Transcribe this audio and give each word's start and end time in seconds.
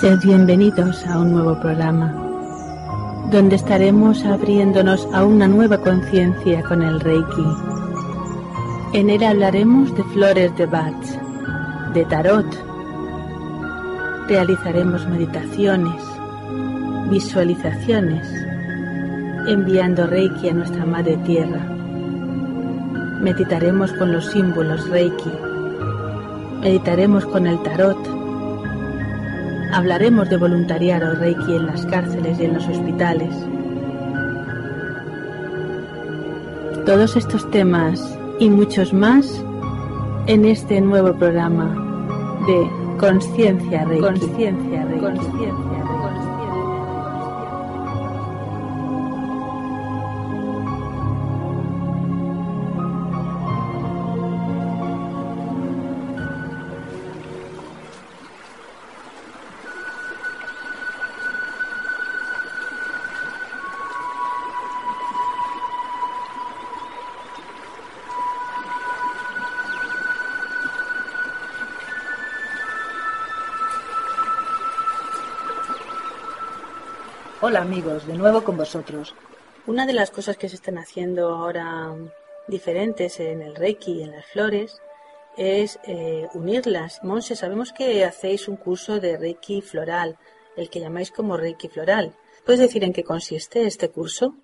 Sed 0.00 0.20
bienvenidos 0.20 1.04
a 1.08 1.18
un 1.18 1.32
nuevo 1.32 1.58
programa, 1.58 2.14
donde 3.32 3.56
estaremos 3.56 4.24
abriéndonos 4.24 5.08
a 5.12 5.24
una 5.24 5.48
nueva 5.48 5.78
conciencia 5.78 6.62
con 6.62 6.84
el 6.84 7.00
Reiki. 7.00 7.46
En 8.92 9.10
él 9.10 9.24
hablaremos 9.24 9.92
de 9.96 10.04
flores 10.04 10.56
de 10.56 10.66
Bach, 10.66 10.94
de 11.94 12.04
tarot. 12.04 12.46
Realizaremos 14.28 15.04
meditaciones, 15.08 16.00
visualizaciones, 17.10 18.24
enviando 19.48 20.06
Reiki 20.06 20.50
a 20.50 20.54
nuestra 20.54 20.86
Madre 20.86 21.16
Tierra. 21.26 21.66
Meditaremos 23.20 23.92
con 23.94 24.12
los 24.12 24.26
símbolos 24.26 24.88
Reiki. 24.90 25.32
Meditaremos 26.60 27.26
con 27.26 27.48
el 27.48 27.60
tarot 27.64 28.17
Hablaremos 29.72 30.28
de 30.30 30.36
voluntariado 30.36 31.14
Reiki 31.14 31.54
en 31.54 31.66
las 31.66 31.84
cárceles 31.86 32.38
y 32.40 32.44
en 32.44 32.54
los 32.54 32.66
hospitales. 32.66 33.34
Todos 36.86 37.16
estos 37.16 37.50
temas 37.50 38.18
y 38.40 38.48
muchos 38.48 38.92
más 38.94 39.44
en 40.26 40.44
este 40.46 40.80
nuevo 40.80 41.12
programa 41.18 41.74
de 42.46 42.70
Conciencia 42.98 43.84
Reiki. 43.84 44.02
Conciencia 44.02 44.84
Reiki. 44.86 45.67
Hola 77.48 77.62
amigos, 77.62 78.06
de 78.06 78.12
nuevo 78.12 78.44
con 78.44 78.58
vosotros. 78.58 79.14
Una 79.66 79.86
de 79.86 79.94
las 79.94 80.10
cosas 80.10 80.36
que 80.36 80.50
se 80.50 80.56
están 80.56 80.76
haciendo 80.76 81.34
ahora 81.34 81.96
diferentes 82.46 83.20
en 83.20 83.40
el 83.40 83.56
Reiki 83.56 83.92
y 83.92 84.02
en 84.02 84.10
las 84.10 84.26
flores 84.26 84.82
es 85.34 85.80
eh, 85.84 86.28
unirlas. 86.34 87.02
Monse, 87.02 87.36
sabemos 87.36 87.72
que 87.72 88.04
hacéis 88.04 88.48
un 88.48 88.56
curso 88.56 89.00
de 89.00 89.16
Reiki 89.16 89.62
floral, 89.62 90.18
el 90.58 90.68
que 90.68 90.78
llamáis 90.78 91.10
como 91.10 91.38
Reiki 91.38 91.70
floral. 91.70 92.14
¿Puedes 92.44 92.60
decir 92.60 92.84
en 92.84 92.92
qué 92.92 93.02
consiste 93.02 93.66
este 93.66 93.88
curso? 93.88 94.36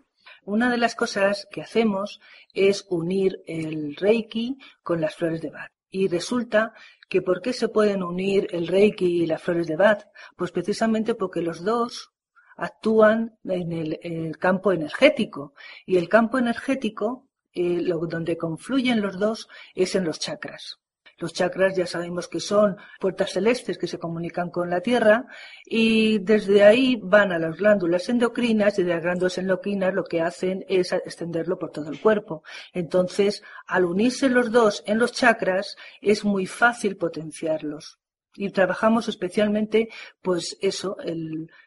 Una 0.46 0.70
de 0.70 0.78
las 0.78 0.94
cosas 0.94 1.46
que 1.50 1.60
hacemos 1.60 2.22
es 2.54 2.86
unir 2.88 3.42
el 3.46 3.96
Reiki 3.96 4.56
con 4.82 5.02
las 5.02 5.14
flores 5.14 5.42
de 5.42 5.50
Bach. 5.50 5.68
Y 5.90 6.08
resulta 6.08 6.72
que 7.10 7.20
¿por 7.20 7.42
qué 7.42 7.52
se 7.52 7.68
pueden 7.68 8.02
unir 8.02 8.48
el 8.52 8.66
Reiki 8.66 9.24
y 9.24 9.26
las 9.26 9.42
flores 9.42 9.66
de 9.66 9.76
Bach? 9.76 10.06
Pues 10.38 10.52
precisamente 10.52 11.14
porque 11.14 11.42
los 11.42 11.62
dos 11.62 12.13
actúan 12.56 13.36
en 13.44 13.72
el, 13.72 14.38
campo 14.38 14.72
energético 14.72 15.54
y 15.86 15.96
el 15.96 16.08
campo 16.08 16.38
energético 16.38 17.26
eh, 17.52 17.84
donde 18.08 18.36
confluyen 18.36 19.00
los 19.00 19.18
dos 19.18 19.48
es 19.74 19.94
en 19.94 20.04
los 20.04 20.18
chakras. 20.18 20.80
Los 21.18 21.32
chakras 21.32 21.76
ya 21.76 21.86
sabemos 21.86 22.26
que 22.26 22.40
son 22.40 22.76
puertas 22.98 23.32
celestes 23.32 23.78
que 23.78 23.86
se 23.86 23.98
comunican 23.98 24.50
con 24.50 24.68
la 24.68 24.80
Tierra 24.80 25.26
y 25.64 26.18
desde 26.18 26.64
ahí 26.64 26.98
van 27.00 27.30
a 27.30 27.38
las 27.38 27.56
glándulas 27.56 28.08
endocrinas 28.08 28.78
y 28.78 28.82
de 28.82 28.94
las 28.94 29.02
glándulas 29.02 29.38
endocrinas 29.38 29.94
lo 29.94 30.04
que 30.04 30.20
hacen 30.20 30.64
es 30.68 30.92
extenderlo 30.92 31.58
por 31.58 31.70
todo 31.70 31.90
el 31.90 32.00
cuerpo. 32.00 32.42
Entonces, 32.72 33.42
al 33.66 33.84
unirse 33.84 34.28
los 34.28 34.50
dos 34.50 34.82
en 34.86 34.98
los 34.98 35.12
chakras 35.12 35.76
es 36.00 36.24
muy 36.24 36.46
fácil 36.46 36.96
potenciarlos 36.96 38.00
y 38.36 38.50
trabajamos 38.50 39.08
especialmente, 39.08 39.88
pues 40.22 40.56
eso, 40.60 40.96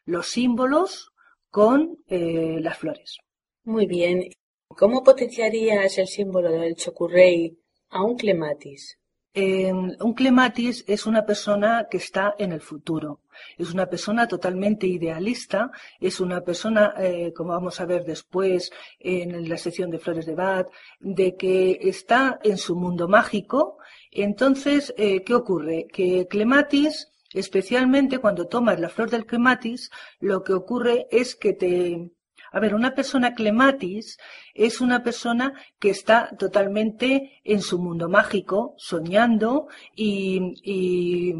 los 0.05 0.27
símbolos 0.27 1.11
con 1.49 1.97
eh, 2.07 2.59
las 2.61 2.77
flores. 2.77 3.17
Muy 3.63 3.85
bien. 3.85 4.29
¿Cómo 4.67 5.03
potenciarías 5.03 5.97
el 5.97 6.07
símbolo 6.07 6.51
del 6.51 6.75
chocurrey 6.75 7.57
a 7.89 8.03
un 8.03 8.17
clematis? 8.17 8.97
un 9.39 10.13
clematis 10.15 10.83
es 10.87 11.05
una 11.05 11.23
persona 11.23 11.87
que 11.91 11.97
está 11.97 12.33
en 12.39 12.51
el 12.51 12.61
futuro, 12.61 13.21
es 13.57 13.71
una 13.71 13.85
persona 13.85 14.27
totalmente 14.27 14.87
idealista, 14.87 15.71
es 15.99 16.19
una 16.19 16.41
persona, 16.41 16.95
eh, 16.97 17.33
como 17.35 17.51
vamos 17.51 17.79
a 17.79 17.85
ver 17.85 18.03
después 18.03 18.71
en 18.99 19.47
la 19.47 19.57
sección 19.57 19.91
de 19.91 19.99
Flores 19.99 20.25
de 20.25 20.33
Bach, 20.33 20.67
de 20.99 21.35
que 21.35 21.77
está 21.83 22.39
en 22.43 22.57
su 22.57 22.75
mundo 22.75 23.07
mágico. 23.07 23.77
Entonces, 24.11 24.93
eh, 24.97 25.23
¿qué 25.23 25.35
ocurre? 25.35 25.87
Que 25.91 26.27
clematis, 26.27 27.11
especialmente 27.33 28.19
cuando 28.19 28.47
tomas 28.47 28.79
la 28.79 28.89
flor 28.89 29.09
del 29.09 29.25
clematis, 29.25 29.91
lo 30.19 30.43
que 30.43 30.53
ocurre 30.53 31.07
es 31.11 31.35
que 31.35 31.53
te, 31.53 32.11
a 32.51 32.59
ver, 32.59 32.73
una 32.73 32.95
persona 32.95 33.33
clematis 33.33 34.17
es 34.53 34.81
una 34.81 35.03
persona 35.03 35.53
que 35.79 35.89
está 35.89 36.35
totalmente 36.37 37.41
en 37.43 37.61
su 37.61 37.79
mundo 37.79 38.09
mágico, 38.09 38.73
soñando 38.77 39.67
y, 39.95 41.33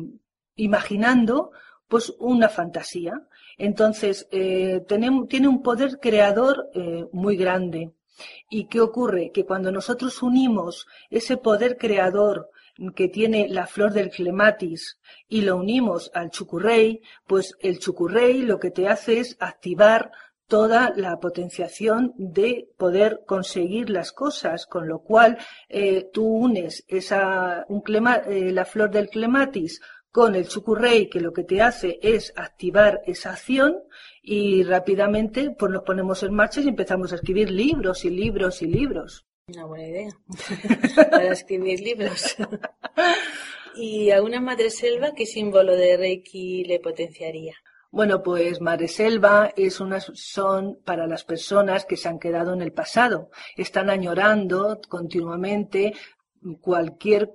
imaginando 0.56 1.52
pues 1.88 2.14
una 2.20 2.50
fantasía. 2.50 3.28
Entonces, 3.58 4.28
eh, 4.32 4.84
tiene 4.88 5.48
un 5.48 5.64
poder 5.64 6.00
creador 6.00 6.70
eh, 6.74 7.06
muy 7.14 7.38
grande. 7.38 7.94
¿Y 8.50 8.66
qué 8.68 8.82
ocurre? 8.82 9.32
Que 9.32 9.46
cuando 9.46 9.72
nosotros 9.72 10.22
unimos 10.22 10.88
ese 11.10 11.38
poder 11.38 11.78
creador 11.78 12.50
que 12.96 13.08
tiene 13.08 13.48
la 13.50 13.68
flor 13.68 13.94
del 13.94 14.10
clematis 14.10 15.00
y 15.28 15.42
lo 15.42 15.58
unimos 15.58 16.12
al 16.14 16.30
chucurrey, 16.30 17.02
pues 17.26 17.56
el 17.60 17.80
chucurrey 17.80 18.42
lo 18.42 18.60
que 18.60 18.72
te 18.72 18.88
hace 18.88 19.20
es 19.20 19.36
activar 19.40 20.12
toda 20.48 20.94
la 20.96 21.20
potenciación 21.20 22.14
de 22.18 22.70
poder 22.78 23.22
conseguir 23.26 23.90
las 23.90 24.14
cosas, 24.14 24.66
con 24.66 24.88
lo 24.88 25.00
cual 25.00 25.38
eh, 25.68 26.10
tú 26.14 26.26
unes 26.26 26.86
esa, 26.88 27.66
un 27.68 27.84
eh, 28.28 28.52
la 28.52 28.66
flor 28.66 28.90
del 28.90 29.10
clematis 29.10 29.82
con 30.10 30.36
el 30.36 30.48
chucurrey, 30.48 31.10
que 31.10 31.20
lo 31.20 31.34
que 31.34 31.44
te 31.44 31.62
hace 31.62 32.00
es 32.02 32.34
activar 32.36 33.02
esa 33.06 33.32
acción 33.34 33.84
y 34.24 34.64
rápidamente 34.64 35.52
pues 35.52 35.72
nos 35.72 35.84
ponemos 35.84 36.24
en 36.24 36.34
marcha 36.34 36.62
y 36.62 36.70
empezamos 36.70 37.12
a 37.12 37.16
escribir 37.16 37.52
libros 37.52 38.06
y 38.06 38.10
libros 38.10 38.62
y 38.62 38.68
libros. 38.68 39.27
Una 39.50 39.64
buena 39.64 39.88
idea 39.88 40.10
para 41.10 41.32
escribir 41.32 41.80
libros. 41.80 42.36
¿Y 43.78 44.12
a 44.12 44.22
una 44.22 44.42
madre 44.42 44.70
selva 44.70 45.14
qué 45.16 45.26
símbolo 45.26 45.74
de 45.74 45.96
Reiki 45.96 46.66
le 46.66 46.82
potenciaría? 46.82 47.56
Bueno, 47.90 48.22
pues 48.22 48.60
Madre 48.60 48.90
Selva 48.90 49.54
es 49.56 49.80
una, 49.80 50.02
son 50.02 50.82
para 50.84 51.08
las 51.08 51.24
personas 51.24 51.86
que 51.86 51.96
se 51.96 52.10
han 52.10 52.20
quedado 52.20 52.54
en 52.54 52.62
el 52.62 52.74
pasado. 52.74 53.30
Están 53.56 53.90
añorando 53.90 54.82
continuamente 54.90 55.94
cualquier 56.60 57.32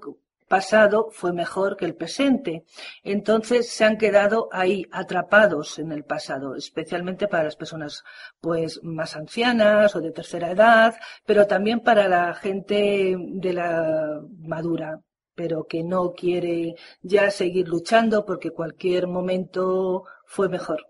pasado 0.53 1.09
fue 1.11 1.33
mejor 1.33 1.79
que 1.79 1.87
el 1.87 1.95
presente. 1.95 2.65
Entonces 3.03 3.71
se 3.71 3.87
han 3.87 3.97
quedado 3.97 4.51
ahí 4.53 4.87
atrapados 4.93 5.79
en 5.79 5.93
el 5.93 6.05
pasado, 6.05 6.57
especialmente 6.57 7.27
para 7.27 7.45
las 7.45 7.57
personas 7.57 8.05
pues 8.39 8.79
más 8.83 9.17
ancianas 9.17 9.97
o 9.97 10.03
de 10.03 10.11
tercera 10.11 10.51
edad, 10.51 10.95
pero 11.25 11.47
también 11.47 11.81
para 11.81 12.07
la 12.07 12.35
gente 12.35 13.17
de 13.19 13.53
la 13.55 14.21
madura, 14.41 15.01
pero 15.35 15.65
que 15.65 15.83
no 15.83 16.13
quiere 16.13 16.75
ya 17.01 17.31
seguir 17.31 17.67
luchando 17.67 18.27
porque 18.27 18.51
cualquier 18.51 19.07
momento 19.07 20.05
fue 20.27 20.51
mejor. 20.51 20.87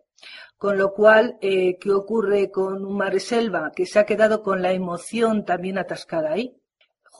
Con 0.58 0.76
lo 0.76 0.92
cual, 0.92 1.38
eh, 1.40 1.78
¿qué 1.78 1.92
ocurre 1.92 2.50
con 2.50 2.84
un 2.84 3.20
selva 3.20 3.70
que 3.76 3.86
se 3.86 4.00
ha 4.00 4.06
quedado 4.06 4.42
con 4.42 4.60
la 4.60 4.72
emoción 4.72 5.44
también 5.44 5.78
atascada 5.78 6.32
ahí? 6.32 6.56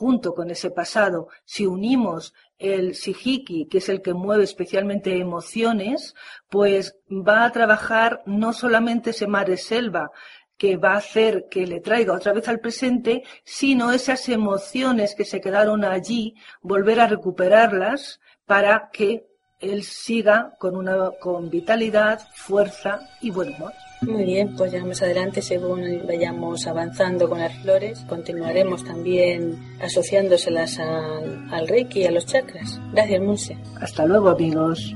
Junto 0.02 0.34
con 0.34 0.50
ese 0.50 0.72
pasado, 0.72 1.28
si 1.44 1.64
unimos 1.64 2.34
el 2.58 2.96
Sijiki, 2.96 3.66
que 3.66 3.78
es 3.78 3.88
el 3.88 4.02
que 4.02 4.14
mueve 4.14 4.42
especialmente 4.42 5.16
emociones, 5.16 6.16
pues 6.48 6.96
va 7.08 7.44
a 7.44 7.52
trabajar 7.52 8.20
no 8.26 8.52
solamente 8.52 9.10
ese 9.10 9.28
selva 9.56 10.10
que 10.56 10.76
va 10.76 10.94
a 10.94 10.96
hacer 10.96 11.46
que 11.48 11.68
le 11.68 11.78
traiga 11.78 12.14
otra 12.14 12.32
vez 12.32 12.48
al 12.48 12.58
presente, 12.58 13.22
sino 13.44 13.92
esas 13.92 14.28
emociones 14.28 15.14
que 15.14 15.24
se 15.24 15.40
quedaron 15.40 15.84
allí, 15.84 16.34
volver 16.62 16.98
a 16.98 17.06
recuperarlas 17.06 18.18
para 18.44 18.90
que 18.92 19.28
él 19.62 19.82
siga 19.84 20.54
con 20.58 20.76
una 20.76 21.12
con 21.20 21.48
vitalidad, 21.48 22.20
fuerza 22.34 23.08
y 23.20 23.30
buen 23.30 23.54
humor. 23.54 23.72
Muy 24.02 24.24
bien, 24.24 24.56
pues 24.56 24.72
ya 24.72 24.84
más 24.84 25.00
adelante, 25.00 25.40
según 25.40 26.02
vayamos 26.06 26.66
avanzando 26.66 27.28
con 27.28 27.38
las 27.38 27.56
flores, 27.62 28.04
continuaremos 28.08 28.84
también 28.84 29.76
asociándoselas 29.80 30.80
al, 30.80 31.48
al 31.52 31.68
Reiki 31.68 32.00
y 32.00 32.06
a 32.06 32.10
los 32.10 32.26
chakras. 32.26 32.80
Gracias, 32.92 33.22
Monse. 33.22 33.56
Hasta 33.80 34.04
luego, 34.04 34.30
amigos. 34.30 34.92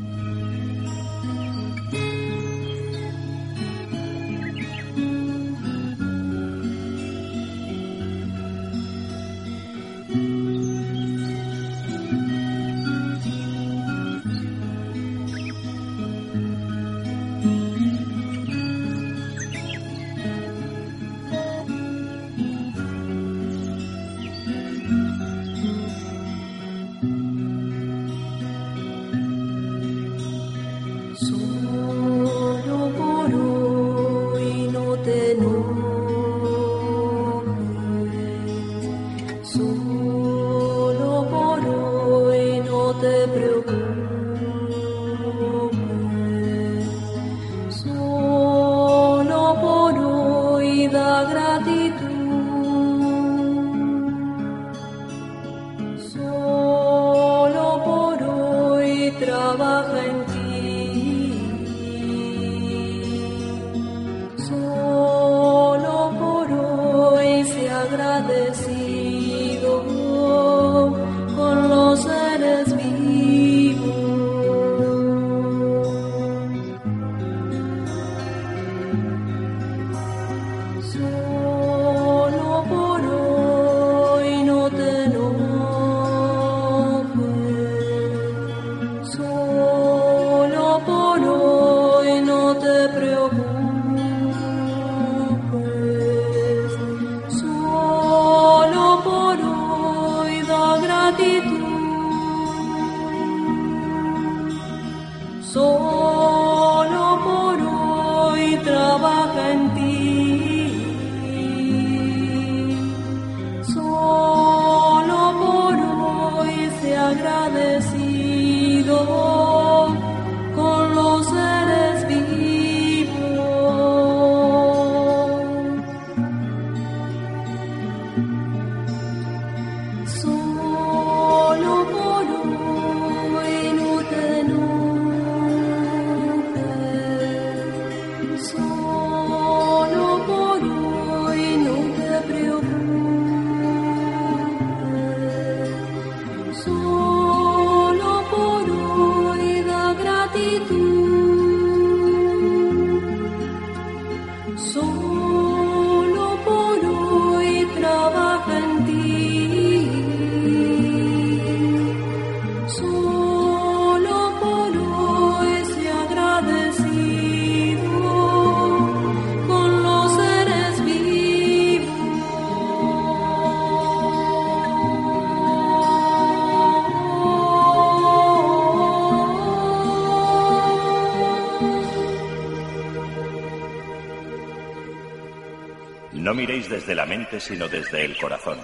Desde 186.68 186.94
la 186.94 187.06
mente, 187.06 187.40
sino 187.40 187.68
desde 187.68 188.04
el 188.04 188.16
corazón. 188.16 188.58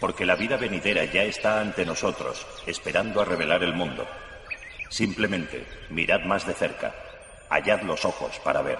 Porque 0.00 0.26
la 0.26 0.36
vida 0.36 0.56
venidera 0.56 1.04
ya 1.04 1.22
está 1.22 1.60
ante 1.60 1.84
nosotros, 1.84 2.46
esperando 2.66 3.20
a 3.20 3.24
revelar 3.24 3.62
el 3.62 3.74
mundo. 3.74 4.06
Simplemente 4.88 5.66
mirad 5.90 6.20
más 6.20 6.46
de 6.46 6.54
cerca, 6.54 6.94
hallad 7.48 7.82
los 7.82 8.04
ojos 8.04 8.38
para 8.44 8.62
ver. 8.62 8.78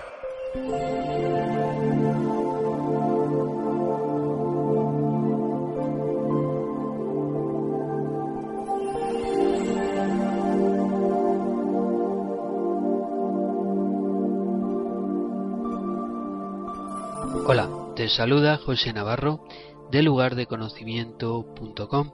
Saluda 18.16 18.58
José 18.58 18.92
Navarro 18.92 19.44
de 19.90 20.04
lugardeconocimiento.com 20.04 22.12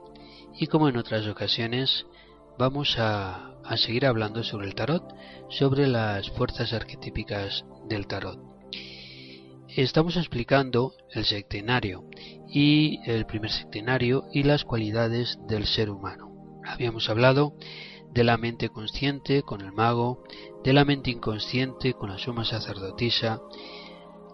y 0.59 0.65
como 0.65 0.89
en 0.89 0.97
otras 0.97 1.27
ocasiones 1.27 2.07
vamos 2.57 2.95
a, 2.97 3.53
seguir 3.75 4.07
hablando 4.07 4.43
sobre 4.43 4.65
el 4.65 4.73
tarot, 4.73 5.03
sobre 5.49 5.85
las 5.85 6.27
fuerzas 6.31 6.73
arquetípicas 6.73 7.65
del 7.87 8.07
tarot. 8.07 8.39
Estamos 9.67 10.17
explicando 10.17 10.93
el 11.11 11.25
septenario 11.25 12.05
y 12.49 12.99
el 13.05 13.27
primer 13.27 13.51
septenario 13.51 14.23
y 14.33 14.41
las 14.41 14.63
cualidades 14.63 15.37
del 15.47 15.67
ser 15.67 15.91
humano. 15.91 16.31
Habíamos 16.65 17.11
hablado 17.11 17.53
de 18.11 18.23
la 18.23 18.37
mente 18.37 18.69
consciente 18.69 19.43
con 19.43 19.61
el 19.61 19.71
mago, 19.71 20.23
de 20.63 20.73
la 20.73 20.83
mente 20.83 21.11
inconsciente 21.11 21.93
con 21.93 22.09
la 22.09 22.17
suma 22.17 22.43
sacerdotisa, 22.43 23.39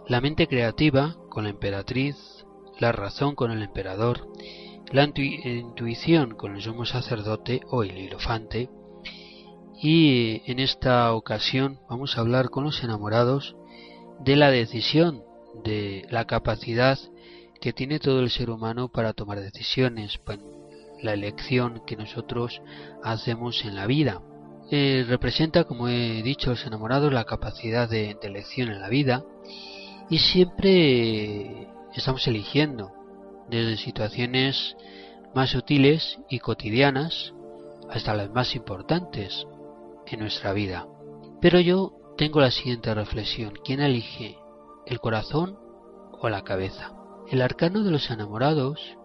la 0.07 0.21
mente 0.21 0.47
creativa 0.47 1.17
con 1.37 1.43
la 1.43 1.51
emperatriz, 1.51 2.15
la 2.79 2.91
razón 2.91 3.35
con 3.35 3.51
el 3.51 3.61
emperador, 3.61 4.27
la 4.91 5.03
intuición 5.03 6.33
con 6.33 6.55
el 6.55 6.63
sumo 6.63 6.83
sacerdote 6.83 7.61
o 7.69 7.83
el 7.83 8.09
y 9.79 10.41
en 10.51 10.57
esta 10.57 11.13
ocasión 11.13 11.77
vamos 11.87 12.17
a 12.17 12.21
hablar 12.21 12.49
con 12.49 12.63
los 12.63 12.83
enamorados 12.83 13.55
de 14.19 14.35
la 14.35 14.49
decisión, 14.49 15.21
de 15.63 16.07
la 16.09 16.25
capacidad 16.25 16.97
que 17.61 17.71
tiene 17.71 17.99
todo 17.99 18.21
el 18.21 18.31
ser 18.31 18.49
humano 18.49 18.89
para 18.89 19.13
tomar 19.13 19.39
decisiones, 19.39 20.19
la 21.03 21.13
elección 21.13 21.83
que 21.85 21.97
nosotros 21.97 22.63
hacemos 23.03 23.63
en 23.63 23.75
la 23.75 23.85
vida. 23.85 24.23
Eh, 24.71 25.05
representa, 25.07 25.65
como 25.65 25.87
he 25.87 26.23
dicho, 26.23 26.49
los 26.49 26.65
enamorados 26.65 27.13
la 27.13 27.25
capacidad 27.25 27.87
de 27.87 28.17
elección 28.23 28.69
en 28.69 28.81
la 28.81 28.89
vida 28.89 29.23
y 30.09 30.19
siempre 30.19 31.67
estamos 31.93 32.27
eligiendo, 32.27 32.91
desde 33.49 33.77
situaciones 33.77 34.75
más 35.33 35.51
sutiles 35.51 36.19
y 36.29 36.39
cotidianas 36.39 37.33
hasta 37.89 38.13
las 38.13 38.29
más 38.29 38.55
importantes 38.55 39.45
en 40.05 40.19
nuestra 40.19 40.53
vida. 40.53 40.87
Pero 41.41 41.59
yo 41.59 41.93
tengo 42.17 42.41
la 42.41 42.51
siguiente 42.51 42.93
reflexión. 42.93 43.53
¿Quién 43.63 43.81
elige? 43.81 44.37
¿El 44.85 44.99
corazón 44.99 45.57
o 46.19 46.29
la 46.29 46.43
cabeza? 46.43 46.93
El 47.29 47.41
arcano 47.41 47.83
de 47.83 47.91
los 47.91 48.09
enamorados, 48.09 48.97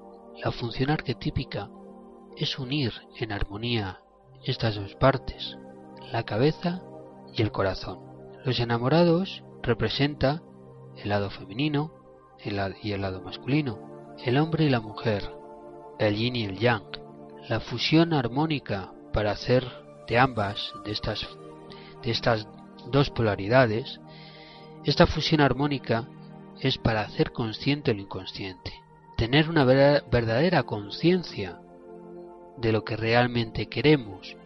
la 0.42 0.52
función 0.52 0.90
arquetípica, 0.90 1.68
es 2.36 2.58
unir 2.58 2.92
en 3.18 3.32
armonía 3.32 4.00
estas 4.44 4.76
dos 4.76 4.94
partes, 4.94 5.56
la 6.10 6.22
cabeza 6.22 6.82
y 7.34 7.42
el 7.42 7.52
corazón. 7.52 8.00
Los 8.44 8.58
enamorados 8.60 9.44
representa 9.62 10.42
el 10.96 11.08
lado 11.08 11.30
femenino 11.30 11.92
y 12.44 12.92
el 12.92 13.00
lado 13.00 13.22
masculino, 13.22 14.14
el 14.24 14.36
hombre 14.36 14.64
y 14.64 14.70
la 14.70 14.80
mujer, 14.80 15.30
el 15.98 16.16
yin 16.16 16.36
y 16.36 16.44
el 16.44 16.58
yang, 16.58 16.84
la 17.48 17.60
fusión 17.60 18.12
armónica 18.12 18.92
para 19.12 19.32
hacer 19.32 19.64
de 20.08 20.18
ambas, 20.18 20.72
de 20.84 20.92
estas, 20.92 21.28
de 22.02 22.10
estas 22.10 22.46
dos 22.90 23.10
polaridades, 23.10 24.00
esta 24.84 25.06
fusión 25.06 25.40
armónica 25.40 26.08
es 26.60 26.78
para 26.78 27.02
hacer 27.02 27.32
consciente 27.32 27.94
lo 27.94 28.00
inconsciente, 28.00 28.72
tener 29.16 29.48
una 29.48 29.64
verdadera 29.64 30.64
conciencia 30.64 31.60
de 32.56 32.72
lo 32.72 32.84
que 32.84 32.96
realmente 32.96 33.68
queremos, 33.68 34.36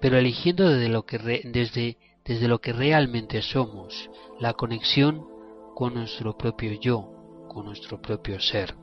pero 0.00 0.18
eligiendo 0.18 0.68
desde 0.68 0.88
lo 0.88 1.04
que, 1.06 1.18
desde, 1.18 1.98
desde 2.24 2.48
lo 2.48 2.60
que 2.60 2.72
realmente 2.72 3.42
somos, 3.42 4.10
la 4.38 4.54
conexión 4.54 5.26
con 5.74 5.94
nuestro 5.94 6.36
propio 6.36 6.72
yo, 6.80 7.46
con 7.48 7.66
nuestro 7.66 8.00
propio 8.00 8.40
ser. 8.40 8.74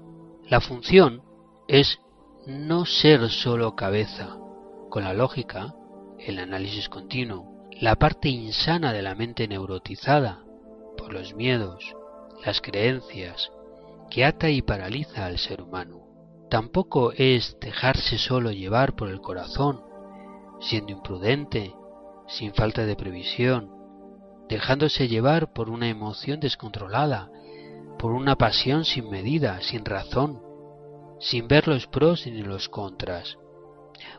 La 0.47 0.59
función 0.59 1.23
es 1.67 1.99
no 2.45 2.85
ser 2.85 3.29
solo 3.29 3.75
cabeza, 3.75 4.37
con 4.89 5.03
la 5.03 5.13
lógica, 5.13 5.73
el 6.19 6.39
análisis 6.39 6.89
continuo, 6.89 7.67
la 7.79 7.95
parte 7.95 8.29
insana 8.29 8.93
de 8.93 9.01
la 9.01 9.15
mente 9.15 9.47
neurotizada 9.47 10.43
por 10.97 11.13
los 11.13 11.33
miedos, 11.33 11.95
las 12.45 12.61
creencias, 12.61 13.51
que 14.09 14.25
ata 14.25 14.49
y 14.49 14.61
paraliza 14.61 15.25
al 15.25 15.37
ser 15.37 15.61
humano. 15.61 16.01
Tampoco 16.49 17.13
es 17.13 17.57
dejarse 17.61 18.17
solo 18.17 18.51
llevar 18.51 18.95
por 18.95 19.09
el 19.09 19.21
corazón, 19.21 19.81
siendo 20.59 20.91
imprudente, 20.91 21.73
sin 22.27 22.53
falta 22.53 22.85
de 22.85 22.95
previsión, 22.95 23.80
dejándose 24.51 25.07
llevar 25.07 25.53
por 25.53 25.69
una 25.69 25.87
emoción 25.87 26.41
descontrolada, 26.41 27.31
por 27.97 28.11
una 28.11 28.35
pasión 28.35 28.83
sin 28.83 29.09
medida, 29.09 29.61
sin 29.61 29.85
razón, 29.85 30.41
sin 31.21 31.47
ver 31.47 31.69
los 31.69 31.87
pros 31.87 32.27
ni 32.27 32.41
los 32.41 32.67
contras. 32.67 33.37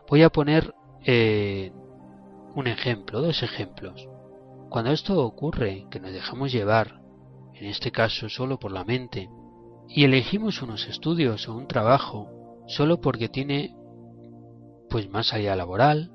Voy 0.08 0.22
a 0.22 0.30
poner 0.30 0.74
eh, 1.04 1.70
un 2.54 2.66
ejemplo, 2.66 3.20
dos 3.20 3.42
ejemplos. 3.42 4.08
Cuando 4.70 4.92
esto 4.92 5.22
ocurre, 5.22 5.84
que 5.90 6.00
nos 6.00 6.14
dejamos 6.14 6.50
llevar, 6.50 7.02
en 7.52 7.66
este 7.66 7.92
caso 7.92 8.30
solo 8.30 8.58
por 8.58 8.72
la 8.72 8.84
mente, 8.84 9.28
y 9.86 10.04
elegimos 10.04 10.62
unos 10.62 10.88
estudios 10.88 11.46
o 11.46 11.54
un 11.54 11.68
trabajo 11.68 12.64
solo 12.68 13.02
porque 13.02 13.28
tiene 13.28 13.76
pues 14.88 15.10
más 15.10 15.34
allá 15.34 15.54
laboral 15.56 16.10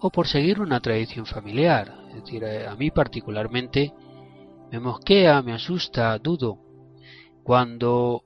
o 0.00 0.10
por 0.10 0.26
seguir 0.26 0.60
una 0.60 0.80
tradición 0.80 1.26
familiar. 1.26 1.99
Es 2.10 2.24
decir, 2.24 2.44
eh, 2.44 2.66
a 2.66 2.74
mí 2.74 2.90
particularmente 2.90 3.92
me 4.70 4.80
mosquea, 4.80 5.42
me 5.42 5.52
asusta, 5.52 6.18
dudo. 6.18 6.58
Cuando 7.42 8.24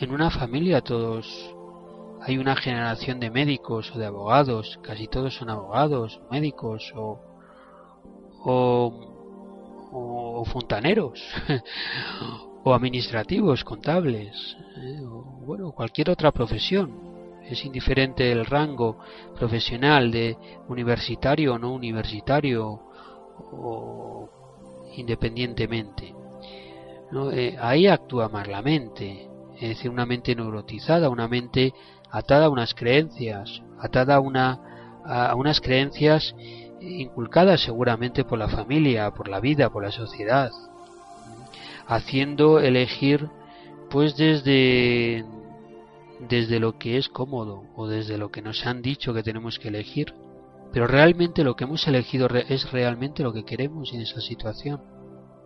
en 0.00 0.10
una 0.10 0.30
familia 0.30 0.80
todos 0.80 1.54
hay 2.20 2.38
una 2.38 2.56
generación 2.56 3.20
de 3.20 3.30
médicos 3.30 3.92
o 3.94 3.98
de 3.98 4.06
abogados, 4.06 4.78
casi 4.82 5.08
todos 5.08 5.34
son 5.34 5.50
abogados, 5.50 6.20
médicos 6.30 6.92
o, 6.94 7.20
o, 8.44 10.44
fontaneros 10.46 11.20
o 12.64 12.74
administrativos, 12.74 13.64
contables, 13.64 14.56
eh, 14.76 15.00
o 15.04 15.22
bueno, 15.44 15.72
cualquier 15.72 16.10
otra 16.10 16.32
profesión. 16.32 17.12
Es 17.44 17.64
indiferente 17.64 18.30
el 18.30 18.46
rango 18.46 18.98
profesional 19.34 20.12
de 20.12 20.36
universitario 20.68 21.54
o 21.54 21.58
no 21.58 21.72
universitario 21.72 22.91
o 23.52 24.28
independientemente. 24.96 26.14
Eh, 27.32 27.56
ahí 27.60 27.86
actúa 27.86 28.28
más 28.28 28.48
la 28.48 28.62
mente, 28.62 29.28
es 29.60 29.68
decir, 29.70 29.90
una 29.90 30.06
mente 30.06 30.34
neurotizada, 30.34 31.10
una 31.10 31.28
mente 31.28 31.74
atada 32.10 32.46
a 32.46 32.50
unas 32.50 32.74
creencias, 32.74 33.62
atada 33.78 34.16
a, 34.16 34.20
una, 34.20 35.00
a 35.04 35.34
unas 35.34 35.60
creencias 35.60 36.34
inculcadas 36.80 37.60
seguramente 37.60 38.24
por 38.24 38.38
la 38.38 38.48
familia, 38.48 39.10
por 39.12 39.28
la 39.28 39.40
vida, 39.40 39.70
por 39.70 39.84
la 39.84 39.92
sociedad 39.92 40.50
haciendo 41.86 42.60
elegir 42.60 43.28
pues 43.90 44.16
desde 44.16 45.24
desde 46.20 46.60
lo 46.60 46.78
que 46.78 46.98
es 46.98 47.08
cómodo 47.08 47.64
o 47.74 47.88
desde 47.88 48.16
lo 48.16 48.30
que 48.30 48.42
nos 48.42 48.64
han 48.64 48.80
dicho 48.80 49.12
que 49.12 49.24
tenemos 49.24 49.58
que 49.58 49.68
elegir, 49.68 50.14
pero 50.72 50.86
realmente 50.86 51.44
lo 51.44 51.54
que 51.54 51.64
hemos 51.64 51.86
elegido 51.86 52.28
es 52.28 52.70
realmente 52.72 53.22
lo 53.22 53.32
que 53.32 53.44
queremos 53.44 53.92
en 53.92 54.00
esa 54.00 54.20
situación. 54.20 54.80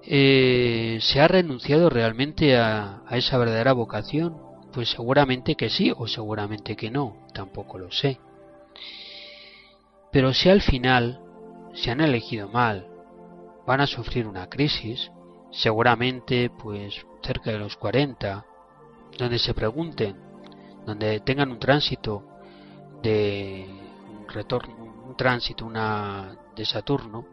Eh, 0.02 0.98
¿Se 1.00 1.20
ha 1.20 1.26
renunciado 1.26 1.90
realmente 1.90 2.56
a, 2.56 3.02
a 3.06 3.16
esa 3.16 3.36
verdadera 3.38 3.72
vocación? 3.72 4.36
Pues 4.72 4.90
seguramente 4.90 5.56
que 5.56 5.68
sí 5.68 5.92
o 5.96 6.06
seguramente 6.06 6.76
que 6.76 6.90
no, 6.90 7.26
tampoco 7.34 7.78
lo 7.78 7.90
sé. 7.90 8.20
Pero 10.12 10.32
si 10.32 10.48
al 10.48 10.62
final 10.62 11.20
se 11.74 11.90
han 11.90 12.00
elegido 12.00 12.48
mal, 12.48 12.86
van 13.66 13.80
a 13.80 13.86
sufrir 13.86 14.26
una 14.26 14.48
crisis, 14.48 15.10
seguramente 15.50 16.50
pues 16.50 17.04
cerca 17.22 17.50
de 17.50 17.58
los 17.58 17.76
40, 17.76 18.46
donde 19.18 19.38
se 19.38 19.54
pregunten, 19.54 20.16
donde 20.86 21.20
tengan 21.20 21.50
un 21.50 21.58
tránsito 21.58 22.24
de 23.02 23.66
retorno, 24.28 24.85
tránsito 25.16 25.66
una 25.66 26.36
de 26.54 26.64
Saturno, 26.64 27.26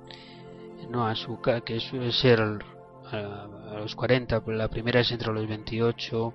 no 0.90 1.08
a 1.08 1.16
su 1.16 1.40
que 1.66 1.80
suele 1.80 2.12
ser 2.12 2.40
a, 2.40 3.48
los 3.78 3.96
40, 3.96 4.44
pues 4.44 4.58
la 4.58 4.70
primera 4.70 5.00
es 5.02 5.12
entre 5.12 5.34
los 5.34 5.48
28, 5.48 6.34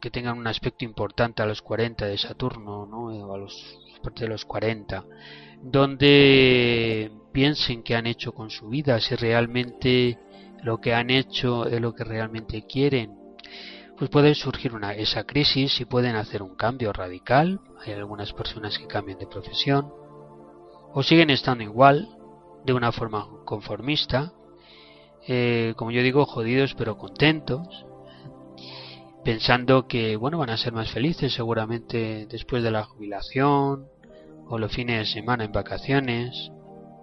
que 0.00 0.10
tengan 0.10 0.38
un 0.38 0.46
aspecto 0.46 0.84
importante 0.84 1.42
a 1.42 1.46
los 1.46 1.62
40 1.62 2.06
de 2.06 2.18
Saturno, 2.18 2.86
¿no? 2.86 3.34
a 3.34 3.38
los 3.38 3.78
de 4.14 4.28
los 4.28 4.44
40, 4.44 5.04
donde 5.62 7.10
piensen 7.32 7.82
qué 7.82 7.96
han 7.96 8.06
hecho 8.06 8.32
con 8.32 8.50
su 8.50 8.68
vida, 8.68 9.00
si 9.00 9.16
realmente 9.16 10.18
lo 10.62 10.80
que 10.80 10.94
han 10.94 11.10
hecho 11.10 11.66
es 11.66 11.80
lo 11.80 11.94
que 11.94 12.04
realmente 12.04 12.62
quieren, 12.66 13.15
pues 13.98 14.10
puede 14.10 14.34
surgir 14.34 14.74
una, 14.74 14.92
esa 14.92 15.24
crisis 15.24 15.80
y 15.80 15.84
pueden 15.84 16.16
hacer 16.16 16.42
un 16.42 16.54
cambio 16.54 16.92
radical. 16.92 17.60
Hay 17.84 17.92
algunas 17.92 18.32
personas 18.32 18.78
que 18.78 18.86
cambian 18.86 19.18
de 19.18 19.26
profesión 19.26 19.92
o 20.92 21.02
siguen 21.02 21.30
estando 21.30 21.62
igual, 21.62 22.08
de 22.64 22.72
una 22.72 22.90
forma 22.92 23.28
conformista, 23.44 24.32
eh, 25.28 25.74
como 25.76 25.90
yo 25.90 26.02
digo, 26.02 26.24
jodidos 26.26 26.74
pero 26.74 26.96
contentos, 26.96 27.86
pensando 29.24 29.86
que 29.86 30.16
bueno 30.16 30.38
van 30.38 30.50
a 30.50 30.56
ser 30.56 30.72
más 30.72 30.90
felices 30.90 31.32
seguramente 31.34 32.26
después 32.26 32.62
de 32.62 32.70
la 32.70 32.84
jubilación 32.84 33.86
o 34.48 34.58
los 34.58 34.72
fines 34.72 34.98
de 34.98 35.20
semana 35.20 35.44
en 35.44 35.52
vacaciones 35.52 36.50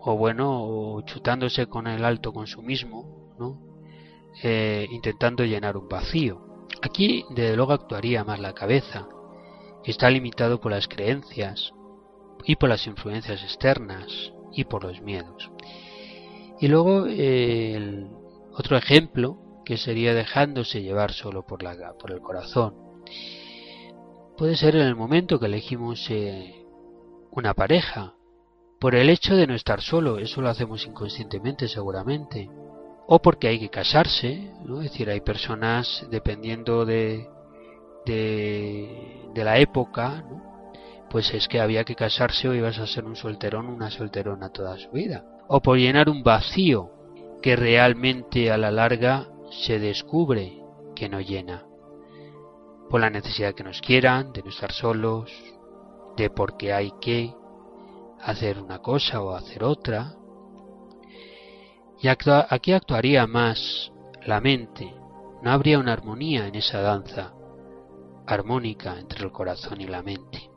o 0.01 0.17
bueno, 0.17 0.63
o 0.63 1.01
chutándose 1.03 1.67
con 1.67 1.88
el 1.88 2.03
alto 2.03 2.33
consumismo. 2.33 3.23
Eh, 4.41 4.88
intentando 4.91 5.45
llenar 5.45 5.77
un 5.77 5.88
vacío. 5.88 6.52
Aquí, 6.83 7.23
desde 7.29 7.55
luego, 7.55 7.71
actuaría 7.71 8.25
más 8.25 8.41
la 8.41 8.53
cabeza, 8.53 9.07
está 9.85 10.09
limitado 10.09 10.59
por 10.59 10.73
las 10.73 10.89
creencias 10.89 11.71
y 12.43 12.57
por 12.57 12.67
las 12.67 12.85
influencias 12.87 13.41
externas 13.41 14.33
y 14.51 14.65
por 14.65 14.83
los 14.83 15.01
miedos. 15.01 15.49
Y 16.59 16.67
luego 16.67 17.05
el 17.05 18.09
otro 18.51 18.75
ejemplo 18.75 19.61
que 19.63 19.77
sería 19.77 20.13
dejándose 20.13 20.81
llevar 20.81 21.13
solo 21.13 21.45
por 21.45 21.63
el 21.63 22.19
corazón. 22.19 22.75
Puede 24.37 24.57
ser 24.57 24.75
en 24.75 24.85
el 24.85 24.97
momento 24.97 25.39
que 25.39 25.45
elegimos 25.45 26.05
eh, 26.09 26.65
una 27.31 27.53
pareja 27.53 28.15
por 28.81 28.95
el 28.95 29.09
hecho 29.09 29.37
de 29.37 29.47
no 29.47 29.55
estar 29.55 29.79
solo, 29.79 30.19
eso 30.19 30.41
lo 30.41 30.49
hacemos 30.49 30.85
inconscientemente 30.85 31.69
seguramente, 31.69 32.49
o 33.07 33.19
porque 33.22 33.48
hay 33.48 33.60
que 33.60 33.69
casarse, 33.69 34.51
¿no? 34.65 34.81
es 34.81 34.91
decir, 34.91 35.10
hay 35.10 35.22
personas 35.22 36.05
dependiendo 36.10 36.86
de, 36.86 37.27
de, 38.05 39.31
la 39.36 39.57
época, 39.60 40.24
pues 41.10 41.33
es 41.33 41.48
que 41.48 41.60
había 41.60 41.83
que 41.83 41.95
casarse 41.95 42.48
o 42.48 42.53
ibas 42.53 42.79
a 42.79 42.88
ser 42.88 43.05
un 43.05 43.15
solterón 43.15 43.67
una 43.67 43.91
solterona 43.91 44.50
toda 44.50 44.77
su 44.77 44.89
vida, 44.91 45.25
o 45.48 45.62
por 45.62 45.77
llenar 45.77 46.10
un 46.10 46.24
vacío 46.24 46.91
que 47.41 47.55
realmente 47.55 48.51
a 48.51 48.57
la 48.57 48.72
larga 48.72 49.27
se 49.65 49.79
descubre 49.79 50.62
que 50.95 51.10
no 51.10 51.19
llena, 51.19 51.65
por 52.89 53.01
la 53.01 53.10
necesidad 53.10 53.53
que 53.53 53.63
nos 53.63 53.81
quieran, 53.81 54.31
de 54.31 54.43
no 54.43 54.50
estar 54.50 54.72
solos, 54.72 55.31
de 56.15 56.29
por 56.29 56.57
qué 56.57 56.74
hay 56.74 56.91
que, 57.01 57.33
hacer 58.24 58.60
una 58.60 58.79
cosa 58.79 59.22
o 59.22 59.36
hacer 59.36 59.63
otra. 59.63 60.15
Y 62.03 62.10
aquí 62.10 62.74
actuaría 62.74 63.25
más 63.27 63.93
la 64.25 64.41
mente, 64.41 64.93
no 65.41 65.51
habría 65.51 65.79
una 65.79 65.93
armonía 65.93 66.48
en 66.48 66.55
esa 66.55 66.81
danza 66.81 67.31
armónica 68.27 69.00
entre 69.00 69.24
el 69.24 69.31
corazón 69.31 69.79
y 69.79 69.88
la 69.88 70.03
mente. 70.03 70.50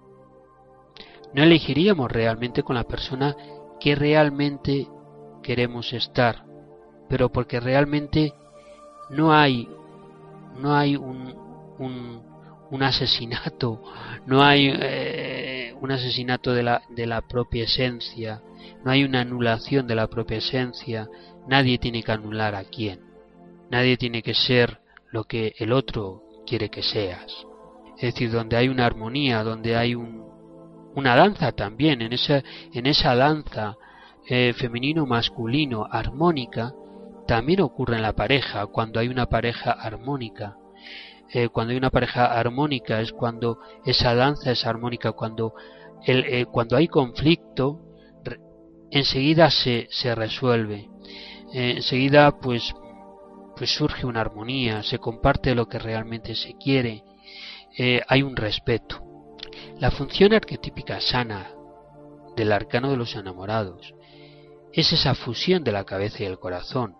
No 1.35 1.45
elegiríamos 1.45 2.11
realmente 2.11 2.65
con 2.65 2.75
la 2.75 2.83
persona 2.83 3.37
que 3.79 3.95
realmente 3.95 4.89
queremos 5.41 5.93
estar, 5.93 6.45
pero 7.09 7.31
porque 7.31 7.61
realmente 7.61 8.35
no 9.11 9.33
hay 9.33 9.69
no 10.59 10.75
hay 10.75 10.97
un, 10.97 11.33
un, 12.71 12.83
asesinato, 12.83 13.85
no 14.27 14.43
hay 14.43 14.73
eh, 14.75 15.75
un 15.81 15.93
asesinato 15.93 16.53
de 16.53 16.65
la, 16.65 16.83
de 16.89 17.07
la 17.07 17.21
propia 17.21 17.65
esencia, 17.65 18.43
no 18.85 18.91
hay 18.91 19.05
una 19.05 19.21
anulación 19.21 19.87
de 19.87 19.95
la 19.95 20.09
propia 20.09 20.39
esencia, 20.39 21.09
nadie 21.49 21.79
tiene 21.79 22.03
que 22.03 22.13
anular 22.13 22.55
a 22.55 22.65
quién, 22.65 23.01
nadie 23.71 23.97
tiene 23.97 24.23
que 24.23 24.35
ser 24.35 24.81
lo 25.11 25.25
que 25.25 25.55
el 25.59 25.73
otro 25.73 26.23
quiere 26.47 26.69
que 26.69 26.83
seas. 26.83 27.47
Es 27.97 28.15
decir, 28.15 28.31
donde 28.31 28.57
hay 28.57 28.69
una 28.69 28.87
armonía, 28.87 29.43
donde 29.43 29.77
hay 29.77 29.95
un, 29.95 30.27
una 30.95 31.15
danza 31.15 31.53
también, 31.53 32.01
en 32.03 32.13
esa, 32.13 33.15
danza 33.15 33.77
eh, 34.29 34.55
femenino-masculino 34.57 35.87
armónica, 35.91 36.73
también 37.27 37.61
ocurre 37.61 37.97
en 37.97 38.03
la 38.03 38.15
pareja, 38.15 38.67
cuando 38.67 39.01
hay 39.01 39.09
una 39.09 39.27
pareja 39.27 39.73
armónica. 39.73 40.57
Eh, 41.33 41.49
cuando 41.49 41.73
hay 41.73 41.77
una 41.77 41.91
pareja 41.91 42.27
armónica 42.27 43.01
es 43.01 43.13
cuando 43.13 43.59
esa 43.85 44.15
danza 44.15 44.53
es 44.53 44.65
armónica, 44.65 45.13
cuando, 45.13 45.55
eh, 46.07 46.47
cuando 46.47 46.77
hay 46.77 46.89
conflicto, 46.89 47.81
enseguida 48.91 49.51
se, 49.51 49.89
se 49.91 50.15
resuelve. 50.15 50.89
Eh, 51.53 51.75
enseguida 51.77 52.39
pues, 52.39 52.75
pues 53.57 53.75
surge 53.75 54.07
una 54.07 54.21
armonía, 54.21 54.83
se 54.83 54.99
comparte 54.99 55.55
lo 55.55 55.69
que 55.69 55.79
realmente 55.79 56.35
se 56.35 56.55
quiere, 56.57 57.05
hay 58.09 58.23
un 58.23 58.37
respeto. 58.37 59.03
La 59.79 59.91
función 59.91 60.33
arquetípica 60.33 60.99
sana 61.01 61.51
del 62.35 62.53
arcano 62.53 62.91
de 62.91 62.97
los 62.97 63.15
enamorados 63.15 63.95
es 64.73 64.93
esa 64.93 65.15
fusión 65.15 65.63
de 65.65 65.73
la 65.73 65.85
cabeza 65.85 66.23
y 66.23 66.27
el 66.27 66.39
corazón 66.39 66.97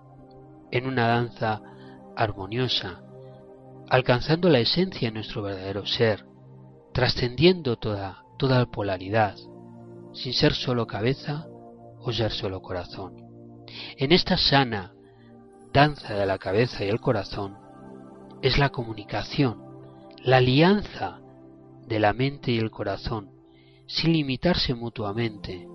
en 0.71 0.87
una 0.87 1.07
danza 1.07 1.63
armoniosa, 2.17 3.03
alcanzando 3.89 4.49
la 4.49 4.59
esencia 4.59 5.09
de 5.09 5.15
nuestro 5.15 5.43
verdadero 5.43 5.87
ser, 5.87 6.25
trascendiendo 6.93 7.77
toda, 7.77 8.25
toda 8.39 8.67
polaridad, 8.67 9.37
sin 10.13 10.33
ser 10.33 10.55
solo 10.55 10.87
cabeza 10.87 11.47
o 12.01 12.13
ser 12.13 12.33
solo 12.33 12.63
corazón. 12.63 13.26
En 13.97 14.13
esta 14.13 14.37
sana 14.37 14.93
danza 15.73 16.15
de 16.15 16.27
la 16.27 16.39
cabeza 16.39 16.85
y 16.85 16.89
el 16.89 17.01
corazón 17.01 17.59
es 18.43 18.59
la 18.59 18.71
comunicación, 18.71 19.63
la 20.23 20.39
alianza 20.39 21.21
de 21.87 22.01
la 22.01 22.13
mente 22.13 22.51
y 22.51 22.59
el 22.59 22.71
corazón, 22.71 23.31
sin 23.87 24.13
limitarse 24.13 24.75
mutuamente, 24.75 25.67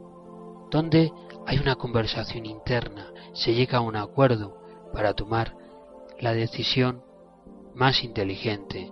donde 0.70 1.12
hay 1.46 1.58
una 1.60 1.76
conversación 1.76 2.46
interna, 2.46 3.12
se 3.34 3.54
llega 3.54 3.80
a 3.80 3.82
un 3.82 3.96
acuerdo 3.96 4.62
para 4.94 5.14
tomar 5.14 5.56
la 6.20 6.34
decisión 6.34 7.04
más 7.74 8.04
inteligente, 8.04 8.92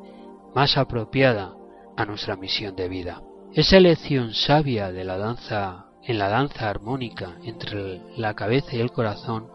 más 0.55 0.77
apropiada 0.77 1.55
a 1.97 2.05
nuestra 2.05 2.35
misión 2.35 2.75
de 2.75 2.87
vida. 2.87 3.21
Esa 3.53 3.77
elección 3.77 4.33
sabia 4.33 4.91
de 4.91 5.03
la 5.03 5.17
danza 5.17 5.88
en 6.09 6.17
la 6.17 6.27
danza 6.27 6.67
armónica 6.67 7.37
entre 7.43 8.01
la 8.17 8.33
cabeza 8.33 8.75
y 8.75 8.79
el 8.79 8.91
corazón 8.91 9.47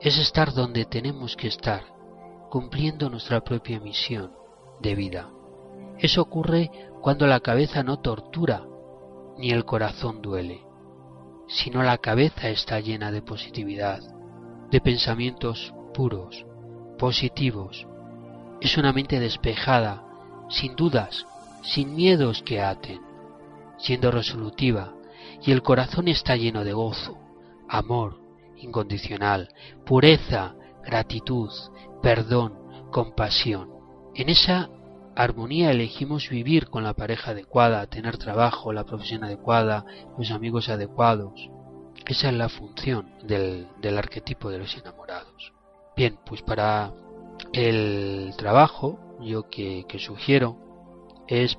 es 0.00 0.16
estar 0.16 0.54
donde 0.54 0.86
tenemos 0.86 1.36
que 1.36 1.46
estar, 1.46 1.82
cumpliendo 2.48 3.10
nuestra 3.10 3.42
propia 3.42 3.80
misión 3.80 4.32
de 4.80 4.94
vida. 4.94 5.28
Eso 5.98 6.22
ocurre 6.22 6.70
cuando 7.02 7.26
la 7.26 7.40
cabeza 7.40 7.82
no 7.82 7.98
tortura 7.98 8.64
ni 9.36 9.50
el 9.50 9.66
corazón 9.66 10.22
duele, 10.22 10.62
sino 11.48 11.82
la 11.82 11.98
cabeza 11.98 12.48
está 12.48 12.80
llena 12.80 13.12
de 13.12 13.20
positividad, 13.20 14.00
de 14.70 14.80
pensamientos 14.80 15.74
puros, 15.92 16.46
positivos. 16.98 17.86
Es 18.62 18.78
una 18.78 18.94
mente 18.94 19.20
despejada, 19.20 20.02
sin 20.48 20.76
dudas, 20.76 21.26
sin 21.62 21.94
miedos 21.94 22.42
que 22.42 22.62
aten, 22.62 23.02
siendo 23.76 24.10
resolutiva, 24.10 24.94
y 25.44 25.52
el 25.52 25.62
corazón 25.62 26.08
está 26.08 26.36
lleno 26.36 26.64
de 26.64 26.72
gozo, 26.72 27.18
amor 27.68 28.24
incondicional, 28.56 29.50
pureza, 29.84 30.54
gratitud, 30.84 31.50
perdón, 32.02 32.54
compasión. 32.90 33.70
En 34.14 34.28
esa 34.28 34.70
armonía 35.16 35.70
elegimos 35.70 36.28
vivir 36.28 36.68
con 36.68 36.84
la 36.84 36.94
pareja 36.94 37.32
adecuada, 37.32 37.86
tener 37.86 38.16
trabajo, 38.16 38.72
la 38.72 38.84
profesión 38.84 39.24
adecuada, 39.24 39.84
los 40.18 40.30
amigos 40.30 40.68
adecuados. 40.68 41.50
Esa 42.06 42.28
es 42.28 42.34
la 42.34 42.48
función 42.48 43.10
del, 43.22 43.68
arquetipo 43.96 44.50
de 44.50 44.58
los 44.58 44.76
enamorados. 44.76 45.52
Bien, 45.96 46.18
pues 46.26 46.42
para 46.42 46.92
el 47.52 48.34
trabajo, 48.36 48.98
yo 49.20 49.48
que, 49.48 49.86
sugiero 49.98 50.58
es, 51.28 51.56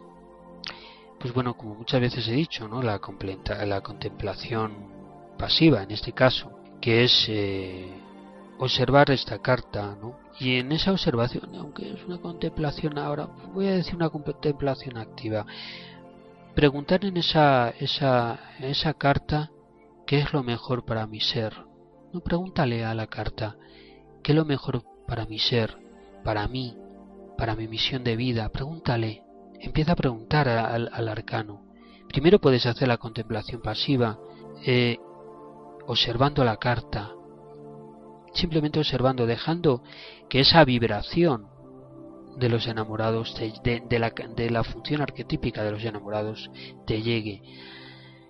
pues 1.25 1.33
bueno, 1.33 1.57
como 1.57 1.73
muchas 1.73 1.99
veces 1.99 2.27
he 2.27 2.33
dicho, 2.33 2.67
¿no? 2.67 2.83
la, 2.83 3.01
la 3.65 3.81
contemplación 3.81 4.73
pasiva 5.39 5.81
en 5.81 5.89
este 5.89 6.11
caso, 6.11 6.51
que 6.79 7.03
es 7.03 7.25
eh, 7.29 7.91
observar 8.59 9.09
esta 9.09 9.39
carta, 9.39 9.97
¿no? 9.99 10.19
Y 10.39 10.57
en 10.57 10.71
esa 10.71 10.91
observación, 10.91 11.55
aunque 11.55 11.93
es 11.93 12.05
una 12.05 12.19
contemplación 12.19 12.99
ahora, 12.99 13.25
voy 13.51 13.65
a 13.65 13.71
decir 13.71 13.95
una 13.95 14.11
contemplación 14.11 14.97
activa, 14.97 15.47
preguntar 16.53 17.03
en 17.05 17.17
esa, 17.17 17.71
esa, 17.71 18.39
esa 18.59 18.93
carta 18.93 19.49
qué 20.05 20.19
es 20.19 20.31
lo 20.31 20.43
mejor 20.43 20.85
para 20.85 21.07
mi 21.07 21.21
ser. 21.21 21.55
No 22.13 22.19
pregúntale 22.19 22.85
a 22.85 22.93
la 22.93 23.07
carta 23.07 23.55
qué 24.21 24.33
es 24.33 24.35
lo 24.35 24.45
mejor 24.45 24.83
para 25.07 25.25
mi 25.25 25.39
ser, 25.39 25.75
para 26.23 26.47
mí, 26.47 26.77
para 27.35 27.55
mi 27.55 27.67
misión 27.67 28.03
de 28.03 28.15
vida. 28.15 28.47
Pregúntale, 28.49 29.24
empieza 29.61 29.93
a 29.93 29.95
preguntar 29.95 30.47
al, 30.47 31.07
arcano. 31.07 31.65
Primero 32.09 32.39
puedes 32.39 32.65
hacer 32.65 32.87
la 32.87 32.97
contemplación 32.97 33.61
pasiva, 33.61 34.19
eh, 34.65 34.97
observando 35.87 36.43
la 36.43 36.57
carta, 36.57 37.11
simplemente 38.33 38.79
observando, 38.79 39.25
dejando 39.25 39.83
que 40.29 40.39
esa 40.41 40.63
vibración 40.65 41.47
de 42.37 42.49
los 42.49 42.67
enamorados, 42.67 43.35
de, 43.63 43.99
la, 43.99 44.09
de 44.11 44.49
la 44.49 44.63
función 44.63 45.01
arquetípica 45.01 45.63
de 45.63 45.71
los 45.71 45.83
enamorados, 45.83 46.49
te 46.85 47.01
llegue. 47.01 47.41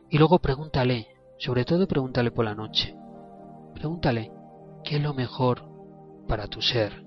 Y 0.09 0.17
luego 0.17 0.39
pregúntale, 0.39 1.07
sobre 1.39 1.65
todo 1.65 1.87
pregúntale 1.87 2.31
por 2.31 2.45
la 2.45 2.55
noche, 2.55 2.95
pregúntale, 3.73 4.31
¿qué 4.83 4.97
es 4.97 5.01
lo 5.01 5.13
mejor 5.13 5.63
para 6.27 6.47
tu 6.47 6.61
ser? 6.61 7.03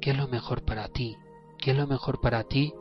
¿Qué 0.00 0.10
es 0.10 0.16
lo 0.16 0.28
mejor 0.28 0.64
para 0.64 0.88
ti? 0.88 1.16
¿Qué 1.58 1.72
es 1.72 1.76
lo 1.76 1.86
mejor 1.86 2.20
para 2.20 2.44
ti 2.44 2.72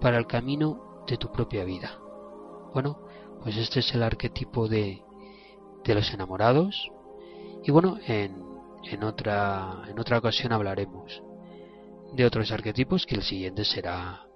para 0.00 0.18
el 0.18 0.26
camino 0.26 1.04
de 1.06 1.16
tu 1.16 1.30
propia 1.30 1.64
vida? 1.64 1.98
Bueno, 2.72 2.98
pues 3.42 3.56
este 3.56 3.80
es 3.80 3.94
el 3.94 4.02
arquetipo 4.02 4.68
de, 4.68 5.02
de 5.84 5.94
los 5.94 6.12
enamorados. 6.12 6.90
Y 7.64 7.70
bueno, 7.70 7.98
en 8.06 8.46
en 8.90 9.02
otra, 9.02 9.82
en 9.88 9.98
otra 9.98 10.18
ocasión 10.18 10.52
hablaremos 10.52 11.22
de 12.12 12.24
otros 12.24 12.52
arquetipos 12.52 13.04
que 13.04 13.16
el 13.16 13.22
siguiente 13.22 13.64
será 13.64 14.26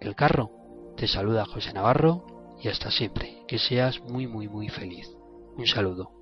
el 0.00 0.14
carro. 0.14 0.50
Te 0.96 1.08
saluda 1.08 1.46
José 1.46 1.72
Navarro 1.72 2.24
y 2.60 2.68
hasta 2.68 2.90
siempre. 2.90 3.44
Que 3.46 3.58
seas 3.58 4.00
muy 4.00 4.26
muy 4.26 4.48
muy 4.48 4.68
feliz. 4.68 5.08
Un 5.56 5.66
saludo. 5.66 6.12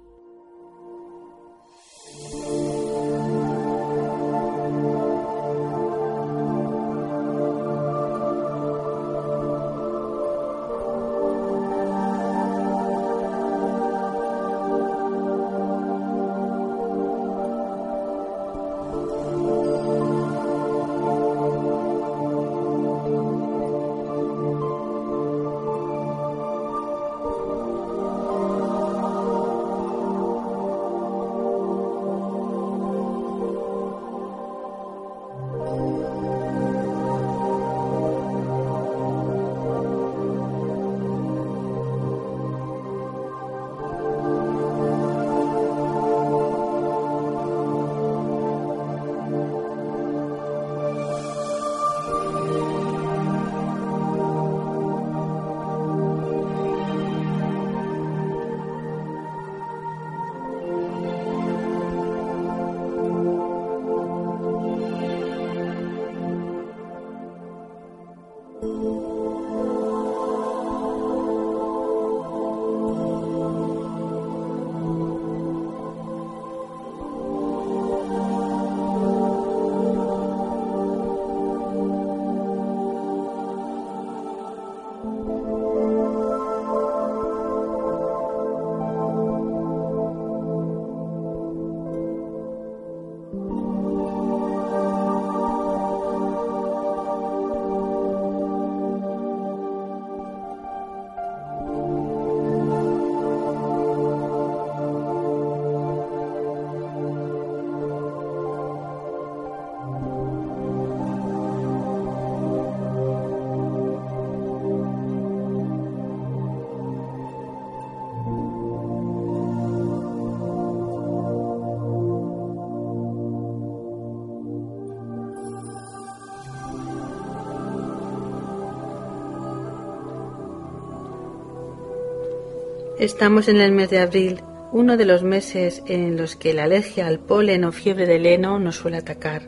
Estamos 133.07 133.47
en 133.47 133.61
el 133.61 133.71
mes 133.71 133.89
de 133.89 134.01
abril, 134.01 134.43
uno 134.73 134.97
de 134.97 135.05
los 135.05 135.23
meses 135.23 135.81
en 135.87 136.17
los 136.17 136.35
que 136.35 136.53
la 136.53 136.65
alergia 136.65 137.07
al 137.07 137.21
polen 137.21 137.63
o 137.63 137.71
fiebre 137.71 138.05
del 138.05 138.27
heno 138.27 138.59
nos 138.59 138.75
suele 138.75 138.97
atacar. 138.97 139.43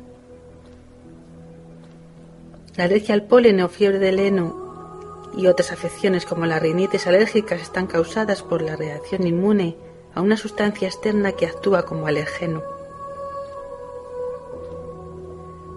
La 2.76 2.84
alergia 2.84 3.16
al 3.16 3.24
polen 3.24 3.60
o 3.60 3.68
fiebre 3.68 3.98
del 3.98 4.20
heno 4.20 5.26
y 5.36 5.48
otras 5.48 5.72
afecciones 5.72 6.24
como 6.24 6.46
la 6.46 6.60
rinitis 6.60 7.08
alérgicas 7.08 7.60
están 7.60 7.88
causadas 7.88 8.44
por 8.44 8.62
la 8.62 8.76
reacción 8.76 9.26
inmune 9.26 9.74
a 10.14 10.20
una 10.20 10.36
sustancia 10.36 10.86
externa 10.86 11.32
que 11.32 11.46
actúa 11.46 11.84
como 11.84 12.06
alergeno. 12.06 12.62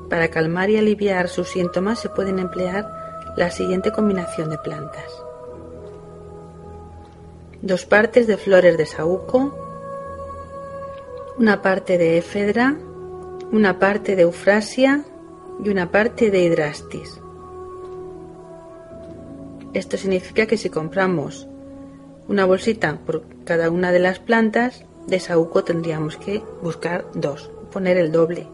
Para 0.08 0.28
calmar 0.28 0.70
y 0.70 0.78
aliviar 0.78 1.30
sus 1.30 1.50
síntomas 1.50 2.00
se 2.00 2.10
pueden 2.10 2.38
emplear 2.38 2.88
la 3.38 3.50
siguiente 3.50 3.92
combinación 3.92 4.52
de 4.52 4.60
plantas 4.60 5.31
dos 7.62 7.86
partes 7.86 8.28
de 8.28 8.38
flores 8.38 8.78
de 8.78 8.86
saúco, 8.86 9.56
una 11.38 11.62
parte 11.62 11.98
de 11.98 12.18
efedra, 12.18 12.78
una 13.52 13.80
parte 13.80 14.16
de 14.16 14.24
eufrasia 14.24 15.04
y 15.64 15.70
una 15.70 15.92
parte 15.92 16.32
de 16.32 16.42
hidrastis. 16.42 17.20
Esto 19.74 19.98
significa 19.98 20.46
que 20.48 20.58
si 20.58 20.70
compramos 20.70 21.48
una 22.28 22.46
bolsita 22.46 23.00
por 23.06 23.24
cada 23.46 23.70
una 23.70 23.92
de 23.92 24.00
las 24.00 24.20
plantas, 24.20 24.86
de 25.08 25.20
saúco 25.20 25.64
tendríamos 25.64 26.18
que 26.18 26.42
buscar 26.62 27.06
dos, 27.14 27.52
poner 27.72 27.98
el 27.98 28.12
doble. 28.12 28.48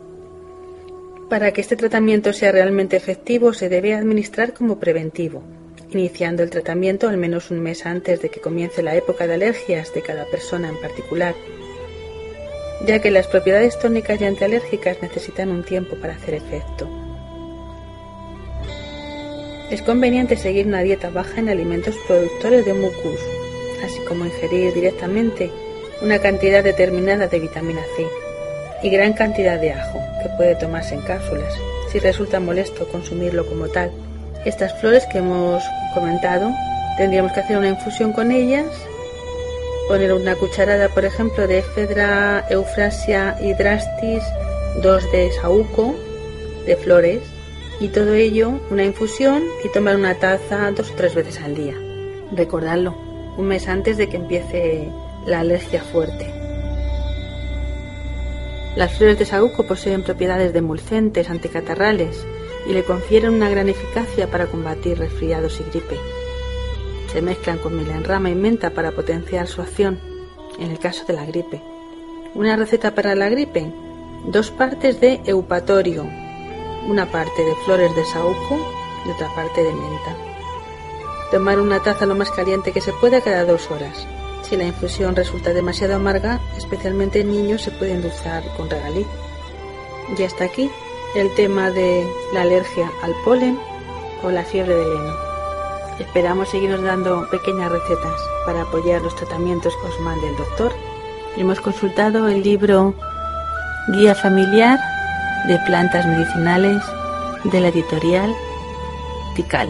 Para 1.30 1.52
que 1.52 1.62
este 1.62 1.76
tratamiento 1.76 2.34
sea 2.34 2.52
realmente 2.52 2.96
efectivo 2.96 3.54
se 3.54 3.70
debe 3.70 3.93
administrar 3.93 4.54
como 4.54 4.80
preventivo, 4.80 5.43
iniciando 5.91 6.43
el 6.43 6.50
tratamiento 6.50 7.08
al 7.08 7.17
menos 7.17 7.52
un 7.52 7.62
mes 7.62 7.86
antes 7.86 8.21
de 8.21 8.30
que 8.30 8.41
comience 8.41 8.84
la 8.84 8.95
época 8.95 9.28
de 9.28 9.36
alergias 9.36 9.93
de 9.93 10.02
cada 10.02 10.26
persona 10.26 10.69
en 10.69 10.78
particular, 10.78 11.34
ya 12.86 13.00
que 13.00 13.12
las 13.12 13.28
propiedades 13.28 13.80
tónicas 13.80 14.19
y 14.21 14.26
antialérgicas 14.26 15.02
necesitan 15.02 15.50
un 15.50 15.63
tiempo 15.63 15.95
para 15.95 16.15
hacer 16.15 16.36
efecto. 16.36 16.89
Es 19.71 19.82
conveniente 19.82 20.38
seguir 20.38 20.65
una 20.67 20.82
dieta 20.82 21.10
baja 21.10 21.39
en 21.39 21.50
alimentos 21.50 21.95
productores 22.08 22.65
de 22.65 22.73
mucus, 22.73 23.19
así 23.84 24.00
como 24.08 24.26
ingerir 24.26 24.73
directamente 24.73 25.52
una 26.02 26.19
cantidad 26.19 26.63
determinada 26.63 27.28
de 27.28 27.39
vitamina 27.39 27.82
C 27.95 28.06
y 28.84 28.89
gran 28.89 29.13
cantidad 29.13 29.60
de 29.60 29.71
ajo, 29.71 30.00
que 30.21 30.30
puede 30.38 30.56
tomarse 30.56 30.93
en 30.93 31.02
cápsulas, 31.02 31.54
si 31.91 32.00
resulta 32.00 32.39
molesto 32.39 32.88
consumirlo 32.88 33.45
como 33.45 33.67
tal 33.67 33.91
estas 34.48 34.74
flores 34.80 35.06
que 35.06 35.20
hemos 35.20 35.64
comentado, 35.94 36.52
tendríamos 36.98 37.32
que 37.32 37.42
hacer 37.42 37.58
una 37.58 37.70
infusión 37.70 38.14
con 38.14 38.32
ellas, 38.32 38.66
poner 39.88 40.14
una 40.14 40.36
cucharada, 40.36 40.90
por 40.90 41.06
ejemplo, 41.06 41.48
de 41.48 41.60
efedra, 41.60 42.46
eufrasia, 42.50 43.38
hidrastis, 43.42 44.24
dos 44.82 45.10
de 45.12 45.32
saúco, 45.32 45.96
de 46.66 46.76
flores, 46.76 47.22
y 47.80 47.90
todo 47.90 48.14
ello, 48.14 48.60
una 48.72 48.84
infusión 48.84 49.44
y 49.64 49.70
tomar 49.70 49.96
una 49.96 50.16
taza 50.16 50.72
dos 50.72 50.92
o 50.92 50.96
tres 50.96 51.14
veces 51.14 51.40
al 51.42 51.56
día. 51.56 51.76
Recordadlo, 52.32 52.96
un 53.38 53.48
mes 53.48 53.68
antes 53.68 53.98
de 53.98 54.10
que 54.10 54.18
empiece 54.18 54.90
la 55.26 55.42
alergia 55.42 55.82
fuerte. 55.82 56.34
Las 58.76 58.94
flores 58.94 59.18
de 59.20 59.26
saúco 59.26 59.66
poseen 59.66 60.04
propiedades 60.04 60.54
demulcentes, 60.54 61.30
anticatarrales, 61.30 62.26
y 62.67 62.73
le 62.73 62.84
confieren 62.84 63.34
una 63.34 63.49
gran 63.49 63.69
eficacia 63.69 64.30
para 64.30 64.47
combatir 64.47 64.99
resfriados 64.99 65.60
y 65.62 65.63
gripe. 65.69 65.97
Se 67.12 67.21
mezclan 67.21 67.60
con 67.60 67.77
milenrama 67.77 68.30
y 68.30 68.36
menta 68.36 68.71
para 68.71 68.91
potenciar 68.91 69.47
su 69.47 69.62
acción 69.62 69.99
en 70.60 70.71
el 70.71 70.80
caso 70.80 71.06
de 71.06 71.13
la 71.13 71.25
gripe. 71.25 71.62
Una 72.36 72.58
receta 72.58 72.93
para 72.93 73.15
la 73.15 73.30
gripe, 73.30 73.71
dos 74.25 74.51
partes 74.51 74.99
de 74.99 75.21
eupatorio, 75.25 76.06
una 76.88 77.10
parte 77.10 77.43
de 77.43 77.56
flores 77.65 77.95
de 77.95 78.06
saúco 78.06 78.60
y 79.06 79.12
otra 79.12 79.34
parte 79.34 79.63
de 79.63 79.73
menta. 79.73 80.15
Tomar 81.32 81.60
una 81.60 81.82
taza 81.82 82.06
lo 82.06 82.15
más 82.15 82.32
caliente 82.32 82.71
que 82.73 82.82
se 82.82 82.93
pueda 82.93 83.21
cada 83.21 83.45
dos 83.45 83.71
horas. 83.71 84.06
Si 84.43 84.56
la 84.56 84.65
infusión 84.65 85.15
resulta 85.15 85.53
demasiado 85.53 85.95
amarga, 85.95 86.39
especialmente 86.58 87.21
en 87.21 87.32
niños, 87.32 87.62
se 87.62 87.71
puede 87.71 87.93
endulzar 87.93 88.43
con 88.56 88.69
regalí. 88.69 89.06
Y 90.17 90.23
hasta 90.23 90.45
aquí 90.45 90.69
el 91.17 91.34
tema 91.34 91.71
de 91.71 92.08
la 92.32 92.41
alergia 92.41 92.91
al 93.01 93.13
polen 93.25 93.58
o 94.23 94.30
la 94.30 94.43
fiebre 94.43 94.75
del 94.75 94.91
heno. 94.91 95.13
Esperamos 95.99 96.49
seguirnos 96.49 96.84
dando 96.84 97.27
pequeñas 97.32 97.71
recetas 97.71 98.21
para 98.45 98.62
apoyar 98.62 99.01
los 99.01 99.15
tratamientos 99.15 99.73
que 99.75 99.88
os 99.88 99.99
mande 100.01 100.27
el 100.27 100.38
doctor. 100.38 100.71
Hemos 101.36 101.60
consultado 101.60 102.27
el 102.27 102.43
libro 102.43 102.93
Guía 103.89 104.13
Familiar 104.13 104.80
de 105.47 105.58
Plantas 105.65 106.06
Medicinales 106.06 106.84
de 107.45 107.62
la 107.62 107.69
editorial 107.69 108.36
Tical, 109.36 109.69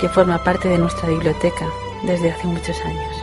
que 0.00 0.08
forma 0.08 0.42
parte 0.44 0.68
de 0.68 0.78
nuestra 0.78 1.08
biblioteca 1.08 1.66
desde 2.04 2.30
hace 2.30 2.46
muchos 2.46 2.80
años. 2.84 3.13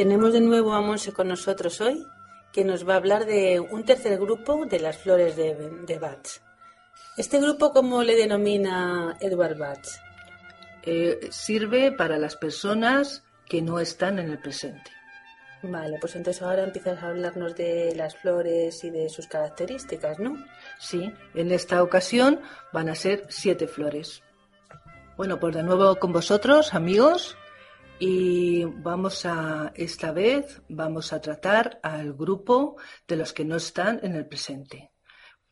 Tenemos 0.00 0.32
de 0.32 0.40
nuevo 0.40 0.72
a 0.72 0.80
Monse 0.80 1.12
con 1.12 1.28
nosotros 1.28 1.78
hoy, 1.82 2.06
que 2.54 2.64
nos 2.64 2.88
va 2.88 2.94
a 2.94 2.96
hablar 2.96 3.26
de 3.26 3.60
un 3.60 3.84
tercer 3.84 4.18
grupo 4.18 4.64
de 4.64 4.80
las 4.80 4.96
flores 4.96 5.36
de, 5.36 5.54
de 5.86 5.98
Bach. 5.98 6.26
¿Este 7.18 7.38
grupo 7.38 7.70
cómo 7.74 8.02
le 8.02 8.16
denomina 8.16 9.18
Edward 9.20 9.58
Bach? 9.58 9.86
Eh, 10.84 11.28
sirve 11.30 11.92
para 11.92 12.16
las 12.16 12.34
personas 12.34 13.24
que 13.46 13.60
no 13.60 13.78
están 13.78 14.18
en 14.18 14.30
el 14.30 14.38
presente. 14.38 14.90
Vale, 15.64 15.98
pues 16.00 16.16
entonces 16.16 16.42
ahora 16.42 16.64
empiezas 16.64 17.02
a 17.02 17.08
hablarnos 17.08 17.54
de 17.54 17.94
las 17.94 18.16
flores 18.16 18.82
y 18.84 18.88
de 18.88 19.10
sus 19.10 19.26
características, 19.26 20.18
¿no? 20.18 20.42
Sí, 20.78 21.12
en 21.34 21.52
esta 21.52 21.82
ocasión 21.82 22.40
van 22.72 22.88
a 22.88 22.94
ser 22.94 23.26
siete 23.28 23.66
flores. 23.66 24.22
Bueno, 25.18 25.38
pues 25.38 25.54
de 25.54 25.62
nuevo 25.62 25.96
con 25.96 26.14
vosotros, 26.14 26.72
amigos, 26.72 27.36
y 28.02 28.64
vamos 28.64 29.26
a, 29.26 29.72
esta 29.76 30.10
vez, 30.10 30.62
vamos 30.70 31.12
a 31.12 31.20
tratar 31.20 31.78
al 31.82 32.14
grupo 32.14 32.78
de 33.06 33.16
los 33.16 33.34
que 33.34 33.44
no 33.44 33.56
están 33.56 34.00
en 34.02 34.16
el 34.16 34.26
presente. 34.26 34.90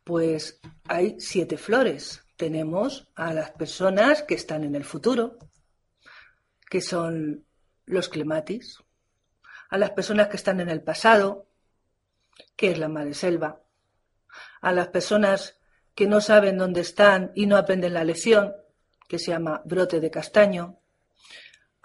Pues 0.02 0.58
hay 0.88 1.16
siete 1.20 1.58
flores. 1.58 2.24
Tenemos 2.38 3.12
a 3.16 3.34
las 3.34 3.50
personas 3.50 4.22
que 4.22 4.34
están 4.34 4.64
en 4.64 4.74
el 4.74 4.84
futuro, 4.84 5.36
que 6.70 6.80
son 6.80 7.44
los 7.84 8.08
clematis, 8.08 8.78
a 9.68 9.76
las 9.76 9.90
personas 9.90 10.28
que 10.28 10.38
están 10.38 10.60
en 10.60 10.70
el 10.70 10.82
pasado, 10.82 11.48
que 12.56 12.70
es 12.70 12.78
la 12.78 12.88
madre 12.88 13.12
selva, 13.12 13.60
a 14.62 14.72
las 14.72 14.88
personas 14.88 15.60
que 15.94 16.06
no 16.06 16.22
saben 16.22 16.56
dónde 16.56 16.80
están 16.80 17.30
y 17.34 17.44
no 17.44 17.58
aprenden 17.58 17.92
la 17.92 18.04
lección, 18.04 18.54
que 19.06 19.18
se 19.18 19.32
llama 19.32 19.60
brote 19.66 20.00
de 20.00 20.10
castaño, 20.10 20.78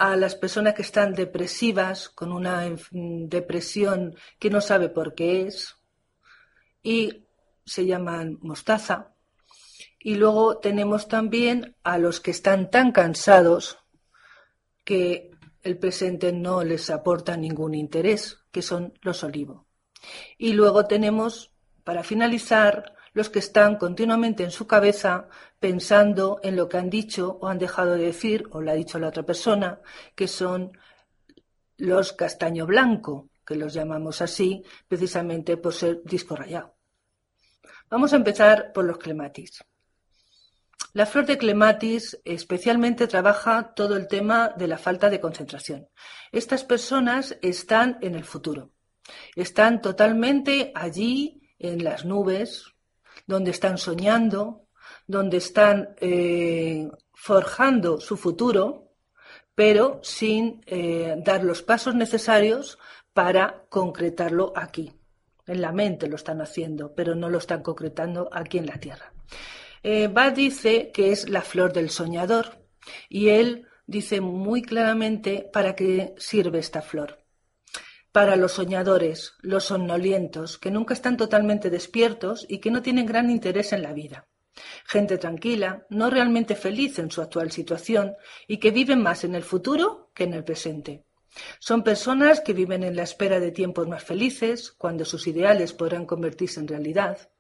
a 0.04 0.18
las 0.18 0.36
personas 0.36 0.74
que 0.74 0.82
están 0.82 1.14
depresivas, 1.14 2.10
con 2.10 2.34
una 2.34 2.70
depresión 2.92 4.18
que 4.38 4.50
no 4.50 4.60
sabe 4.60 4.90
por 4.90 5.16
qué 5.16 5.48
es, 5.48 5.78
y 6.82 7.24
se 7.66 7.86
llaman 7.86 8.38
mostaza. 8.42 9.14
Y 10.00 10.16
luego 10.16 10.58
tenemos 10.58 11.08
también 11.08 11.78
a 11.84 11.98
los 12.00 12.20
que 12.20 12.32
están 12.32 12.70
tan 12.70 12.92
cansados 12.92 13.78
que 14.84 15.32
el 15.62 15.78
presente 15.78 16.34
no 16.34 16.66
les 16.66 16.90
aporta 16.90 17.38
ningún 17.38 17.74
interés, 17.74 18.40
que 18.52 18.62
son 18.62 18.92
los 19.04 19.24
olivos. 19.24 19.66
Y 20.38 20.52
luego 20.52 20.86
tenemos, 20.86 21.54
para 21.86 22.04
finalizar, 22.04 22.94
los 23.14 23.30
que 23.30 23.40
están 23.40 23.78
continuamente 23.78 24.44
en 24.44 24.52
su 24.52 24.68
cabeza 24.68 25.28
pensando 25.60 26.40
en 26.44 26.56
lo 26.56 26.68
que 26.68 26.78
han 26.78 26.90
dicho 26.90 27.38
o 27.42 27.48
han 27.48 27.60
dejado 27.60 27.94
de 27.94 28.06
decir 28.06 28.46
o 28.52 28.62
le 28.62 28.72
ha 28.72 28.76
dicho 28.76 29.00
la 29.00 29.08
otra 29.08 29.24
persona, 29.24 29.80
que 30.16 30.28
son 30.28 30.78
los 31.78 32.14
castaño 32.14 32.66
blanco, 32.66 33.30
que 33.46 33.56
los 33.56 33.74
llamamos 33.74 34.22
así 34.22 34.64
precisamente 34.88 35.58
por 35.58 35.74
ser 35.74 36.02
disco 36.04 36.36
rayado. 36.36 36.76
Vamos 37.90 38.14
a 38.14 38.16
empezar 38.16 38.72
por 38.74 38.86
los 38.86 38.98
clematis. 38.98 39.64
La 40.94 41.06
flor 41.06 41.26
de 41.26 41.38
clematis 41.38 42.20
especialmente 42.24 43.08
trabaja 43.08 43.74
todo 43.74 43.98
el 43.98 44.08
tema 44.08 44.50
de 44.50 44.68
la 44.68 44.78
falta 44.78 45.10
de 45.10 45.20
concentración. 45.20 45.88
Estas 46.32 46.64
personas 46.64 47.38
están 47.42 47.98
en 48.02 48.16
el 48.16 48.24
futuro, 48.24 48.72
están 49.36 49.82
totalmente 49.82 50.72
allí 50.76 51.42
en 51.58 51.84
las 51.84 52.06
nubes, 52.06 52.73
donde 53.26 53.52
están 53.52 53.78
soñando, 53.78 54.68
donde 55.08 55.38
están 55.38 55.96
eh, 56.00 56.90
forjando 57.14 58.00
su 58.00 58.18
futuro, 58.18 58.92
pero 59.56 60.00
sin 60.04 60.62
eh, 60.66 61.16
dar 61.20 61.44
los 61.44 61.62
pasos 61.62 61.96
necesarios 61.96 62.80
para 63.14 63.66
concretarlo 63.70 64.54
aquí. 64.56 64.94
En 65.46 65.62
la 65.62 65.72
mente 65.72 66.08
lo 66.08 66.16
están 66.16 66.42
haciendo, 66.42 66.94
pero 66.96 67.16
no 67.16 67.30
lo 67.30 67.38
están 67.38 67.62
concretando 67.62 68.30
aquí 68.32 68.58
en 68.58 68.66
la 68.66 68.80
tierra. 68.80 69.14
Eh, 69.84 70.10
dice 70.34 70.92
que 70.94 71.12
es 71.12 71.30
la 71.30 71.42
flor 71.42 71.74
del 71.74 71.90
soñador 71.90 72.58
y 73.10 73.30
él 73.30 73.68
dice 73.86 74.22
muy 74.22 74.62
claramente 74.62 75.50
para 75.52 75.76
qué 75.76 76.16
sirve 76.18 76.60
esta 76.60 76.82
flor. 76.82 77.23
Para 78.14 78.36
los 78.36 78.52
soñadores, 78.52 79.34
los 79.42 79.64
somnolientos, 79.64 80.60
que 80.60 80.70
nunca 80.70 80.94
están 80.94 81.18
totalmente 81.18 81.72
despiertos 81.72 82.46
y 82.48 82.60
que 82.60 82.70
no 82.70 82.84
tienen 82.84 83.08
gran 83.08 83.32
interés 83.32 83.74
en 83.74 83.82
la 83.82 83.92
vida. 83.92 84.28
Gente 84.86 85.18
tranquila, 85.18 85.88
no 85.90 86.12
realmente 86.12 86.56
feliz 86.56 87.00
en 87.00 87.10
su 87.10 87.24
actual 87.24 87.52
situación 87.52 88.16
y 88.48 88.58
que 88.58 88.70
viven 88.70 89.02
más 89.02 89.24
en 89.24 89.34
el 89.34 89.42
futuro 89.42 90.12
que 90.14 90.26
en 90.26 90.36
el 90.36 90.44
presente. 90.44 91.06
Son 91.58 91.84
personas 91.84 92.40
que 92.40 92.54
viven 92.54 92.84
en 92.84 92.96
la 92.96 93.02
espera 93.02 93.40
de 93.40 93.50
tiempos 93.50 93.88
más 93.88 94.04
felices, 94.04 94.72
cuando 94.74 95.06
sus 95.06 95.26
ideales 95.26 95.74
podrán 95.74 96.06
convertirse 96.06 96.60
en 96.60 96.68
realidad. 96.68 97.32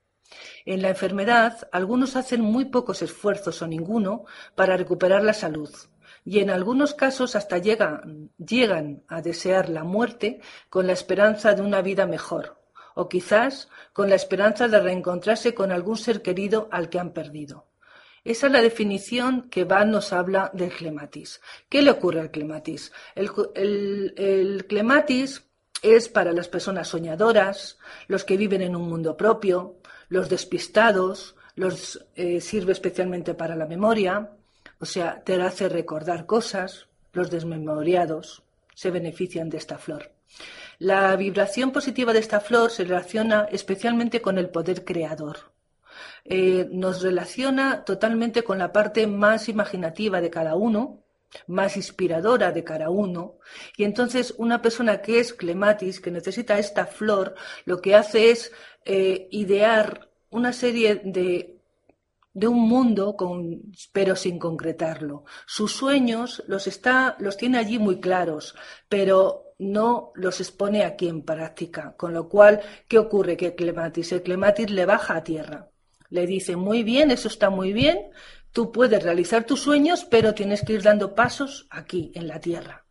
En 0.65 0.81
la 0.81 0.89
enfermedad, 0.89 1.69
algunos 1.71 2.15
hacen 2.15 2.41
muy 2.41 2.65
pocos 2.65 3.03
esfuerzos 3.03 3.61
o 3.61 3.67
ninguno 3.67 4.25
para 4.55 4.75
recuperar 4.75 5.23
la 5.23 5.33
salud, 5.33 5.69
y 6.25 6.39
en 6.39 6.49
algunos 6.49 6.93
casos 6.93 7.35
hasta 7.35 7.57
llegan, 7.57 8.29
a 9.07 9.21
desear 9.21 9.69
la 9.69 9.83
muerte 9.83 10.41
con 10.69 10.87
la 10.87 10.93
esperanza 10.93 11.53
de 11.53 11.61
una 11.61 11.81
vida 11.81 12.05
mejor, 12.05 12.57
o 12.95 13.09
quizás 13.09 13.69
con 13.91 14.09
la 14.09 14.15
esperanza 14.15 14.67
de 14.67 14.79
reencontrarse 14.79 15.53
con 15.53 15.71
algún 15.71 15.97
ser 15.97 16.21
querido 16.21 16.69
al 16.71 16.89
que 16.89 16.99
han 16.99 17.11
perdido. 17.11 17.67
Esa 18.23 18.47
es 18.47 18.53
la 18.53 18.61
definición 18.61 19.49
que 19.49 19.65
Van 19.65 19.91
nos 19.91 20.13
habla 20.13 20.49
del 20.53 20.71
clematis. 20.71 21.41
¿Qué 21.67 21.81
le 21.81 21.91
ocurre 21.91 22.21
al 22.21 22.31
clematis? 22.31 22.93
el 23.15 24.65
clematis 24.69 25.43
es 25.81 26.07
para 26.07 26.31
las 26.31 26.47
personas 26.47 26.87
soñadoras, 26.87 27.77
los 28.07 28.23
que 28.23 28.37
viven 28.37 28.61
en 28.61 28.75
un 28.75 28.87
mundo 28.87 29.17
propio, 29.17 29.79
los 30.07 30.29
despistados, 30.29 31.35
los 31.55 32.07
eh, 32.15 32.39
sirve 32.39 32.71
especialmente 32.71 33.33
para 33.33 33.55
la 33.55 33.65
memoria, 33.65 34.31
o 34.79 34.85
sea, 34.85 35.23
te 35.23 35.41
hace 35.41 35.69
recordar 35.69 36.25
cosas, 36.25 36.87
los 37.13 37.29
desmemoriados 37.29 38.43
se 38.75 38.91
benefician 38.91 39.49
de 39.49 39.57
esta 39.57 39.77
flor. 39.77 40.11
La 40.79 41.15
vibración 41.15 41.71
positiva 41.71 42.13
de 42.13 42.19
esta 42.19 42.39
flor 42.39 42.71
se 42.71 42.83
relaciona 42.83 43.47
especialmente 43.51 44.21
con 44.21 44.37
el 44.37 44.49
poder 44.49 44.83
creador. 44.83 45.51
Eh, 46.25 46.67
nos 46.71 47.01
relaciona 47.01 47.85
totalmente 47.85 48.43
con 48.43 48.57
la 48.57 48.71
parte 48.71 49.07
más 49.07 49.49
imaginativa 49.49 50.21
de 50.21 50.29
cada 50.29 50.55
uno, 50.55 51.03
más 51.47 51.77
inspiradora 51.77 52.51
de 52.51 52.63
cada 52.63 52.89
uno. 52.89 53.37
Y 53.77 53.83
entonces 53.83 54.33
una 54.37 54.61
persona 54.61 55.01
que 55.01 55.19
es 55.19 55.33
clematis, 55.33 55.99
que 55.99 56.11
necesita 56.11 56.57
esta 56.57 56.85
flor, 56.85 57.35
lo 57.65 57.81
que 57.81 57.95
hace 57.95 58.31
es 58.31 58.51
eh, 58.85 59.27
idear 59.31 60.09
una 60.29 60.53
serie 60.53 61.01
de, 61.03 61.59
de 62.33 62.47
un 62.47 62.67
mundo, 62.67 63.15
con, 63.15 63.61
pero 63.91 64.15
sin 64.15 64.39
concretarlo. 64.39 65.25
Sus 65.45 65.71
sueños 65.73 66.43
los, 66.47 66.67
está, 66.67 67.15
los 67.19 67.37
tiene 67.37 67.59
allí 67.59 67.79
muy 67.79 67.99
claros, 67.99 68.55
pero 68.89 69.55
no 69.59 70.11
los 70.15 70.41
expone 70.41 70.83
aquí 70.83 71.07
en 71.07 71.23
práctica. 71.23 71.95
Con 71.95 72.13
lo 72.13 72.27
cual, 72.27 72.61
¿qué 72.87 72.97
ocurre? 72.97 73.37
Que 73.37 73.55
Clematis, 73.55 74.11
el 74.11 74.23
Clematis 74.23 74.69
le 74.71 74.85
baja 74.85 75.15
a 75.17 75.23
tierra. 75.23 75.69
Le 76.09 76.27
dice, 76.27 76.55
muy 76.55 76.83
bien, 76.83 77.11
eso 77.11 77.27
está 77.27 77.49
muy 77.49 77.73
bien, 77.73 78.11
tú 78.51 78.71
puedes 78.71 79.01
realizar 79.01 79.45
tus 79.45 79.61
sueños, 79.61 80.05
pero 80.05 80.33
tienes 80.33 80.63
que 80.63 80.73
ir 80.73 80.83
dando 80.83 81.15
pasos 81.15 81.67
aquí, 81.69 82.11
en 82.15 82.27
la 82.27 82.39
tierra. 82.39 82.82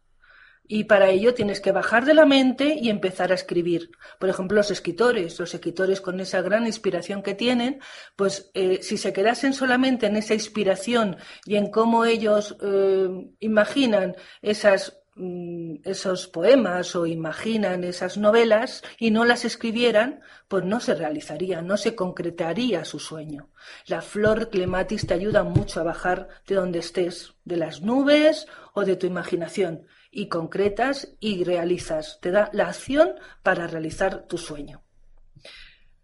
Y 0.66 0.84
para 0.84 1.10
ello 1.10 1.34
tienes 1.34 1.60
que 1.60 1.72
bajar 1.72 2.04
de 2.04 2.14
la 2.14 2.24
mente 2.24 2.78
y 2.80 2.88
empezar 2.88 3.32
a 3.32 3.34
escribir. 3.34 3.90
Por 4.18 4.28
ejemplo, 4.28 4.56
los 4.56 4.70
escritores, 4.70 5.38
los 5.40 5.52
escritores 5.54 6.00
con 6.00 6.20
esa 6.20 6.40
gran 6.40 6.66
inspiración 6.66 7.22
que 7.22 7.34
tienen, 7.34 7.80
pues 8.16 8.50
eh, 8.54 8.78
si 8.80 8.96
se 8.96 9.12
quedasen 9.12 9.54
solamente 9.54 10.06
en 10.06 10.16
esa 10.16 10.34
inspiración 10.34 11.16
y 11.46 11.56
en 11.56 11.70
cómo 11.70 12.04
ellos 12.04 12.56
eh, 12.62 13.08
imaginan 13.40 14.14
esas 14.40 15.00
mm, 15.16 15.80
esos 15.84 16.28
poemas 16.28 16.94
o 16.94 17.06
imaginan 17.06 17.82
esas 17.82 18.16
novelas 18.16 18.82
y 18.98 19.10
no 19.10 19.24
las 19.24 19.44
escribieran, 19.44 20.20
pues 20.46 20.64
no 20.64 20.78
se 20.78 20.94
realizaría, 20.94 21.60
no 21.60 21.76
se 21.76 21.96
concretaría 21.96 22.84
su 22.84 23.00
sueño. 23.00 23.50
La 23.86 24.00
flor 24.00 24.48
clematis 24.48 25.08
te 25.08 25.14
ayuda 25.14 25.42
mucho 25.42 25.80
a 25.80 25.84
bajar 25.84 26.28
de 26.46 26.54
donde 26.54 26.78
estés, 26.78 27.34
de 27.44 27.56
las 27.56 27.82
nubes 27.82 28.46
o 28.74 28.84
de 28.84 28.94
tu 28.96 29.06
imaginación 29.06 29.86
y 30.12 30.28
concretas 30.28 31.14
y 31.18 31.42
realizas. 31.42 32.20
Te 32.20 32.30
da 32.30 32.50
la 32.52 32.68
acción 32.68 33.14
para 33.42 33.66
realizar 33.66 34.26
tu 34.28 34.38
sueño. 34.38 34.84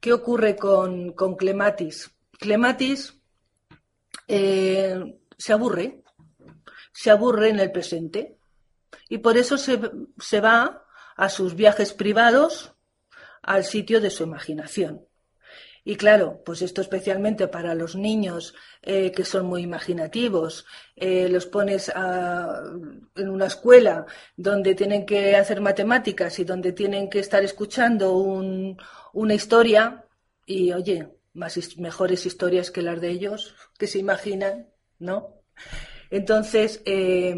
¿Qué 0.01 0.13
ocurre 0.13 0.57
con, 0.57 1.13
con 1.13 1.37
Clematis? 1.37 2.11
Clematis 2.39 3.21
eh, 4.27 5.21
se 5.37 5.53
aburre, 5.53 6.03
se 6.93 7.11
aburre 7.11 7.51
en 7.51 7.61
el 7.61 7.71
presente 7.71 8.39
y 9.09 9.19
por 9.19 9.37
eso 9.37 9.59
se, 9.59 9.79
se 10.19 10.41
va 10.41 10.85
a 11.17 11.29
sus 11.29 11.55
viajes 11.55 11.93
privados 11.93 12.75
al 13.43 13.65
sitio 13.65 14.01
de 14.01 14.11
su 14.11 14.23
imaginación. 14.23 15.08
Y 15.85 15.97
claro, 15.97 16.43
pues 16.45 16.63
esto 16.63 16.81
especialmente 16.81 17.49
para 17.49 17.75
los 17.75 17.97
niños 17.97 18.55
eh, 18.83 19.11
que 19.13 19.25
son 19.25 19.47
muy 19.47 19.63
imaginativos, 19.63 20.67
eh, 20.97 21.29
los 21.29 21.47
pones 21.47 21.91
en 21.95 23.29
una 23.29 23.47
escuela 23.47 24.07
donde 24.37 24.75
tienen 24.75 25.07
que 25.07 25.37
hacer 25.37 25.61
matemáticas 25.61 26.39
y 26.39 26.45
donde 26.45 26.73
tienen 26.73 27.09
que 27.09 27.21
estar 27.21 27.43
escuchando 27.43 28.13
una 28.13 29.35
historia 29.35 30.05
y 30.45 30.73
oye, 30.73 31.09
más 31.35 31.79
mejores 31.79 32.27
historias 32.27 32.71
que 32.71 32.83
las 32.83 33.01
de 33.01 33.11
ellos 33.11 33.55
que 33.79 33.87
se 33.87 33.99
imaginan, 33.99 34.69
¿no? 34.99 35.43
Entonces, 36.11 36.83
eh, 36.85 37.35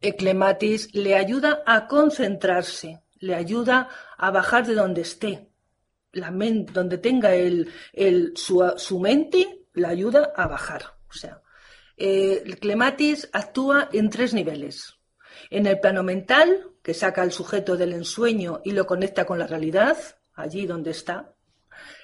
Eclematis 0.00 0.94
le 0.94 1.14
ayuda 1.14 1.62
a 1.66 1.86
concentrarse, 1.86 3.02
le 3.18 3.34
ayuda 3.34 3.88
a 4.16 4.30
bajar 4.30 4.66
de 4.66 4.74
donde 4.74 5.02
esté 5.02 5.48
la 6.16 6.30
mente, 6.30 6.72
donde 6.72 6.98
tenga 6.98 7.30
su, 8.34 9.00
mente, 9.00 9.66
la 9.74 9.88
ayuda 9.88 10.32
a 10.34 10.48
bajar. 10.48 10.94
O 11.08 11.12
sea, 11.12 11.42
eh, 11.96 12.42
el 12.44 12.58
clematis 12.58 13.28
actúa 13.32 13.88
en 13.92 14.10
tres 14.10 14.34
niveles. 14.34 14.94
En 15.50 15.66
el 15.66 15.78
plano 15.78 16.02
mental, 16.02 16.70
que 16.82 16.94
saca 16.94 17.22
al 17.22 17.32
sujeto 17.32 17.76
del 17.76 17.92
ensueño 17.92 18.60
y 18.64 18.72
lo 18.72 18.86
conecta 18.86 19.24
con 19.24 19.38
la 19.38 19.46
realidad, 19.46 19.96
allí 20.34 20.66
donde 20.66 20.90
está. 20.90 21.34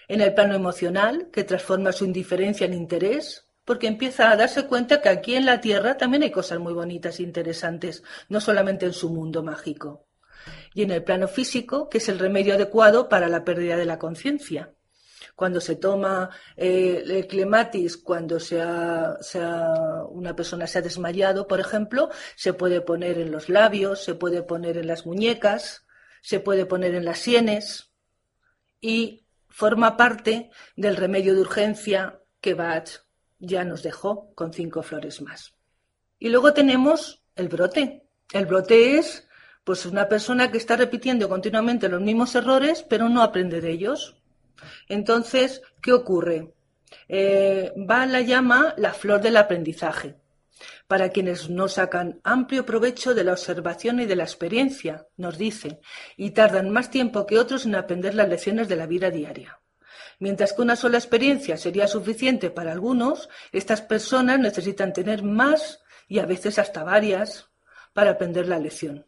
En 0.08 0.20
el 0.20 0.34
plano 0.34 0.54
emocional, 0.54 1.28
que 1.32 1.44
transforma 1.44 1.92
su 1.92 2.04
indiferencia 2.04 2.66
en 2.66 2.74
interés, 2.74 3.46
porque 3.64 3.86
empieza 3.86 4.30
a 4.30 4.36
darse 4.36 4.66
cuenta 4.66 5.00
que 5.00 5.08
aquí 5.08 5.34
en 5.34 5.46
la 5.46 5.60
Tierra 5.60 5.96
también 5.96 6.22
hay 6.24 6.30
cosas 6.30 6.58
muy 6.58 6.74
bonitas 6.74 7.18
e 7.18 7.22
interesantes, 7.22 8.02
no 8.28 8.40
solamente 8.40 8.86
en 8.86 8.92
su 8.92 9.08
mundo 9.10 9.42
mágico. 9.42 10.06
Y 10.74 10.82
en 10.82 10.90
el 10.90 11.04
plano 11.04 11.28
físico, 11.28 11.88
que 11.88 11.98
es 11.98 12.08
el 12.08 12.18
remedio 12.18 12.54
adecuado 12.54 13.08
para 13.08 13.28
la 13.28 13.44
pérdida 13.44 13.76
de 13.76 13.84
la 13.84 13.98
conciencia. 13.98 14.72
Cuando 15.34 15.60
se 15.60 15.76
toma 15.76 16.30
eh, 16.56 17.02
el 17.06 17.26
clematis, 17.26 17.96
cuando 17.96 18.38
una 20.10 20.36
persona 20.36 20.66
se 20.66 20.78
ha 20.78 20.82
desmayado, 20.82 21.46
por 21.46 21.60
ejemplo, 21.60 22.10
se 22.36 22.52
puede 22.52 22.80
poner 22.80 23.18
en 23.18 23.32
los 23.32 23.48
labios, 23.48 24.04
se 24.04 24.14
puede 24.14 24.42
poner 24.42 24.76
en 24.76 24.86
las 24.86 25.06
muñecas, 25.06 25.86
se 26.20 26.40
puede 26.40 26.66
poner 26.66 26.94
en 26.94 27.04
las 27.04 27.18
sienes 27.18 27.92
y 28.80 29.26
forma 29.48 29.96
parte 29.96 30.50
del 30.76 30.96
remedio 30.96 31.34
de 31.34 31.40
urgencia 31.40 32.20
que 32.40 32.54
Bach 32.54 32.88
ya 33.38 33.64
nos 33.64 33.82
dejó 33.82 34.32
con 34.34 34.52
cinco 34.52 34.82
flores 34.82 35.20
más. 35.20 35.54
Y 36.18 36.28
luego 36.28 36.52
tenemos 36.52 37.24
el 37.34 37.48
brote. 37.48 38.06
El 38.32 38.46
brote 38.46 38.98
es 38.98 39.28
pues 39.64 39.86
una 39.86 40.08
persona 40.08 40.50
que 40.50 40.58
está 40.58 40.76
repitiendo 40.76 41.28
continuamente 41.28 41.88
los 41.88 42.00
mismos 42.00 42.34
errores, 42.34 42.84
pero 42.88 43.08
no 43.08 43.22
aprende 43.22 43.60
de 43.60 43.70
ellos. 43.70 44.16
Entonces, 44.88 45.62
¿qué 45.80 45.92
ocurre? 45.92 46.52
Eh, 47.08 47.72
va 47.88 48.06
la 48.06 48.20
llama 48.20 48.74
la 48.76 48.92
flor 48.92 49.20
del 49.20 49.36
aprendizaje, 49.36 50.16
para 50.86 51.10
quienes 51.10 51.48
no 51.48 51.68
sacan 51.68 52.20
amplio 52.22 52.66
provecho 52.66 53.14
de 53.14 53.24
la 53.24 53.32
observación 53.32 54.00
y 54.00 54.06
de 54.06 54.16
la 54.16 54.24
experiencia, 54.24 55.06
nos 55.16 55.38
dice, 55.38 55.80
y 56.16 56.30
tardan 56.30 56.70
más 56.70 56.90
tiempo 56.90 57.26
que 57.26 57.38
otros 57.38 57.66
en 57.66 57.74
aprender 57.74 58.14
las 58.14 58.28
lecciones 58.28 58.68
de 58.68 58.76
la 58.76 58.86
vida 58.86 59.10
diaria. 59.10 59.60
Mientras 60.18 60.52
que 60.52 60.62
una 60.62 60.76
sola 60.76 60.98
experiencia 60.98 61.56
sería 61.56 61.88
suficiente 61.88 62.50
para 62.50 62.72
algunos, 62.72 63.28
estas 63.50 63.82
personas 63.82 64.38
necesitan 64.38 64.92
tener 64.92 65.22
más 65.22 65.80
y 66.08 66.18
a 66.18 66.26
veces 66.26 66.58
hasta 66.58 66.84
varias 66.84 67.50
para 67.92 68.12
aprender 68.12 68.46
la 68.46 68.58
lección. 68.58 69.06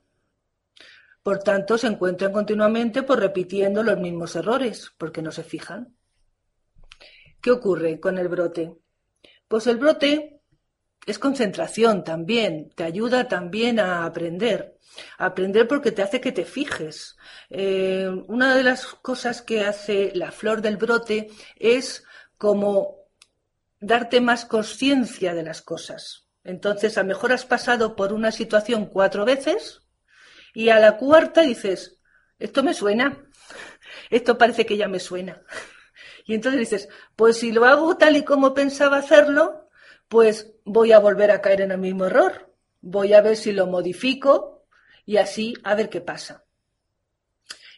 Por 1.24 1.38
tanto, 1.38 1.78
se 1.78 1.86
encuentran 1.86 2.32
continuamente 2.32 3.02
por 3.02 3.18
repitiendo 3.18 3.82
los 3.82 3.98
mismos 3.98 4.36
errores, 4.36 4.92
porque 4.98 5.22
no 5.22 5.32
se 5.32 5.42
fijan. 5.42 5.96
¿Qué 7.40 7.50
ocurre 7.50 7.98
con 7.98 8.18
el 8.18 8.28
brote? 8.28 8.76
Pues 9.48 9.66
el 9.66 9.78
brote 9.78 10.42
es 11.06 11.18
concentración 11.18 12.04
también, 12.04 12.68
te 12.76 12.84
ayuda 12.84 13.26
también 13.26 13.80
a 13.80 14.04
aprender. 14.04 14.78
aprender 15.16 15.66
porque 15.66 15.92
te 15.92 16.02
hace 16.02 16.20
que 16.20 16.30
te 16.30 16.44
fijes. 16.44 17.16
Eh, 17.48 18.06
una 18.28 18.54
de 18.54 18.62
las 18.62 18.84
cosas 18.84 19.40
que 19.40 19.64
hace 19.64 20.12
la 20.14 20.30
flor 20.30 20.60
del 20.60 20.76
brote 20.76 21.30
es 21.56 22.04
como 22.36 22.98
darte 23.80 24.20
más 24.20 24.44
conciencia 24.44 25.32
de 25.32 25.42
las 25.42 25.62
cosas. 25.62 26.28
Entonces, 26.42 26.98
a 26.98 27.02
lo 27.02 27.08
mejor 27.08 27.32
has 27.32 27.46
pasado 27.46 27.96
por 27.96 28.12
una 28.12 28.30
situación 28.30 28.84
cuatro 28.84 29.24
veces 29.24 29.83
y 30.54 30.70
a 30.70 30.78
la 30.78 30.96
cuarta 30.96 31.42
dices, 31.42 31.98
esto 32.38 32.62
me 32.62 32.72
suena, 32.72 33.26
esto 34.08 34.38
parece 34.38 34.64
que 34.64 34.76
ya 34.76 34.88
me 34.88 35.00
suena. 35.00 35.42
Y 36.24 36.34
entonces 36.34 36.60
dices, 36.60 36.88
pues 37.16 37.36
si 37.36 37.52
lo 37.52 37.66
hago 37.66 37.98
tal 37.98 38.16
y 38.16 38.24
como 38.24 38.54
pensaba 38.54 38.98
hacerlo, 38.98 39.68
pues 40.08 40.52
voy 40.64 40.92
a 40.92 41.00
volver 41.00 41.30
a 41.30 41.42
caer 41.42 41.62
en 41.62 41.72
el 41.72 41.78
mismo 41.78 42.06
error. 42.06 42.54
Voy 42.80 43.12
a 43.12 43.20
ver 43.20 43.36
si 43.36 43.52
lo 43.52 43.66
modifico 43.66 44.64
y 45.04 45.18
así 45.18 45.54
a 45.64 45.74
ver 45.74 45.90
qué 45.90 46.00
pasa. 46.00 46.44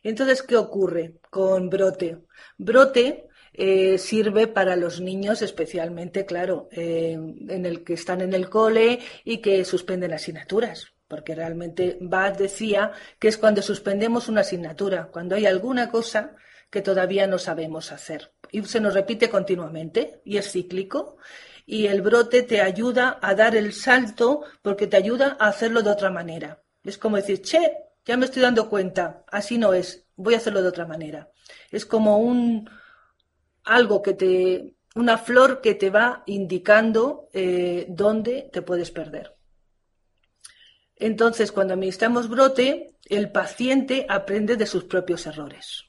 Entonces, 0.02 0.42
¿qué 0.42 0.56
ocurre 0.56 1.18
con 1.30 1.68
brote? 1.68 2.18
Brote 2.58 3.26
eh, 3.52 3.98
sirve 3.98 4.46
para 4.46 4.76
los 4.76 5.00
niños 5.00 5.42
especialmente, 5.42 6.26
claro, 6.26 6.68
eh, 6.70 7.12
en 7.14 7.66
el 7.66 7.82
que 7.82 7.94
están 7.94 8.20
en 8.20 8.32
el 8.34 8.48
cole 8.48 9.00
y 9.24 9.38
que 9.38 9.64
suspenden 9.64 10.12
asignaturas 10.12 10.95
porque 11.08 11.34
realmente 11.34 11.98
Bach 12.00 12.36
decía 12.36 12.92
que 13.18 13.28
es 13.28 13.38
cuando 13.38 13.62
suspendemos 13.62 14.28
una 14.28 14.40
asignatura, 14.40 15.08
cuando 15.12 15.34
hay 15.36 15.46
alguna 15.46 15.90
cosa 15.90 16.36
que 16.70 16.82
todavía 16.82 17.26
no 17.26 17.38
sabemos 17.38 17.92
hacer. 17.92 18.32
Y 18.50 18.62
se 18.64 18.80
nos 18.80 18.94
repite 18.94 19.30
continuamente 19.30 20.20
y 20.24 20.36
es 20.36 20.50
cíclico. 20.50 21.16
Y 21.64 21.86
el 21.86 22.02
brote 22.02 22.42
te 22.42 22.60
ayuda 22.60 23.18
a 23.20 23.34
dar 23.34 23.56
el 23.56 23.72
salto 23.72 24.42
porque 24.62 24.86
te 24.86 24.96
ayuda 24.96 25.36
a 25.40 25.48
hacerlo 25.48 25.82
de 25.82 25.90
otra 25.90 26.10
manera. 26.10 26.62
Es 26.84 26.98
como 26.98 27.16
decir, 27.16 27.42
che, 27.42 27.72
ya 28.04 28.16
me 28.16 28.26
estoy 28.26 28.42
dando 28.42 28.68
cuenta, 28.68 29.24
así 29.30 29.58
no 29.58 29.72
es, 29.72 30.06
voy 30.14 30.34
a 30.34 30.36
hacerlo 30.36 30.62
de 30.62 30.68
otra 30.68 30.86
manera. 30.86 31.30
Es 31.70 31.84
como 31.84 32.18
un 32.18 32.70
algo 33.64 34.00
que 34.00 34.14
te, 34.14 34.76
una 34.94 35.18
flor 35.18 35.60
que 35.60 35.74
te 35.74 35.90
va 35.90 36.22
indicando 36.26 37.28
eh, 37.32 37.86
dónde 37.88 38.48
te 38.52 38.62
puedes 38.62 38.92
perder. 38.92 39.35
Entonces, 40.96 41.52
cuando 41.52 41.74
administramos 41.74 42.28
brote, 42.28 42.96
el 43.04 43.30
paciente 43.30 44.06
aprende 44.08 44.56
de 44.56 44.66
sus 44.66 44.84
propios 44.84 45.26
errores. 45.26 45.84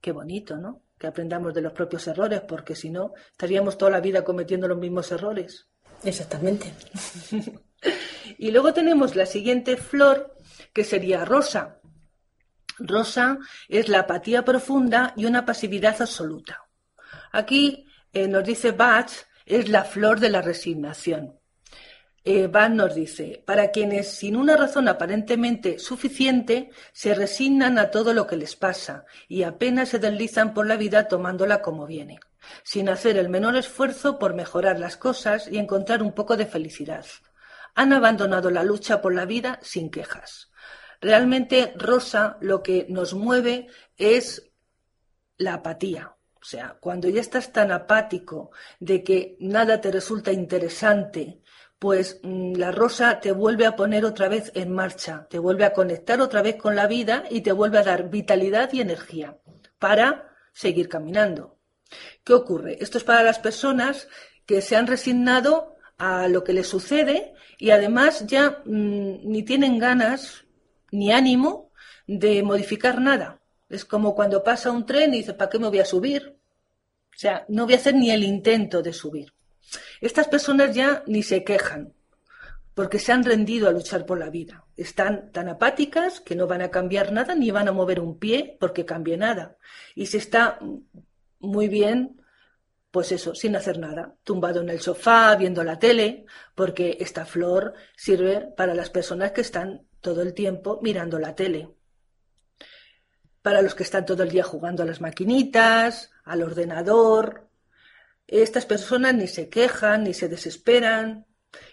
Qué 0.00 0.10
bonito, 0.10 0.56
¿no? 0.56 0.82
Que 0.98 1.06
aprendamos 1.06 1.54
de 1.54 1.62
los 1.62 1.72
propios 1.72 2.06
errores, 2.08 2.40
porque 2.40 2.74
si 2.74 2.90
no, 2.90 3.12
estaríamos 3.30 3.78
toda 3.78 3.92
la 3.92 4.00
vida 4.00 4.24
cometiendo 4.24 4.66
los 4.66 4.78
mismos 4.78 5.12
errores. 5.12 5.68
Exactamente. 6.02 6.74
y 8.38 8.50
luego 8.50 8.72
tenemos 8.72 9.14
la 9.14 9.26
siguiente 9.26 9.76
flor, 9.76 10.34
que 10.72 10.82
sería 10.82 11.24
rosa. 11.24 11.80
Rosa 12.78 13.38
es 13.68 13.88
la 13.88 14.00
apatía 14.00 14.44
profunda 14.44 15.12
y 15.16 15.26
una 15.26 15.44
pasividad 15.44 16.02
absoluta. 16.02 16.64
Aquí 17.30 17.86
eh, 18.12 18.26
nos 18.26 18.44
dice 18.44 18.72
Bach, 18.72 19.10
es 19.46 19.68
la 19.68 19.84
flor 19.84 20.18
de 20.18 20.30
la 20.30 20.42
resignación. 20.42 21.38
Eh, 22.24 22.48
nos 22.70 22.94
dice, 22.94 23.42
para 23.44 23.72
quienes 23.72 24.12
sin 24.12 24.36
una 24.36 24.56
razón 24.56 24.86
aparentemente 24.86 25.80
suficiente 25.80 26.70
se 26.92 27.14
resignan 27.14 27.78
a 27.78 27.90
todo 27.90 28.14
lo 28.14 28.28
que 28.28 28.36
les 28.36 28.54
pasa 28.54 29.04
y 29.26 29.42
apenas 29.42 29.88
se 29.88 29.98
deslizan 29.98 30.54
por 30.54 30.66
la 30.66 30.76
vida 30.76 31.08
tomándola 31.08 31.62
como 31.62 31.84
viene, 31.84 32.20
sin 32.62 32.88
hacer 32.88 33.16
el 33.16 33.28
menor 33.28 33.56
esfuerzo 33.56 34.20
por 34.20 34.34
mejorar 34.34 34.78
las 34.78 34.96
cosas 34.96 35.48
y 35.50 35.58
encontrar 35.58 36.00
un 36.00 36.12
poco 36.12 36.36
de 36.36 36.46
felicidad. 36.46 37.06
Han 37.74 37.92
abandonado 37.92 38.50
la 38.50 38.62
lucha 38.62 39.02
por 39.02 39.14
la 39.14 39.24
vida 39.24 39.58
sin 39.60 39.90
quejas. 39.90 40.52
Realmente, 41.00 41.72
Rosa, 41.76 42.36
lo 42.40 42.62
que 42.62 42.86
nos 42.88 43.14
mueve 43.14 43.66
es 43.96 44.52
la 45.38 45.54
apatía, 45.54 46.14
o 46.42 46.44
sea, 46.44 46.76
cuando 46.80 47.08
ya 47.08 47.20
estás 47.20 47.52
tan 47.52 47.70
apático 47.70 48.50
de 48.80 49.04
que 49.04 49.36
nada 49.38 49.80
te 49.80 49.92
resulta 49.92 50.32
interesante, 50.32 51.41
pues 51.82 52.20
mm, 52.22 52.54
la 52.54 52.70
rosa 52.70 53.18
te 53.18 53.32
vuelve 53.32 53.66
a 53.66 53.74
poner 53.74 54.04
otra 54.04 54.28
vez 54.28 54.52
en 54.54 54.72
marcha, 54.72 55.26
te 55.28 55.40
vuelve 55.40 55.64
a 55.64 55.72
conectar 55.72 56.20
otra 56.20 56.40
vez 56.40 56.54
con 56.54 56.76
la 56.76 56.86
vida 56.86 57.24
y 57.28 57.40
te 57.40 57.50
vuelve 57.50 57.78
a 57.78 57.82
dar 57.82 58.08
vitalidad 58.08 58.72
y 58.72 58.80
energía 58.80 59.36
para 59.80 60.30
seguir 60.52 60.88
caminando. 60.88 61.58
¿Qué 62.22 62.34
ocurre? 62.34 62.76
Esto 62.80 62.98
es 62.98 63.04
para 63.04 63.24
las 63.24 63.40
personas 63.40 64.06
que 64.46 64.60
se 64.60 64.76
han 64.76 64.86
resignado 64.86 65.74
a 65.98 66.28
lo 66.28 66.44
que 66.44 66.52
les 66.52 66.68
sucede 66.68 67.34
y 67.58 67.70
además 67.70 68.28
ya 68.28 68.62
mm, 68.64 69.28
ni 69.28 69.42
tienen 69.42 69.80
ganas 69.80 70.44
ni 70.92 71.10
ánimo 71.10 71.72
de 72.06 72.44
modificar 72.44 73.00
nada. 73.00 73.40
Es 73.68 73.84
como 73.84 74.14
cuando 74.14 74.44
pasa 74.44 74.70
un 74.70 74.86
tren 74.86 75.14
y 75.14 75.16
dice, 75.16 75.34
¿para 75.34 75.50
qué 75.50 75.58
me 75.58 75.66
voy 75.66 75.80
a 75.80 75.84
subir? 75.84 76.38
O 77.12 77.18
sea, 77.18 77.44
no 77.48 77.64
voy 77.64 77.74
a 77.74 77.78
hacer 77.78 77.96
ni 77.96 78.12
el 78.12 78.22
intento 78.22 78.82
de 78.82 78.92
subir. 78.92 79.34
Estas 80.00 80.28
personas 80.28 80.74
ya 80.74 81.02
ni 81.06 81.22
se 81.22 81.44
quejan, 81.44 81.94
porque 82.74 82.98
se 82.98 83.12
han 83.12 83.24
rendido 83.24 83.68
a 83.68 83.72
luchar 83.72 84.06
por 84.06 84.18
la 84.18 84.30
vida. 84.30 84.64
Están 84.76 85.30
tan 85.32 85.48
apáticas 85.48 86.20
que 86.20 86.34
no 86.34 86.46
van 86.46 86.62
a 86.62 86.70
cambiar 86.70 87.12
nada 87.12 87.34
ni 87.34 87.50
van 87.50 87.68
a 87.68 87.72
mover 87.72 88.00
un 88.00 88.18
pie 88.18 88.56
porque 88.58 88.84
cambie 88.84 89.16
nada. 89.16 89.56
Y 89.94 90.06
se 90.06 90.18
está 90.18 90.58
muy 91.38 91.68
bien, 91.68 92.20
pues 92.90 93.12
eso, 93.12 93.34
sin 93.34 93.56
hacer 93.56 93.78
nada, 93.78 94.14
tumbado 94.24 94.60
en 94.60 94.70
el 94.70 94.80
sofá, 94.80 95.34
viendo 95.36 95.64
la 95.64 95.78
tele, 95.78 96.24
porque 96.54 96.96
esta 97.00 97.26
flor 97.26 97.74
sirve 97.96 98.52
para 98.56 98.74
las 98.74 98.90
personas 98.90 99.32
que 99.32 99.40
están 99.42 99.86
todo 100.00 100.22
el 100.22 100.34
tiempo 100.34 100.78
mirando 100.82 101.18
la 101.18 101.34
tele. 101.34 101.70
Para 103.42 103.60
los 103.60 103.74
que 103.74 103.82
están 103.82 104.06
todo 104.06 104.22
el 104.22 104.30
día 104.30 104.44
jugando 104.44 104.82
a 104.82 104.86
las 104.86 105.00
maquinitas, 105.00 106.10
al 106.24 106.42
ordenador, 106.42 107.48
estas 108.40 108.64
personas 108.64 109.14
ni 109.14 109.28
se 109.28 109.48
quejan, 109.48 110.04
ni 110.04 110.14
se 110.14 110.28
desesperan, 110.28 111.26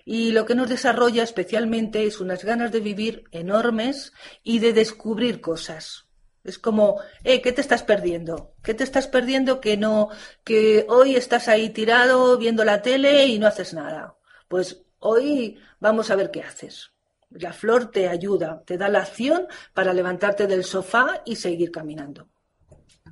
y 0.03 0.31
lo 0.31 0.45
que 0.45 0.55
nos 0.55 0.69
desarrolla 0.69 1.23
especialmente 1.23 2.05
es 2.05 2.19
unas 2.19 2.43
ganas 2.43 2.71
de 2.71 2.81
vivir 2.81 3.23
enormes 3.31 4.11
y 4.43 4.59
de 4.59 4.73
descubrir 4.73 5.39
cosas. 5.39 6.05
Es 6.43 6.57
como, 6.57 6.99
eh, 7.23 7.41
¿qué 7.41 7.51
te 7.51 7.61
estás 7.61 7.83
perdiendo? 7.83 8.55
¿Qué 8.63 8.73
te 8.73 8.83
estás 8.83 9.07
perdiendo 9.07 9.61
que 9.61 9.77
no, 9.77 10.09
que 10.43 10.85
hoy 10.89 11.15
estás 11.15 11.47
ahí 11.47 11.69
tirado 11.69 12.37
viendo 12.37 12.63
la 12.65 12.81
tele 12.81 13.25
y 13.27 13.39
no 13.39 13.47
haces 13.47 13.73
nada? 13.73 14.17
Pues 14.47 14.83
hoy 14.99 15.59
vamos 15.79 16.11
a 16.11 16.15
ver 16.15 16.31
qué 16.31 16.41
haces. 16.41 16.91
La 17.29 17.53
flor 17.53 17.91
te 17.91 18.07
ayuda, 18.07 18.63
te 18.65 18.77
da 18.77 18.89
la 18.89 19.01
acción 19.01 19.47
para 19.73 19.93
levantarte 19.93 20.47
del 20.47 20.63
sofá 20.63 21.21
y 21.25 21.35
seguir 21.35 21.71
caminando. 21.71 22.28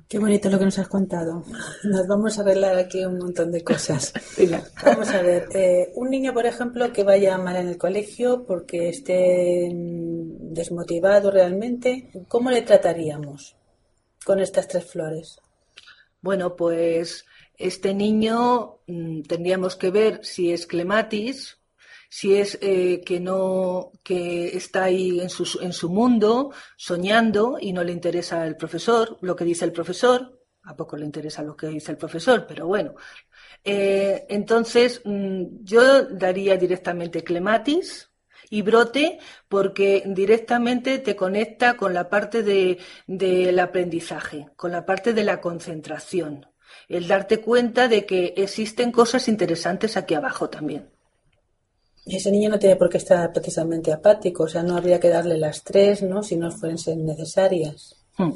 Qué 0.08 0.18
bonito 0.18 0.48
lo 0.48 0.58
que 0.58 0.64
nos 0.64 0.78
has 0.78 0.88
contado. 0.88 1.44
Nos 1.84 2.06
vamos 2.06 2.38
a 2.38 2.40
arreglar 2.40 2.78
aquí 2.78 3.04
un 3.04 3.18
montón 3.18 3.52
de 3.52 3.62
cosas. 3.62 4.14
vamos 4.84 5.10
a 5.10 5.20
ver. 5.20 5.48
Eh, 5.54 5.92
un 5.96 6.08
niño, 6.08 6.32
por 6.32 6.46
ejemplo, 6.46 6.90
que 6.94 7.04
vaya 7.04 7.36
mal 7.36 7.56
en 7.56 7.68
el 7.68 7.76
colegio 7.76 8.46
porque 8.46 8.88
esté 8.88 9.70
mm, 9.70 10.54
desmotivado 10.54 11.30
realmente, 11.30 12.10
¿cómo 12.26 12.50
le 12.50 12.62
trataríamos 12.62 13.54
con 14.24 14.40
estas 14.40 14.66
tres 14.66 14.86
flores? 14.86 15.40
Bueno, 16.22 16.56
pues 16.56 17.26
este 17.58 17.92
niño 17.92 18.78
mm, 18.86 19.22
tendríamos 19.24 19.76
que 19.76 19.90
ver 19.90 20.24
si 20.24 20.52
es 20.52 20.66
clematis, 20.66 21.57
si 22.08 22.36
es 22.36 22.58
eh, 22.62 23.02
que 23.04 23.20
no 23.20 23.92
que 24.02 24.56
está 24.56 24.84
ahí 24.84 25.20
en 25.20 25.30
su, 25.30 25.58
en 25.60 25.72
su 25.72 25.90
mundo 25.90 26.52
soñando 26.76 27.58
y 27.60 27.72
no 27.72 27.84
le 27.84 27.92
interesa 27.92 28.46
el 28.46 28.56
profesor 28.56 29.18
lo 29.20 29.36
que 29.36 29.44
dice 29.44 29.64
el 29.64 29.72
profesor 29.72 30.40
a 30.62 30.76
poco 30.76 30.96
le 30.96 31.04
interesa 31.04 31.42
lo 31.42 31.56
que 31.56 31.68
dice 31.68 31.92
el 31.92 31.98
profesor 31.98 32.46
pero 32.46 32.66
bueno 32.66 32.94
eh, 33.64 34.26
entonces 34.28 35.02
mm, 35.04 35.62
yo 35.62 36.04
daría 36.04 36.56
directamente 36.56 37.22
clematis 37.22 38.10
y 38.50 38.62
brote 38.62 39.18
porque 39.48 40.02
directamente 40.06 40.98
te 40.98 41.16
conecta 41.16 41.76
con 41.76 41.94
la 41.94 42.08
parte 42.08 42.42
de, 42.42 42.78
del 43.06 43.58
aprendizaje, 43.58 44.48
con 44.56 44.72
la 44.72 44.86
parte 44.86 45.12
de 45.12 45.24
la 45.24 45.40
concentración, 45.40 46.46
el 46.88 47.08
darte 47.08 47.40
cuenta 47.40 47.88
de 47.88 48.06
que 48.06 48.34
existen 48.36 48.92
cosas 48.92 49.28
interesantes 49.28 49.96
aquí 49.96 50.14
abajo 50.14 50.48
también. 50.48 50.90
Ese 52.06 52.30
niño 52.30 52.50
no 52.50 52.58
tiene 52.58 52.76
por 52.76 52.88
qué 52.88 52.98
estar 52.98 53.32
precisamente 53.32 53.92
apático, 53.92 54.44
o 54.44 54.48
sea, 54.48 54.62
no 54.62 54.76
habría 54.76 55.00
que 55.00 55.08
darle 55.08 55.36
las 55.36 55.62
tres, 55.62 56.02
¿no? 56.02 56.22
Si 56.22 56.36
no 56.36 56.50
fuesen 56.50 57.04
necesarias. 57.04 57.94
Hmm. 58.16 58.32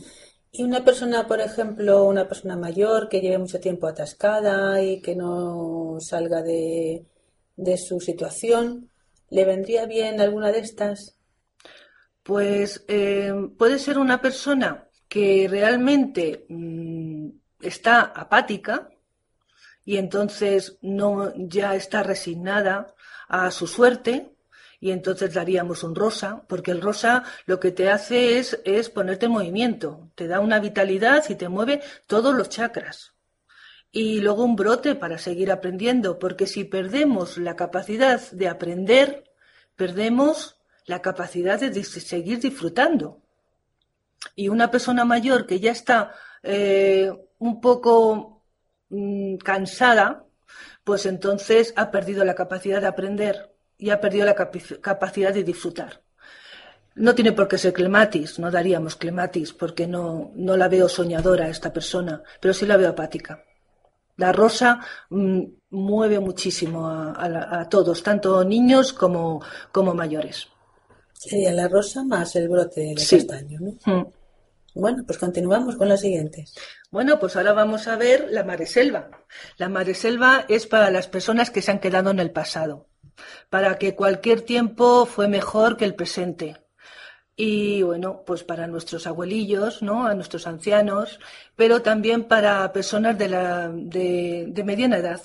Y 0.55 0.65
una 0.65 0.85
persona, 0.85 1.27
por 1.27 1.41
ejemplo, 1.41 2.05
una 2.05 2.29
persona 2.29 2.57
mayor 2.57 3.09
que 3.09 3.23
lleve 3.23 3.39
mucho 3.39 3.59
tiempo 3.59 3.87
atascada 3.87 4.83
y 4.83 5.01
que 5.01 5.17
no 5.17 5.97
salga 6.01 6.43
de, 6.43 7.07
su 7.79 8.01
situación, 8.01 8.91
¿le 9.31 9.47
vendría 9.47 9.87
bien 9.87 10.21
alguna 10.21 10.53
de 10.53 10.59
estas? 10.59 11.17
Pues 12.23 12.85
eh, 12.89 13.33
puede 13.57 13.79
ser 13.79 13.99
una 13.99 14.21
persona 14.21 14.89
que 15.09 15.49
realmente 15.49 16.45
mm, 16.51 17.31
está 17.63 18.03
apática 18.03 18.91
y 19.87 19.97
entonces 19.97 20.79
no 20.83 21.33
ya 21.37 21.75
está 21.75 22.03
resignada 22.03 22.95
a 23.33 23.51
su 23.51 23.67
suerte 23.67 24.31
y 24.79 24.91
entonces 24.91 25.33
daríamos 25.33 25.85
un 25.85 25.95
rosa, 25.95 26.43
porque 26.49 26.71
el 26.71 26.83
rosa 26.83 27.25
lo 27.47 27.59
que 27.59 27.71
te 27.71 27.89
hace 27.89 28.39
es, 28.39 28.61
es 28.65 28.91
ponerte 28.91 29.27
en 29.27 29.33
movimiento, 29.33 30.11
te 30.17 30.27
da 30.27 30.41
una 30.41 30.61
vitalidad 30.61 31.25
y 31.29 31.37
te 31.37 31.49
mueve 31.49 31.81
todos 32.07 32.35
los 32.35 32.49
chakras. 32.49 33.15
Y 33.91 34.21
luego 34.21 34.45
un 34.45 34.57
brote 34.57 34.95
para 34.95 35.19
seguir 35.19 35.51
aprendiendo, 35.51 36.19
porque 36.19 36.47
si 36.47 36.65
perdemos 36.65 37.39
la 37.39 37.57
capacidad 37.57 38.21
de 38.33 38.49
aprender, 38.49 39.31
perdemos 39.77 40.57
la 40.85 41.01
capacidad 41.01 41.61
de 41.61 41.85
seguir 41.85 42.41
disfrutando. 42.41 43.23
Y 44.35 44.49
una 44.49 44.71
persona 44.71 45.05
mayor 45.05 45.47
que 45.47 45.61
ya 45.61 45.71
está 45.71 46.13
eh, 46.43 47.13
un 47.39 47.61
poco 47.61 48.43
mm, 48.89 49.37
cansada, 49.37 50.27
pues 50.85 51.07
entonces 51.07 51.73
ha 51.77 51.91
perdido 51.91 52.25
la 52.25 52.35
capacidad 52.35 52.81
de 52.81 52.87
aprender 52.87 53.55
y 53.79 53.91
ha 53.91 54.01
perdido 54.01 54.27
la 54.27 54.35
capacidad 54.35 55.33
de 55.33 55.45
disfrutar. 55.45 56.03
No 56.95 57.15
tiene 57.15 57.33
por 57.33 57.49
qué 57.49 57.57
ser 57.57 57.73
clematis, 57.73 58.39
no 58.39 58.51
daríamos 58.51 58.97
clematis 58.97 59.53
porque 59.53 59.87
no, 59.87 60.33
no 60.35 60.57
la 60.57 60.69
veo 60.69 60.89
soñadora 60.89 61.49
esta 61.49 61.73
persona, 61.73 62.23
pero 62.41 62.53
sí 62.53 62.67
la 62.67 62.77
veo 62.77 62.91
apática. 62.91 63.43
La 64.17 64.31
rosa 64.31 64.81
mm, 65.09 65.43
mueve 65.71 66.21
muchísimo 66.21 66.87
a, 66.87 67.67
todos, 67.71 68.03
tanto 68.03 68.45
niños 68.45 68.93
como, 68.93 69.43
como 69.73 69.95
mayores. 69.95 70.49
Sería 71.15 71.53
la 71.53 71.69
rosa 71.69 72.05
más 72.05 72.37
el 72.37 72.49
brote 72.49 72.81
de 72.83 72.95
castaño, 72.95 73.59
¿no? 73.61 73.73
Mm. 73.87 74.07
Bueno, 74.75 75.03
pues 75.07 75.19
continuamos 75.19 75.77
con 75.77 75.89
las 75.89 76.01
siguientes. 76.01 76.55
Bueno, 76.93 77.19
pues 77.19 77.37
ahora 77.37 77.55
vamos 77.55 77.89
a 77.89 77.97
ver 77.97 78.29
la 78.31 78.45
mareselva. 78.45 79.09
La 79.57 79.71
mareselva 79.71 80.45
es 80.49 80.67
para 80.67 80.91
las 80.91 81.09
personas 81.09 81.51
que 81.51 81.63
se 81.63 81.71
han 81.71 81.81
quedado 81.81 82.11
en 82.11 82.21
el 82.21 82.33
pasado, 82.33 82.87
para 83.49 83.79
que 83.79 83.95
cualquier 83.97 84.43
tiempo 84.43 85.07
fue 85.07 85.27
mejor 85.27 85.79
que 85.79 85.87
el 85.87 85.95
presente. 85.95 86.59
Y 87.35 87.83
bueno, 87.83 88.25
pues 88.27 88.45
para 88.45 88.67
nuestros 88.67 89.07
abuelillos, 89.07 89.83
¿no? 89.83 90.07
A 90.07 90.15
nuestros 90.15 90.47
ancianos, 90.47 91.19
pero 91.57 91.81
también 91.81 92.25
para 92.25 92.71
personas 92.75 93.17
de, 93.19 93.29
la, 93.31 93.71
de, 93.73 94.45
de 94.49 94.65
mediana 94.65 94.99
edad, 94.99 95.23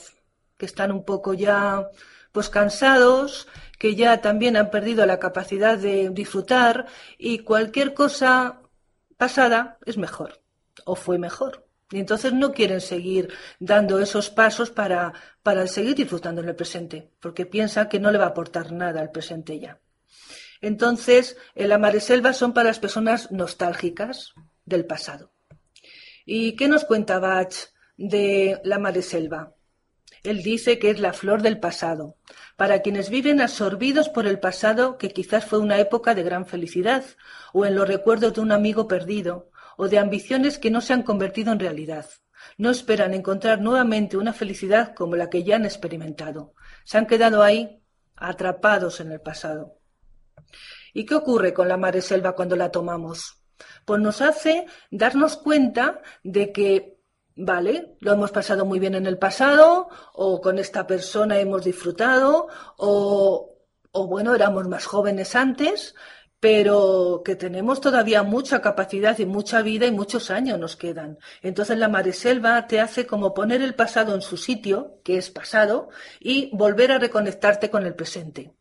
que 0.58 0.66
están 0.66 0.94
un 0.94 1.04
poco 1.04 1.34
ya 1.34 1.90
pues 2.32 2.50
cansados, 2.50 3.50
que 3.78 3.96
ya 3.96 4.22
también 4.22 4.56
han 4.56 4.72
perdido 4.72 5.06
la 5.06 5.20
capacidad 5.20 5.78
de 5.78 6.12
disfrutar 6.12 6.88
y 7.18 7.40
cualquier 7.40 7.94
cosa 7.94 8.62
pasada 9.18 9.80
es 9.86 9.98
mejor 9.98 10.47
o 10.88 10.96
fue 10.96 11.20
mejor. 11.20 11.68
Y 11.92 12.00
entonces 12.00 12.34
no 12.34 12.52
quieren 12.52 12.82
seguir 12.82 13.32
dando 13.60 14.00
esos 14.00 14.30
pasos 14.30 14.72
para, 14.72 15.14
para 15.44 15.68
seguir 15.68 15.96
disfrutando 15.96 16.42
en 16.42 16.50
el 16.50 16.56
presente, 16.56 17.12
porque 17.22 17.46
piensan 17.46 17.88
que 17.88 18.00
no 18.00 18.12
le 18.12 18.18
va 18.18 18.26
a 18.26 18.30
aportar 18.30 18.72
nada 18.72 19.00
al 19.00 19.12
presente 19.12 19.60
ya. 19.60 19.80
Entonces, 20.60 21.38
el 21.56 22.02
Selva 22.02 22.34
son 22.34 22.54
para 22.54 22.70
las 22.70 22.80
personas 22.80 23.32
nostálgicas 23.32 24.34
del 24.66 24.86
pasado. 24.86 25.32
¿Y 26.26 26.56
qué 26.56 26.68
nos 26.68 26.84
cuenta 26.84 27.20
Bach 27.20 27.54
de 27.96 28.60
la 28.64 29.02
Selva? 29.02 29.54
Él 30.24 30.44
dice 30.44 30.80
que 30.80 30.90
es 30.90 31.00
la 31.00 31.14
flor 31.14 31.42
del 31.42 31.60
pasado, 31.60 32.18
para 32.58 32.82
quienes 32.82 33.10
viven 33.10 33.40
absorbidos 33.40 34.10
por 34.10 34.28
el 34.28 34.40
pasado 34.40 34.98
que 34.98 35.12
quizás 35.12 35.46
fue 35.46 35.60
una 35.60 35.80
época 35.80 36.16
de 36.16 36.24
gran 36.24 36.46
felicidad, 36.46 37.06
o 37.54 37.66
en 37.66 37.76
los 37.76 37.88
recuerdos 37.88 38.34
de 38.34 38.42
un 38.42 38.52
amigo 38.52 38.88
perdido, 38.88 39.52
o 39.78 39.88
de 39.88 40.00
ambiciones 40.00 40.60
que 40.60 40.70
no 40.70 40.82
se 40.82 40.92
han 40.92 41.04
convertido 41.04 41.54
en 41.54 41.60
realidad. 41.60 42.06
No 42.58 42.70
esperan 42.70 43.14
encontrar 43.14 43.62
nuevamente 43.62 44.18
una 44.18 44.34
felicidad 44.34 44.94
como 44.94 45.16
la 45.16 45.30
que 45.30 45.44
ya 45.44 45.56
han 45.56 45.66
experimentado. 45.66 46.54
Se 46.84 46.98
han 46.98 47.08
quedado 47.08 47.42
ahí, 47.42 47.82
atrapados 48.18 49.00
en 49.00 49.14
el 49.14 49.22
pasado. 49.22 49.80
¿Y 50.94 51.06
qué 51.06 51.16
ocurre 51.16 51.54
con 51.54 51.70
la 51.70 52.02
selva 52.02 52.34
cuando 52.34 52.56
la 52.56 52.72
tomamos? 52.72 53.42
Pues 53.86 54.02
nos 54.02 54.22
hace 54.22 54.66
darnos 54.92 55.38
cuenta 55.38 56.02
de 56.24 56.52
que 56.52 56.98
Vale, 57.40 57.98
lo 58.00 58.14
hemos 58.14 58.32
pasado 58.32 58.66
muy 58.66 58.80
bien 58.80 58.96
en 58.96 59.06
el 59.06 59.20
pasado, 59.20 59.90
o 60.14 60.42
con 60.42 60.58
esta 60.58 60.88
persona 60.88 61.38
hemos 61.38 61.64
disfrutado, 61.64 62.48
o, 62.78 63.60
o 63.92 64.08
bueno, 64.08 64.34
éramos 64.34 64.68
más 64.68 64.88
jóvenes 64.88 65.36
antes, 65.36 65.94
pero 66.40 67.24
que 67.26 67.36
tenemos 67.36 67.82
todavía 67.82 68.22
mucha 68.22 68.62
capacidad 68.62 69.18
y 69.18 69.26
mucha 69.26 69.62
vida 69.62 69.88
y 69.88 69.92
muchos 69.92 70.30
años 70.30 70.60
nos 70.60 70.76
quedan. 70.76 71.18
Entonces 71.42 71.78
la 71.78 71.90
Mareselva 71.90 72.68
te 72.68 72.80
hace 72.80 73.08
como 73.08 73.34
poner 73.34 73.62
el 73.62 73.74
pasado 73.74 74.14
en 74.14 74.22
su 74.22 74.38
sitio, 74.38 75.00
que 75.04 75.18
es 75.18 75.32
pasado, 75.32 75.90
y 76.20 76.56
volver 76.56 76.92
a 76.92 77.00
reconectarte 77.00 77.70
con 77.72 77.86
el 77.86 77.96
presente. 77.96 78.54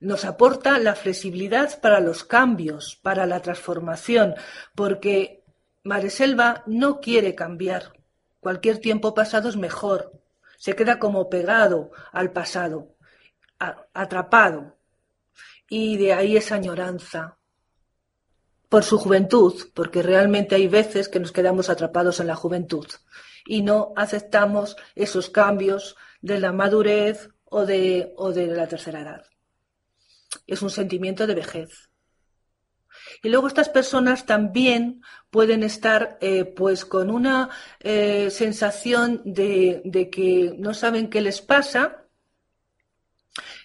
Nos 0.00 0.26
aporta 0.26 0.78
la 0.78 0.94
flexibilidad 0.94 1.80
para 1.80 2.00
los 2.00 2.24
cambios, 2.24 2.96
para 3.02 3.24
la 3.24 3.40
transformación, 3.40 4.34
porque 4.74 5.44
Mareselva 5.82 6.62
no 6.66 7.00
quiere 7.00 7.34
cambiar. 7.34 7.94
Cualquier 8.40 8.78
tiempo 8.78 9.14
pasado 9.14 9.48
es 9.48 9.56
mejor. 9.56 10.12
Se 10.58 10.76
queda 10.76 10.98
como 10.98 11.30
pegado 11.30 11.90
al 12.12 12.32
pasado, 12.32 12.96
atrapado. 13.94 14.76
Y 15.68 15.96
de 15.96 16.12
ahí 16.12 16.36
esa 16.36 16.56
añoranza. 16.56 17.38
Por 18.68 18.82
su 18.82 18.98
juventud, 18.98 19.54
porque 19.74 20.02
realmente 20.02 20.54
hay 20.54 20.68
veces 20.68 21.08
que 21.08 21.20
nos 21.20 21.32
quedamos 21.32 21.70
atrapados 21.70 22.20
en 22.20 22.26
la 22.26 22.34
juventud 22.34 22.86
y 23.46 23.62
no 23.62 23.92
aceptamos 23.96 24.76
esos 24.94 25.30
cambios 25.30 25.96
de 26.20 26.40
la 26.40 26.52
madurez 26.52 27.28
o 27.44 27.66
de, 27.66 28.12
o 28.16 28.32
de 28.32 28.46
la 28.48 28.66
tercera 28.66 29.00
edad. 29.00 29.22
Es 30.46 30.62
un 30.62 30.70
sentimiento 30.70 31.26
de 31.26 31.34
vejez. 31.34 31.90
Y 33.22 33.28
luego 33.28 33.46
estas 33.46 33.68
personas 33.68 34.26
también 34.26 35.02
pueden 35.30 35.62
estar 35.62 36.18
eh, 36.20 36.44
pues 36.44 36.84
con 36.84 37.10
una 37.10 37.50
eh, 37.80 38.30
sensación 38.30 39.22
de, 39.24 39.82
de, 39.84 40.10
que 40.10 40.54
no 40.58 40.74
saben 40.74 41.10
qué 41.10 41.20
les 41.20 41.40
pasa, 41.40 42.03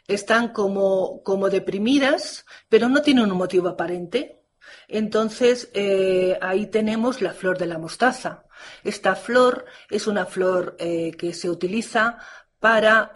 están 0.09 0.49
como, 0.49 1.23
como 1.23 1.49
deprimidas, 1.49 2.45
pero 2.67 2.89
no 2.89 3.01
tienen 3.01 3.31
un 3.31 3.37
motivo 3.37 3.69
aparente. 3.69 4.43
Entonces 4.87 5.69
eh, 5.73 6.37
ahí 6.41 6.67
tenemos 6.67 7.21
la 7.21 7.33
flor 7.33 7.57
de 7.57 7.67
la 7.67 7.77
mostaza. 7.77 8.45
Esta 8.83 9.15
flor 9.15 9.65
es 9.89 10.07
una 10.07 10.25
flor 10.25 10.75
que 10.77 11.33
se 11.33 11.49
utiliza 11.49 12.17
para 12.59 13.13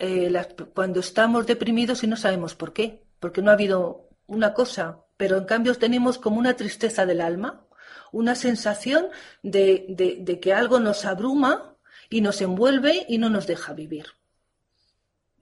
cuando 0.74 1.02
estamos 1.02 1.46
deprimidos 1.46 2.04
y 2.04 2.08
no 2.08 2.16
sabemos 2.16 2.56
por 2.56 2.72
qué, 2.72 3.04
porque 3.20 3.42
no 3.42 3.52
ha 3.52 3.56
habido 3.56 4.08
una 4.26 4.54
cosa 4.54 5.04
pero 5.18 5.38
en 5.38 5.46
cambio 5.46 5.76
tenemos 5.76 6.18
como 6.18 6.38
una 6.38 6.56
tristeza 6.56 7.06
del 7.06 7.22
alma 7.22 7.66
una 8.12 8.36
sensación 8.36 9.08
de, 9.42 10.40
que 10.42 10.54
algo 10.54 10.80
nos 10.80 11.06
abruma 11.06 11.76
y 12.10 12.22
nos 12.22 12.42
envuelve 12.42 13.06
y 13.10 13.18
no 13.18 13.30
nos 13.30 13.48
deja 13.48 13.74
vivir. 13.74 14.06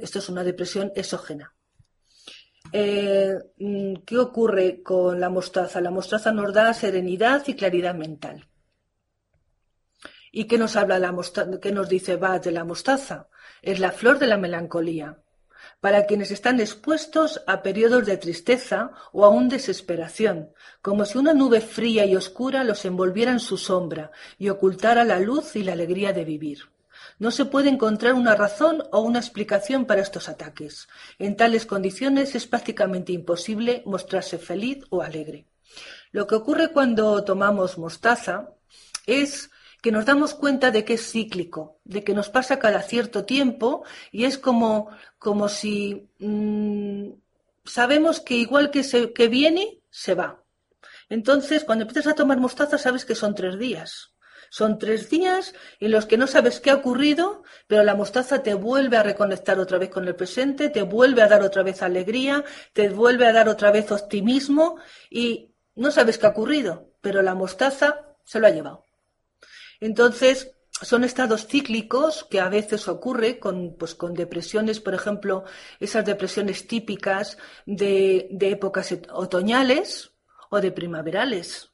Esto 0.01 0.19
es 0.19 0.29
una 0.29 0.43
depresión 0.43 0.91
exógena. 0.95 1.53
Eh, 2.71 3.37
mm, 3.57 3.95
¿Qué 4.05 4.17
ocurre 4.17 4.81
con 4.81 5.19
la 5.19 5.29
mostaza? 5.29 5.81
La 5.81 5.91
mostaza 5.91 6.31
nos 6.31 6.53
da 6.53 6.73
serenidad 6.73 7.43
y 7.47 7.55
claridad 7.55 7.95
mental. 7.95 8.47
¿Y 10.31 10.45
qué 10.45 10.57
nos 10.57 10.75
habla 10.75 10.99
la 10.99 11.11
mostaza? 11.11 11.59
¿Qué 11.59 11.71
nos 11.71 11.89
dice 11.89 12.15
Bach 12.15 12.41
de 12.43 12.51
la 12.51 12.63
mostaza? 12.63 13.27
Es 13.61 13.79
la 13.79 13.91
flor 13.91 14.19
de 14.19 14.27
la 14.27 14.37
melancolía 14.37 15.21
para 15.79 16.05
quienes 16.05 16.31
están 16.31 16.59
expuestos 16.59 17.41
a 17.47 17.61
periodos 17.61 18.05
de 18.05 18.17
tristeza 18.17 18.91
o 19.11 19.25
aún 19.25 19.49
desesperación, 19.49 20.53
como 20.81 21.05
si 21.05 21.17
una 21.17 21.33
nube 21.33 21.61
fría 21.61 22.05
y 22.05 22.15
oscura 22.15 22.63
los 22.63 22.85
envolviera 22.85 23.31
en 23.31 23.39
su 23.39 23.57
sombra 23.57 24.11
y 24.37 24.49
ocultara 24.49 25.03
la 25.03 25.19
luz 25.19 25.55
y 25.55 25.63
la 25.63 25.73
alegría 25.73 26.13
de 26.13 26.25
vivir. 26.25 26.59
No 27.21 27.29
se 27.29 27.45
puede 27.45 27.69
encontrar 27.69 28.15
una 28.15 28.33
razón 28.33 28.83
o 28.91 29.01
una 29.01 29.19
explicación 29.19 29.85
para 29.85 30.01
estos 30.01 30.27
ataques. 30.27 30.87
En 31.19 31.37
tales 31.37 31.67
condiciones 31.67 32.33
es 32.33 32.47
prácticamente 32.47 33.11
imposible 33.11 33.83
mostrarse 33.85 34.39
feliz 34.39 34.83
o 34.89 35.03
alegre. 35.03 35.45
Lo 36.11 36.25
que 36.25 36.33
ocurre 36.33 36.71
cuando 36.71 37.23
tomamos 37.23 37.77
mostaza 37.77 38.49
es 39.05 39.51
que 39.83 39.91
nos 39.91 40.07
damos 40.07 40.33
cuenta 40.33 40.71
de 40.71 40.83
que 40.83 40.95
es 40.95 41.11
cíclico, 41.11 41.79
de 41.83 42.03
que 42.03 42.15
nos 42.15 42.29
pasa 42.29 42.57
cada 42.57 42.81
cierto 42.81 43.23
tiempo 43.23 43.83
y 44.11 44.25
es 44.25 44.39
como, 44.39 44.89
como 45.19 45.47
si 45.47 46.09
mm, 46.17 47.11
sabemos 47.63 48.19
que 48.19 48.33
igual 48.33 48.71
que, 48.71 48.83
se, 48.83 49.13
que 49.13 49.27
viene, 49.27 49.79
se 49.91 50.15
va. 50.15 50.41
Entonces, 51.07 51.65
cuando 51.65 51.83
empiezas 51.83 52.13
a 52.13 52.15
tomar 52.15 52.39
mostaza, 52.39 52.79
sabes 52.79 53.05
que 53.05 53.13
son 53.13 53.35
tres 53.35 53.59
días. 53.59 54.10
Son 54.53 54.77
tres 54.77 55.09
días 55.09 55.55
en 55.79 55.91
los 55.91 56.05
que 56.05 56.17
no 56.17 56.27
sabes 56.27 56.59
qué 56.59 56.71
ha 56.71 56.75
ocurrido, 56.75 57.43
pero 57.67 57.83
la 57.83 57.95
mostaza 57.95 58.43
te 58.43 58.53
vuelve 58.53 58.97
a 58.97 59.03
reconectar 59.03 59.57
otra 59.59 59.77
vez 59.77 59.89
con 59.89 60.05
el 60.05 60.13
presente, 60.13 60.69
te 60.69 60.81
vuelve 60.81 61.21
a 61.21 61.29
dar 61.29 61.41
otra 61.41 61.63
vez 61.63 61.81
alegría, 61.81 62.43
te 62.73 62.89
vuelve 62.89 63.25
a 63.27 63.31
dar 63.31 63.47
otra 63.47 63.71
vez 63.71 63.93
optimismo 63.93 64.75
y 65.09 65.55
no 65.75 65.89
sabes 65.89 66.17
qué 66.17 66.25
ha 66.25 66.31
ocurrido, 66.31 66.91
pero 66.99 67.21
la 67.21 67.33
mostaza 67.33 68.17
se 68.25 68.41
lo 68.41 68.47
ha 68.47 68.49
llevado. 68.49 68.83
Entonces, 69.79 70.51
son 70.81 71.05
estados 71.05 71.47
cíclicos 71.47 72.27
que 72.29 72.41
a 72.41 72.49
veces 72.49 72.89
ocurre 72.89 73.39
con, 73.39 73.77
pues, 73.79 73.95
con 73.95 74.13
depresiones, 74.13 74.81
por 74.81 74.93
ejemplo, 74.93 75.45
esas 75.79 76.03
depresiones 76.03 76.67
típicas 76.67 77.37
de, 77.65 78.27
épocas 78.41 78.93
otoñales 79.13 80.11
o 80.49 80.59
de 80.59 80.73
primaverales, 80.73 81.70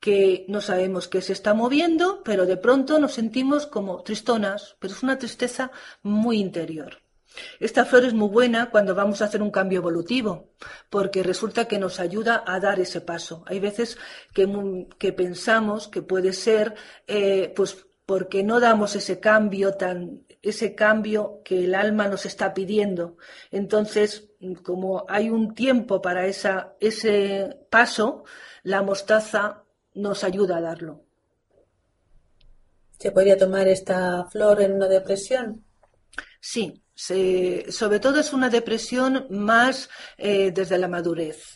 que 0.00 0.44
no 0.48 0.60
sabemos 0.60 1.08
qué 1.08 1.22
se 1.22 1.32
está 1.32 1.54
moviendo, 1.54 2.22
pero 2.24 2.46
de 2.46 2.56
pronto 2.56 2.98
nos 2.98 3.14
sentimos 3.14 3.66
como 3.66 4.02
tristonas, 4.02 4.76
pero 4.78 4.94
es 4.94 5.02
una 5.02 5.18
tristeza 5.18 5.70
muy 6.02 6.38
interior. 6.38 7.04
Esta 7.58 7.84
flor 7.84 8.04
es 8.04 8.14
muy 8.14 8.28
buena 8.28 8.70
cuando 8.70 8.94
vamos 8.94 9.20
a 9.20 9.26
hacer 9.26 9.42
un 9.42 9.50
cambio 9.50 9.78
evolutivo, 9.78 10.50
porque 10.90 11.22
resulta 11.22 11.66
que 11.66 11.78
nos 11.78 12.00
ayuda 12.00 12.44
a 12.46 12.60
dar 12.60 12.80
ese 12.80 13.00
paso. 13.00 13.44
Hay 13.46 13.60
veces 13.60 13.98
que, 14.32 15.12
pensamos 15.12 15.88
que 15.88 16.02
puede 16.02 16.32
ser, 16.32 16.74
eh, 17.06 17.52
pues, 17.54 17.86
porque 18.06 18.42
no 18.42 18.60
damos 18.60 18.94
ese 18.96 19.18
cambio 19.18 19.74
tan, 19.74 20.24
ese 20.42 20.74
cambio 20.74 21.40
que 21.44 21.64
el 21.64 21.74
alma 21.74 22.06
nos 22.06 22.26
está 22.26 22.52
pidiendo. 22.52 23.16
Entonces, 23.50 24.30
como 24.62 25.06
hay 25.08 25.30
un 25.30 25.54
tiempo 25.54 26.02
para 26.02 26.26
esa, 26.26 26.74
ese 26.80 27.66
paso, 27.70 28.24
la 28.62 28.82
mostaza 28.82 29.63
nos 29.94 30.24
ayuda 30.24 30.58
a 30.58 30.60
darlo. 30.60 31.04
¿Se 32.98 33.10
podría 33.10 33.36
tomar 33.36 33.68
esta 33.68 34.24
flor 34.30 34.62
en 34.62 34.74
una 34.74 34.88
depresión? 34.88 35.64
Sí, 36.40 36.82
sobre 36.94 38.00
todo 38.00 38.20
es 38.20 38.32
una 38.32 38.50
depresión 38.50 39.26
más 39.30 39.88
eh, 40.16 40.52
desde 40.52 40.78
la 40.78 40.88
madurez. 40.88 41.53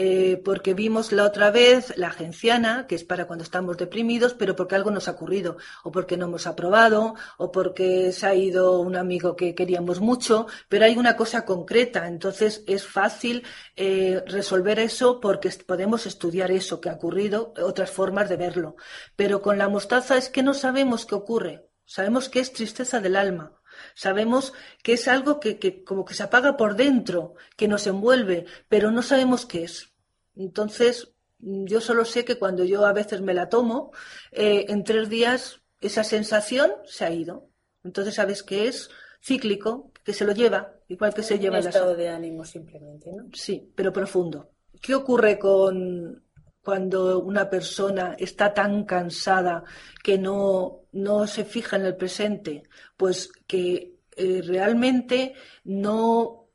Eh, 0.00 0.40
porque 0.44 0.74
vimos 0.74 1.10
la 1.10 1.24
otra 1.24 1.50
vez 1.50 1.92
la 1.96 2.06
agenciana, 2.06 2.86
que 2.86 2.94
es 2.94 3.02
para 3.02 3.26
cuando 3.26 3.42
estamos 3.42 3.76
deprimidos, 3.76 4.32
pero 4.32 4.54
porque 4.54 4.76
algo 4.76 4.92
nos 4.92 5.08
ha 5.08 5.10
ocurrido, 5.10 5.56
o 5.82 5.90
porque 5.90 6.16
no 6.16 6.26
hemos 6.26 6.46
aprobado, 6.46 7.16
o 7.36 7.50
porque 7.50 8.12
se 8.12 8.24
ha 8.28 8.32
ido 8.32 8.78
un 8.78 8.94
amigo 8.94 9.34
que 9.34 9.56
queríamos 9.56 9.98
mucho, 9.98 10.46
pero 10.68 10.84
hay 10.84 10.96
una 10.96 11.16
cosa 11.16 11.44
concreta, 11.44 12.06
entonces 12.06 12.62
es 12.68 12.86
fácil 12.86 13.42
eh, 13.74 14.22
resolver 14.28 14.78
eso 14.78 15.18
porque 15.18 15.50
podemos 15.66 16.06
estudiar 16.06 16.52
eso 16.52 16.80
que 16.80 16.90
ha 16.90 16.94
ocurrido, 16.94 17.52
otras 17.60 17.90
formas 17.90 18.28
de 18.28 18.36
verlo. 18.36 18.76
Pero 19.16 19.42
con 19.42 19.58
la 19.58 19.68
mostaza 19.68 20.16
es 20.16 20.28
que 20.28 20.44
no 20.44 20.54
sabemos 20.54 21.06
qué 21.06 21.16
ocurre, 21.16 21.70
sabemos 21.84 22.28
que 22.28 22.38
es 22.38 22.52
tristeza 22.52 23.00
del 23.00 23.16
alma, 23.16 23.57
Sabemos 23.98 24.52
que 24.84 24.92
es 24.92 25.08
algo 25.08 25.40
que, 25.40 25.82
como 25.82 26.04
que 26.04 26.14
se 26.14 26.22
apaga 26.22 26.56
por 26.56 26.76
dentro, 26.76 27.34
que 27.56 27.66
nos 27.66 27.84
envuelve, 27.88 28.46
pero 28.68 28.92
no 28.92 29.02
sabemos 29.02 29.44
qué 29.44 29.64
es. 29.64 29.92
Entonces, 30.36 31.14
yo 31.40 31.80
solo 31.80 32.04
sé 32.04 32.24
que 32.24 32.38
cuando 32.38 32.62
yo 32.62 32.86
a 32.86 32.92
veces 32.92 33.22
me 33.22 33.34
la 33.34 33.48
tomo, 33.48 33.90
eh, 34.30 34.66
en 34.68 34.84
tres 34.84 35.08
días 35.08 35.62
esa 35.80 36.04
sensación 36.04 36.70
se 36.84 37.06
ha 37.06 37.10
ido. 37.10 37.48
Entonces 37.82 38.14
sabes 38.14 38.44
que 38.44 38.68
es 38.68 38.88
cíclico, 39.20 39.90
que 40.04 40.12
se 40.12 40.24
lo 40.24 40.32
lleva, 40.32 40.74
igual 40.86 41.12
que 41.12 41.24
se 41.24 41.40
lleva 41.40 41.58
el 41.58 41.66
estado 41.66 41.96
de 41.96 42.08
ánimo 42.08 42.44
simplemente, 42.44 43.10
¿no? 43.10 43.28
Sí, 43.32 43.72
pero 43.74 43.92
profundo. 43.92 44.52
¿Qué 44.80 44.94
ocurre 44.94 45.40
con 45.40 46.22
cuando 46.68 47.20
una 47.20 47.48
persona 47.48 48.14
está 48.18 48.52
tan 48.52 48.84
cansada 48.84 49.64
que 50.04 50.18
no, 50.18 50.82
no 50.92 51.26
se 51.26 51.46
fija 51.46 51.76
en 51.76 51.86
el 51.86 51.96
presente, 51.96 52.64
pues 52.94 53.32
que 53.46 53.94
eh, 54.14 54.42
realmente 54.44 55.32
no, 55.64 56.50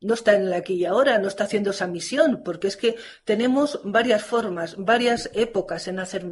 no 0.00 0.14
está 0.14 0.36
en 0.36 0.42
el 0.42 0.52
aquí 0.52 0.74
y 0.74 0.84
ahora, 0.84 1.18
no 1.18 1.26
está 1.26 1.42
haciendo 1.42 1.70
esa 1.70 1.88
misión, 1.88 2.42
porque 2.44 2.68
es 2.68 2.76
que 2.76 2.94
tenemos 3.24 3.80
varias 3.82 4.22
formas, 4.22 4.76
varias 4.78 5.28
épocas 5.34 5.88
en 5.88 5.98
hacer 5.98 6.24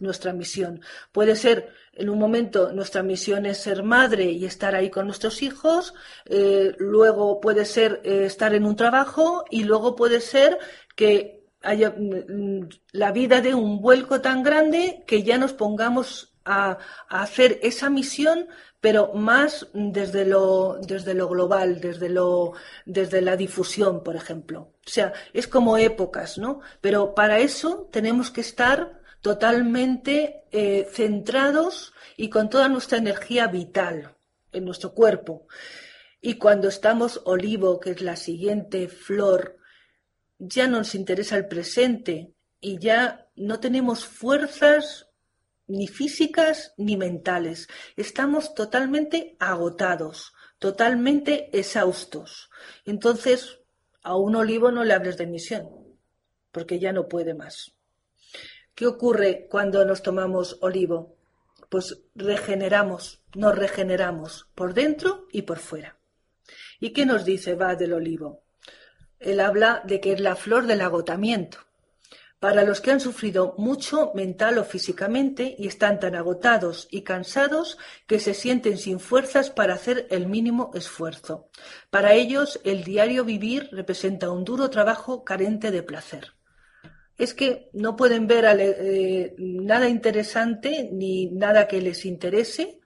nuestra 0.00 0.32
misión. 0.32 0.80
Puede 1.12 1.36
ser, 1.36 1.68
en 1.92 2.10
un 2.10 2.18
momento, 2.18 2.72
nuestra 2.72 3.04
misión 3.04 3.46
es 3.46 3.58
ser 3.58 3.84
madre 3.84 4.24
y 4.24 4.44
estar 4.44 4.74
ahí 4.74 4.90
con 4.90 5.06
nuestros 5.06 5.40
hijos, 5.40 5.94
eh, 6.24 6.74
luego 6.78 7.40
puede 7.40 7.64
ser 7.64 8.00
eh, 8.02 8.24
estar 8.24 8.56
en 8.56 8.64
un 8.64 8.74
trabajo 8.74 9.44
y 9.52 9.62
luego 9.62 9.94
puede 9.94 10.20
ser 10.20 10.58
que 10.96 11.43
haya, 11.64 11.90
mm, 11.90 12.68
la 12.92 13.12
vida 13.12 13.40
de 13.40 13.54
un 13.54 13.80
vuelco 13.80 14.20
tan 14.20 14.42
grande 14.42 15.04
que 15.06 15.22
ya 15.22 15.38
nos 15.38 15.52
pongamos 15.52 16.34
a, 16.44 16.78
hacer 17.08 17.58
esa 17.62 17.88
misión, 17.90 18.48
pero 18.80 19.14
más 19.14 19.68
desde 19.72 20.26
lo, 20.26 20.78
desde 20.80 21.14
lo 21.14 21.28
global, 21.28 21.80
desde, 21.80 22.10
lo, 22.10 22.52
desde 22.84 23.22
la 23.22 23.36
difusión, 23.36 24.02
por 24.02 24.14
ejemplo. 24.14 24.74
O 24.86 24.90
sea, 24.90 25.12
es 25.32 25.48
como 25.48 25.78
épocas, 25.78 26.36
¿no? 26.38 26.60
Pero 26.80 27.14
para 27.14 27.38
eso 27.38 27.88
tenemos 27.90 28.30
que 28.30 28.42
estar 28.42 29.00
totalmente 29.22 30.44
eh, 30.52 30.86
centrados 30.92 31.94
y 32.16 32.28
con 32.28 32.50
toda 32.50 32.68
nuestra 32.68 32.98
energía 32.98 33.46
vital 33.46 34.14
en 34.52 34.66
nuestro 34.66 34.92
cuerpo. 34.92 35.46
Y 36.20 36.34
cuando 36.34 36.68
estamos 36.68 37.22
olivo, 37.24 37.80
que 37.80 37.90
es 37.90 38.02
la 38.02 38.16
siguiente 38.16 38.88
flor, 38.88 39.58
ya 40.48 40.66
nos 40.66 40.94
interesa 40.94 41.36
el 41.36 41.46
presente 41.46 42.34
y 42.60 42.78
ya 42.78 43.28
no 43.36 43.60
tenemos 43.60 44.04
fuerzas 44.06 45.08
ni 45.66 45.88
físicas 45.88 46.74
ni 46.76 46.96
mentales. 46.96 47.68
Estamos 47.96 48.54
totalmente 48.54 49.36
agotados, 49.38 50.34
totalmente 50.58 51.56
exhaustos. 51.58 52.50
Entonces, 52.84 53.60
a 54.02 54.16
un 54.16 54.36
olivo 54.36 54.70
no 54.70 54.84
le 54.84 54.94
hables 54.94 55.16
de 55.16 55.26
misión, 55.26 55.68
porque 56.52 56.78
ya 56.78 56.92
no 56.92 57.08
puede 57.08 57.34
más. 57.34 57.72
¿Qué 58.74 58.86
ocurre 58.86 59.46
cuando 59.48 59.84
nos 59.84 60.02
tomamos 60.02 60.58
olivo? 60.60 61.16
Pues 61.70 62.02
regeneramos, 62.14 63.22
nos 63.34 63.56
regeneramos 63.56 64.48
por 64.54 64.74
dentro 64.74 65.26
y 65.32 65.42
por 65.42 65.58
fuera. 65.58 65.96
¿Y 66.80 66.92
qué 66.92 67.06
nos 67.06 67.24
dice 67.24 67.54
va 67.54 67.74
del 67.76 67.94
olivo? 67.94 68.43
Él 69.24 69.40
habla 69.40 69.82
de 69.84 70.00
que 70.00 70.12
es 70.12 70.20
la 70.20 70.36
flor 70.36 70.66
del 70.66 70.82
agotamiento. 70.82 71.58
Para 72.38 72.62
los 72.62 72.82
que 72.82 72.90
han 72.90 73.00
sufrido 73.00 73.54
mucho 73.56 74.12
mental 74.14 74.58
o 74.58 74.64
físicamente 74.64 75.56
y 75.58 75.66
están 75.66 75.98
tan 75.98 76.14
agotados 76.14 76.88
y 76.90 77.00
cansados 77.00 77.78
que 78.06 78.20
se 78.20 78.34
sienten 78.34 78.76
sin 78.76 79.00
fuerzas 79.00 79.48
para 79.48 79.72
hacer 79.72 80.06
el 80.10 80.26
mínimo 80.26 80.70
esfuerzo. 80.74 81.48
Para 81.88 82.12
ellos 82.12 82.60
el 82.64 82.84
diario 82.84 83.24
vivir 83.24 83.70
representa 83.72 84.30
un 84.30 84.44
duro 84.44 84.68
trabajo 84.68 85.24
carente 85.24 85.70
de 85.70 85.82
placer. 85.82 86.34
Es 87.16 87.32
que 87.32 87.70
no 87.72 87.96
pueden 87.96 88.26
ver 88.26 88.44
eh, 88.58 89.34
nada 89.38 89.88
interesante 89.88 90.90
ni 90.92 91.26
nada 91.26 91.66
que 91.66 91.80
les 91.80 92.04
interese 92.04 92.78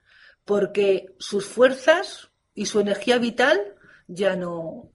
porque 0.45 1.15
sus 1.19 1.45
fuerzas 1.45 2.29
y 2.53 2.67
su 2.67 2.79
energía 2.79 3.17
vital 3.17 3.75
ya 4.07 4.37
no, 4.37 4.89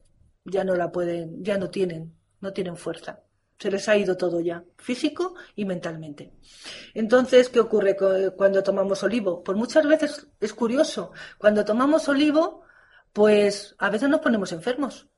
ya 0.45 0.65
no 0.65 0.75
la 0.77 0.93
pueden, 0.93 1.43
ya 1.43 1.59
no 1.59 1.71
tienen, 1.71 2.15
no 2.41 2.53
tienen 2.53 2.77
fuerza. 2.77 3.21
se 3.59 3.71
les 3.71 3.89
ha 3.89 3.97
ido 3.97 4.17
todo 4.17 4.41
ya, 4.41 4.65
físico 4.77 5.37
y 5.55 5.65
mentalmente. 5.65 6.33
Entonces, 6.93 7.49
¿qué 7.49 7.61
ocurre 7.61 7.97
cuando 8.37 8.63
tomamos 8.63 9.03
olivo? 9.05 9.43
Pues 9.45 9.57
muchas 9.57 9.87
veces 9.87 10.29
es 10.41 10.53
curioso, 10.55 11.13
cuando 11.39 11.65
tomamos 11.65 12.09
olivo, 12.09 12.63
pues 13.13 13.75
a 13.79 13.91
veces 13.91 14.09
nos 14.09 14.21
ponemos 14.21 14.53
enfermos. 14.53 15.09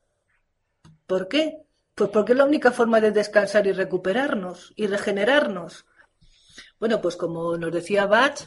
¿Por 1.07 1.29
qué? 1.29 1.63
Pues 1.95 2.11
porque 2.11 2.33
es 2.33 2.39
la 2.39 2.45
única 2.45 2.73
forma 2.73 3.01
de 3.01 3.11
descansar 3.11 3.67
y 3.67 3.73
recuperarnos 3.73 4.73
y 4.77 4.87
regenerarnos. 4.87 5.87
Bueno, 6.79 7.01
pues 7.01 7.17
como 7.17 7.57
nos 7.57 7.73
decía 7.73 8.07
Bach, 8.07 8.39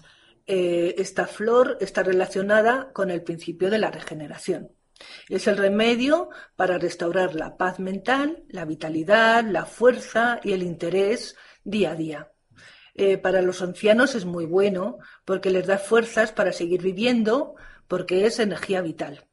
eh, 0.46 0.96
esta 0.98 1.26
flor 1.26 1.78
está 1.82 2.04
relacionada 2.04 2.92
con 2.94 3.10
el 3.10 3.24
principio 3.24 3.70
de 3.70 3.80
la 3.80 3.92
regeneración. 3.92 4.72
Es 5.30 5.48
el 5.48 5.58
remedio 5.58 6.30
para 6.56 6.78
restaurar 6.78 7.36
la 7.36 7.58
paz 7.58 7.80
mental, 7.80 8.44
la 8.50 8.66
vitalidad, 8.66 9.44
la 9.44 9.66
fuerza 9.66 10.40
y 10.44 10.54
el 10.54 10.64
interés 10.64 11.36
día 11.64 11.92
a 11.92 11.96
día. 11.96 12.32
Eh, 12.96 13.18
para 13.18 13.42
los 13.42 13.62
ancianos 13.62 14.16
es 14.16 14.26
muy 14.26 14.46
bueno 14.46 14.98
porque 15.24 15.52
les 15.52 15.68
da 15.68 15.78
fuerzas 15.78 16.32
para 16.34 16.52
seguir 16.52 16.82
viviendo, 16.82 17.56
porque 17.88 18.26
es 18.26 18.40
energía 18.40 18.82
vital. 18.82 19.29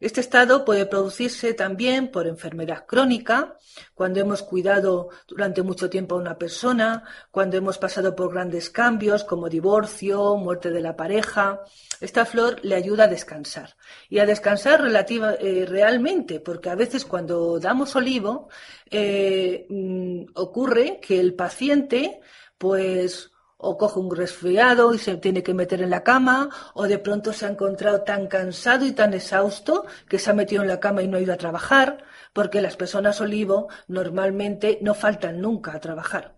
Este 0.00 0.20
estado 0.20 0.64
puede 0.64 0.86
producirse 0.86 1.52
también 1.52 2.10
por 2.10 2.26
enfermedad 2.26 2.86
crónica, 2.86 3.56
cuando 3.94 4.20
hemos 4.20 4.42
cuidado 4.42 5.10
durante 5.28 5.62
mucho 5.62 5.90
tiempo 5.90 6.14
a 6.14 6.18
una 6.18 6.38
persona, 6.38 7.04
cuando 7.30 7.56
hemos 7.56 7.76
pasado 7.76 8.16
por 8.16 8.32
grandes 8.32 8.70
cambios 8.70 9.24
como 9.24 9.48
divorcio, 9.48 10.36
muerte 10.36 10.70
de 10.70 10.80
la 10.80 10.96
pareja. 10.96 11.62
Esta 12.00 12.24
flor 12.24 12.58
le 12.62 12.74
ayuda 12.74 13.04
a 13.04 13.08
descansar 13.08 13.76
y 14.08 14.18
a 14.18 14.26
descansar 14.26 14.80
relativa, 14.80 15.34
eh, 15.34 15.66
realmente, 15.66 16.40
porque 16.40 16.70
a 16.70 16.74
veces 16.74 17.04
cuando 17.04 17.58
damos 17.58 17.94
olivo 17.96 18.48
eh, 18.90 19.66
mm, 19.68 20.24
ocurre 20.34 21.00
que 21.00 21.20
el 21.20 21.34
paciente 21.34 22.20
pues 22.58 23.30
o 23.58 23.76
coge 23.78 23.98
un 23.98 24.14
resfriado 24.14 24.94
y 24.94 24.98
se 24.98 25.16
tiene 25.16 25.42
que 25.42 25.54
meter 25.54 25.80
en 25.82 25.90
la 25.90 26.02
cama, 26.02 26.50
o 26.74 26.86
de 26.86 26.98
pronto 26.98 27.32
se 27.32 27.46
ha 27.46 27.50
encontrado 27.50 28.02
tan 28.02 28.26
cansado 28.26 28.84
y 28.84 28.92
tan 28.92 29.14
exhausto 29.14 29.86
que 30.08 30.18
se 30.18 30.30
ha 30.30 30.34
metido 30.34 30.62
en 30.62 30.68
la 30.68 30.80
cama 30.80 31.02
y 31.02 31.08
no 31.08 31.16
ha 31.16 31.20
ido 31.20 31.32
a 31.32 31.38
trabajar, 31.38 32.04
porque 32.32 32.60
las 32.60 32.76
personas 32.76 33.20
olivo 33.20 33.68
normalmente 33.88 34.78
no 34.82 34.94
faltan 34.94 35.40
nunca 35.40 35.72
a 35.72 35.80
trabajar. 35.80 36.36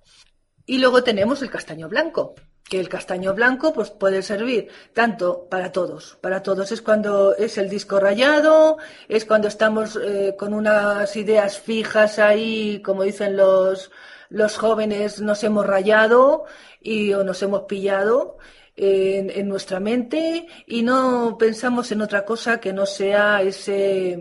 Y 0.64 0.78
luego 0.78 1.02
tenemos 1.02 1.42
el 1.42 1.50
castaño 1.50 1.88
blanco, 1.88 2.34
que 2.68 2.78
el 2.78 2.88
castaño 2.88 3.34
blanco 3.34 3.72
pues 3.72 3.90
puede 3.90 4.22
servir 4.22 4.68
tanto 4.92 5.48
para 5.48 5.72
todos. 5.72 6.18
Para 6.20 6.42
todos 6.42 6.70
es 6.70 6.82
cuando 6.82 7.34
es 7.34 7.58
el 7.58 7.68
disco 7.68 7.98
rayado, 7.98 8.76
es 9.08 9.24
cuando 9.24 9.48
estamos 9.48 9.96
eh, 9.96 10.36
con 10.38 10.52
unas 10.52 11.16
ideas 11.16 11.58
fijas 11.58 12.18
ahí, 12.18 12.82
como 12.82 13.02
dicen 13.02 13.36
los, 13.36 13.90
los 14.30 14.56
jóvenes 14.56 15.20
nos 15.20 15.42
hemos 15.44 15.66
rayado 15.66 16.44
y 16.80 17.12
o 17.14 17.24
nos 17.24 17.42
hemos 17.42 17.62
pillado 17.62 18.38
en, 18.80 19.48
nuestra 19.48 19.80
mente 19.80 20.46
y 20.66 20.82
no 20.82 21.36
pensamos 21.36 21.90
en 21.90 22.00
otra 22.00 22.24
cosa 22.24 22.60
que 22.60 22.72
no 22.72 22.86
sea 22.86 23.42
ese, 23.42 24.16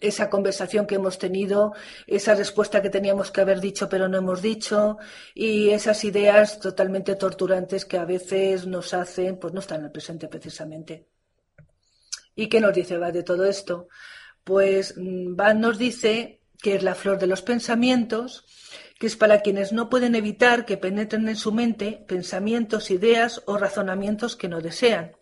esa 0.00 0.28
conversación 0.28 0.86
que 0.86 0.96
hemos 0.96 1.18
tenido, 1.18 1.74
esa 2.06 2.34
respuesta 2.34 2.82
que 2.82 2.90
teníamos 2.90 3.30
que 3.30 3.40
haber 3.40 3.60
dicho 3.60 3.88
pero 3.88 4.08
no 4.08 4.18
hemos 4.18 4.42
dicho 4.42 4.98
y 5.34 5.70
esas 5.70 6.02
ideas 6.04 6.58
totalmente 6.58 7.14
torturantes 7.14 7.84
que 7.84 7.98
a 7.98 8.04
veces 8.04 8.66
nos 8.66 8.94
hacen 8.94 9.38
pues 9.38 9.54
no 9.54 9.60
estar 9.60 9.78
en 9.78 9.84
el 9.86 9.92
presente 9.92 10.26
precisamente. 10.26 11.06
¿Y 12.34 12.48
qué 12.48 12.60
nos 12.60 12.74
dice 12.74 12.98
va 12.98 13.12
de 13.12 13.22
todo 13.22 13.44
esto? 13.44 13.88
Pues 14.42 14.94
mm, 14.96 15.36
Van 15.36 15.60
nos 15.60 15.78
dice 15.78 16.40
que 16.60 16.74
es 16.74 16.82
la 16.82 16.96
flor 16.96 17.18
de 17.18 17.28
los 17.28 17.42
pensamientos 17.42 18.44
que 18.98 19.06
es 19.06 19.16
para 19.16 19.40
quienes 19.40 19.72
no 19.72 19.88
pueden 19.90 20.14
evitar 20.14 20.64
que 20.64 20.76
penetren 20.76 21.28
en 21.28 21.36
su 21.36 21.52
mente 21.52 22.04
pensamientos, 22.06 22.90
ideas 22.90 23.42
o 23.46 23.56
razonamientos 23.56 24.36
que 24.36 24.48
no 24.48 24.60
desean. 24.60 25.16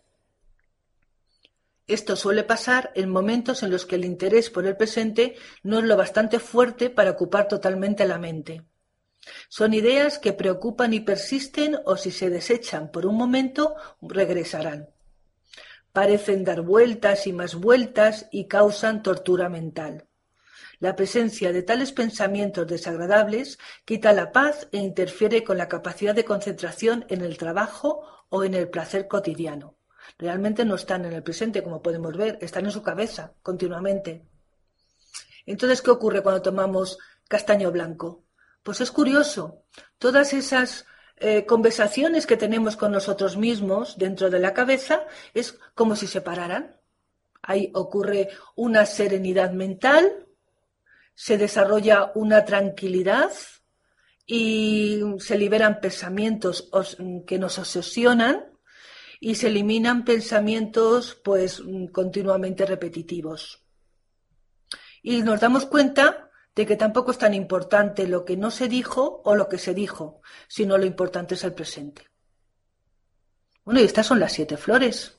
Esto 1.87 2.15
suele 2.15 2.43
pasar 2.43 2.91
en 2.95 3.09
momentos 3.09 3.61
en 3.61 3.71
los 3.71 3.85
que 3.85 3.95
el 3.95 4.05
interés 4.05 4.49
por 4.49 4.65
el 4.65 4.77
presente 4.77 5.35
no 5.63 5.79
es 5.79 5.85
lo 5.85 5.97
bastante 5.97 6.39
fuerte 6.39 6.89
para 6.89 7.11
ocupar 7.11 7.47
totalmente 7.47 8.05
la 8.05 8.17
mente. 8.17 8.63
Son 9.49 9.73
ideas 9.73 10.17
que 10.19 10.33
preocupan 10.33 10.93
y 10.93 11.01
persisten 11.01 11.77
o 11.85 11.97
si 11.97 12.11
se 12.11 12.29
desechan 12.29 12.91
por 12.91 13.05
un 13.05 13.15
momento 13.15 13.75
regresarán. 14.01 14.89
Parecen 15.91 16.43
dar 16.43 16.61
vueltas 16.61 17.27
y 17.27 17.33
más 17.33 17.55
vueltas 17.55 18.27
y 18.31 18.47
causan 18.47 19.03
tortura 19.03 19.49
mental. 19.49 20.07
La 20.79 20.95
presencia 20.95 21.51
de 21.51 21.63
tales 21.63 21.91
pensamientos 21.91 22.67
desagradables 22.67 23.59
quita 23.85 24.13
la 24.13 24.31
paz 24.31 24.67
e 24.71 24.77
interfiere 24.77 25.43
con 25.43 25.57
la 25.57 25.67
capacidad 25.67 26.15
de 26.15 26.25
concentración 26.25 27.05
en 27.09 27.21
el 27.21 27.37
trabajo 27.37 28.25
o 28.29 28.43
en 28.43 28.53
el 28.53 28.69
placer 28.69 29.07
cotidiano. 29.07 29.75
Realmente 30.17 30.65
no 30.65 30.75
están 30.75 31.05
en 31.05 31.13
el 31.13 31.23
presente, 31.23 31.63
como 31.63 31.81
podemos 31.81 32.15
ver, 32.17 32.37
están 32.41 32.65
en 32.65 32.71
su 32.71 32.81
cabeza 32.81 33.33
continuamente. 33.41 34.25
Entonces, 35.45 35.81
¿qué 35.81 35.91
ocurre 35.91 36.21
cuando 36.21 36.41
tomamos 36.41 36.97
castaño 37.27 37.71
blanco? 37.71 38.23
Pues 38.63 38.81
es 38.81 38.91
curioso. 38.91 39.63
Todas 39.97 40.33
esas 40.33 40.85
eh, 41.17 41.45
conversaciones 41.45 42.25
que 42.25 42.37
tenemos 42.37 42.75
con 42.75 42.91
nosotros 42.91 43.37
mismos 43.37 43.97
dentro 43.97 44.29
de 44.29 44.39
la 44.39 44.53
cabeza 44.53 45.05
es 45.33 45.59
como 45.75 45.95
si 45.95 46.07
se 46.07 46.21
pararan. 46.21 46.79
Ahí 47.41 47.71
ocurre 47.73 48.29
una 48.55 48.85
serenidad 48.85 49.51
mental, 49.51 50.22
se 51.15 51.37
desarrolla 51.37 52.11
una 52.15 52.45
tranquilidad 52.45 53.31
y 54.25 55.01
se 55.19 55.37
liberan 55.37 55.79
pensamientos 55.79 56.69
que 57.27 57.39
nos 57.39 57.59
obsesionan 57.59 58.45
y 59.19 59.35
se 59.35 59.47
eliminan 59.47 60.05
pensamientos 60.05 61.15
pues 61.23 61.61
continuamente 61.91 62.65
repetitivos. 62.65 63.63
Y 65.01 65.21
nos 65.21 65.39
damos 65.39 65.65
cuenta 65.65 66.29
de 66.55 66.65
que 66.65 66.75
tampoco 66.75 67.11
es 67.11 67.17
tan 67.17 67.33
importante 67.33 68.07
lo 68.07 68.25
que 68.25 68.37
no 68.37 68.51
se 68.51 68.67
dijo 68.67 69.21
o 69.25 69.35
lo 69.35 69.49
que 69.49 69.57
se 69.57 69.73
dijo, 69.73 70.21
sino 70.47 70.77
lo 70.77 70.85
importante 70.85 71.35
es 71.35 71.43
el 71.43 71.53
presente. 71.53 72.07
Bueno, 73.65 73.79
y 73.79 73.83
estas 73.83 74.07
son 74.07 74.19
las 74.19 74.33
siete 74.33 74.57
flores. 74.57 75.17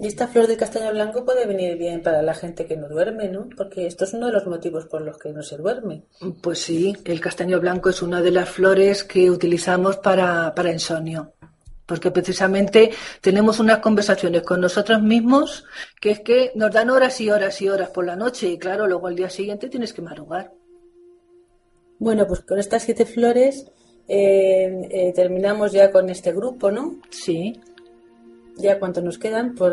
Y 0.00 0.06
esta 0.06 0.28
flor 0.28 0.46
de 0.46 0.56
castaño 0.56 0.90
blanco 0.92 1.26
puede 1.26 1.44
venir 1.44 1.76
bien 1.76 2.02
para 2.02 2.22
la 2.22 2.32
gente 2.32 2.64
que 2.64 2.74
no 2.74 2.88
duerme, 2.88 3.28
¿no? 3.28 3.50
Porque 3.54 3.86
esto 3.86 4.04
es 4.04 4.14
uno 4.14 4.28
de 4.28 4.32
los 4.32 4.46
motivos 4.46 4.86
por 4.86 5.02
los 5.02 5.18
que 5.18 5.30
no 5.30 5.42
se 5.42 5.58
duerme. 5.58 6.04
Pues 6.40 6.60
sí, 6.60 6.96
el 7.04 7.20
castaño 7.20 7.60
blanco 7.60 7.90
es 7.90 8.00
una 8.00 8.22
de 8.22 8.30
las 8.30 8.48
flores 8.48 9.04
que 9.04 9.30
utilizamos 9.30 9.98
para, 9.98 10.54
para 10.54 10.72
insomnio. 10.72 11.34
Porque 11.84 12.10
precisamente 12.10 12.92
tenemos 13.20 13.60
unas 13.60 13.80
conversaciones 13.80 14.40
con 14.40 14.62
nosotros 14.62 15.02
mismos 15.02 15.66
que 16.00 16.12
es 16.12 16.20
que 16.20 16.52
nos 16.54 16.72
dan 16.72 16.88
horas 16.88 17.20
y 17.20 17.28
horas 17.28 17.60
y 17.60 17.68
horas 17.68 17.90
por 17.90 18.06
la 18.06 18.16
noche 18.16 18.48
y 18.48 18.58
claro, 18.58 18.86
luego 18.86 19.06
al 19.06 19.16
día 19.16 19.28
siguiente 19.28 19.68
tienes 19.68 19.92
que 19.92 20.00
madrugar. 20.00 20.50
Bueno, 21.98 22.26
pues 22.26 22.40
con 22.40 22.58
estas 22.58 22.84
siete 22.84 23.04
flores 23.04 23.66
eh, 24.08 24.88
eh, 24.90 25.12
terminamos 25.14 25.72
ya 25.72 25.90
con 25.90 26.08
este 26.08 26.32
grupo, 26.32 26.70
¿no? 26.70 27.00
Sí 27.10 27.60
ya 28.60 28.78
cuánto 28.78 29.00
nos 29.00 29.18
quedan 29.18 29.54
por, 29.54 29.72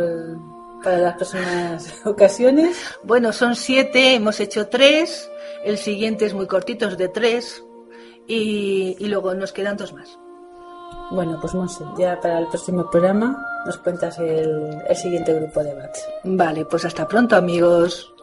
para 0.84 0.98
las 0.98 1.16
próximas 1.16 1.94
ocasiones. 2.06 2.78
Bueno, 3.04 3.34
son 3.34 3.56
siete, 3.56 4.16
hemos 4.16 4.40
hecho 4.40 4.68
tres, 4.68 5.30
el 5.64 5.78
siguiente 5.78 6.26
es 6.26 6.34
muy 6.34 6.48
cortito, 6.48 6.88
es 6.88 6.98
de 6.98 7.10
tres, 7.10 7.64
y, 8.28 8.96
y 9.00 9.08
luego 9.08 9.34
nos 9.34 9.54
quedan 9.54 9.78
dos 9.78 9.94
más. 9.94 10.18
Bueno, 11.10 11.38
pues 11.40 11.54
Monse, 11.54 11.86
ya 11.98 12.20
para 12.20 12.40
el 12.40 12.48
próximo 12.48 12.90
programa 12.90 13.46
nos 13.66 13.78
cuentas 13.78 14.18
el, 14.20 14.78
el 14.88 14.96
siguiente 14.96 15.34
grupo 15.34 15.64
de 15.64 15.74
bats. 15.74 16.06
Vale, 16.24 16.66
pues 16.66 16.84
hasta 16.84 17.08
pronto 17.08 17.36
amigos. 17.36 18.14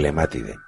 Clemátide. 0.00 0.58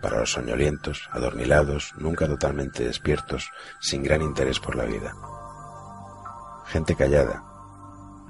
Para 0.00 0.20
los 0.20 0.30
soñolientos, 0.30 1.08
adormilados, 1.10 1.92
nunca 1.96 2.28
totalmente 2.28 2.84
despiertos, 2.84 3.50
sin 3.80 4.04
gran 4.04 4.22
interés 4.22 4.60
por 4.60 4.76
la 4.76 4.84
vida. 4.84 5.16
Gente 6.66 6.94
callada, 6.94 7.42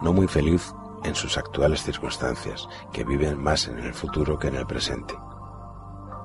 no 0.01 0.15
muy 0.15 0.27
feliz 0.27 0.73
en 1.05 1.15
sus 1.15 1.37
actuales 1.37 1.83
circunstancias, 1.83 2.67
que 2.95 3.05
viven 3.05 3.39
más 3.43 3.69
en 3.69 3.79
el 3.79 3.93
futuro 3.93 4.39
que 4.39 4.49
en 4.49 4.55
el 4.55 4.67
presente, 4.67 5.15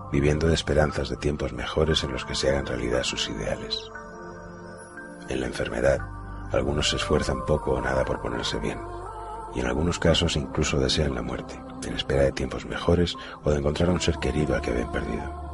viviendo 0.09 0.47
de 0.47 0.53
esperanzas 0.53 1.09
de 1.09 1.17
tiempos 1.17 1.51
mejores 1.51 2.05
en 2.05 2.13
los 2.13 2.23
que 2.23 2.35
se 2.35 2.49
hagan 2.49 2.65
realidad 2.65 3.03
sus 3.03 3.27
ideales. 3.27 3.77
En 5.27 5.41
la 5.41 5.47
enfermedad, 5.47 5.99
algunos 6.53 6.91
se 6.91 6.95
esfuerzan 6.95 7.43
poco 7.45 7.71
o 7.71 7.81
nada 7.81 8.05
por 8.05 8.21
ponerse 8.21 8.57
bien, 8.59 8.79
y 9.53 9.59
en 9.59 9.67
algunos 9.67 9.99
casos 9.99 10.37
incluso 10.37 10.79
desean 10.79 11.13
la 11.13 11.21
muerte, 11.21 11.61
en 11.85 11.93
espera 11.93 12.23
de 12.23 12.31
tiempos 12.31 12.65
mejores 12.65 13.15
o 13.43 13.51
de 13.51 13.57
encontrar 13.57 13.89
a 13.89 13.93
un 13.93 14.01
ser 14.01 14.17
querido 14.17 14.55
al 14.55 14.61
que 14.61 14.71
habían 14.71 14.91
perdido. 14.91 15.47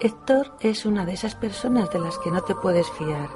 Héctor 0.00 0.52
es 0.60 0.86
una 0.86 1.04
de 1.04 1.12
esas 1.12 1.34
personas 1.34 1.90
de 1.90 1.98
las 1.98 2.16
que 2.18 2.30
no 2.30 2.40
te 2.40 2.54
puedes 2.54 2.88
fiar, 2.92 3.28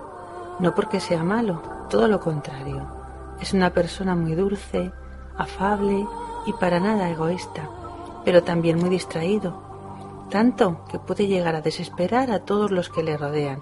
no 0.61 0.75
porque 0.75 0.99
sea 0.99 1.23
malo, 1.23 1.61
todo 1.91 2.09
lo 2.09 2.21
contrario. 2.21 2.87
Es 3.39 3.53
una 3.53 3.71
persona 3.75 4.15
muy 4.15 4.35
dulce, 4.35 4.91
afable 5.37 6.07
y 6.47 6.53
para 6.55 6.81
nada 6.81 7.11
egoísta, 7.11 7.69
pero 8.25 8.43
también 8.43 8.79
muy 8.79 8.89
distraído, 8.89 9.63
tanto 10.31 10.85
que 10.91 10.99
puede 10.99 11.27
llegar 11.27 11.55
a 11.55 11.61
desesperar 11.61 12.31
a 12.31 12.41
todos 12.41 12.71
los 12.71 12.89
que 12.89 13.03
le 13.03 13.19
rodean. 13.19 13.61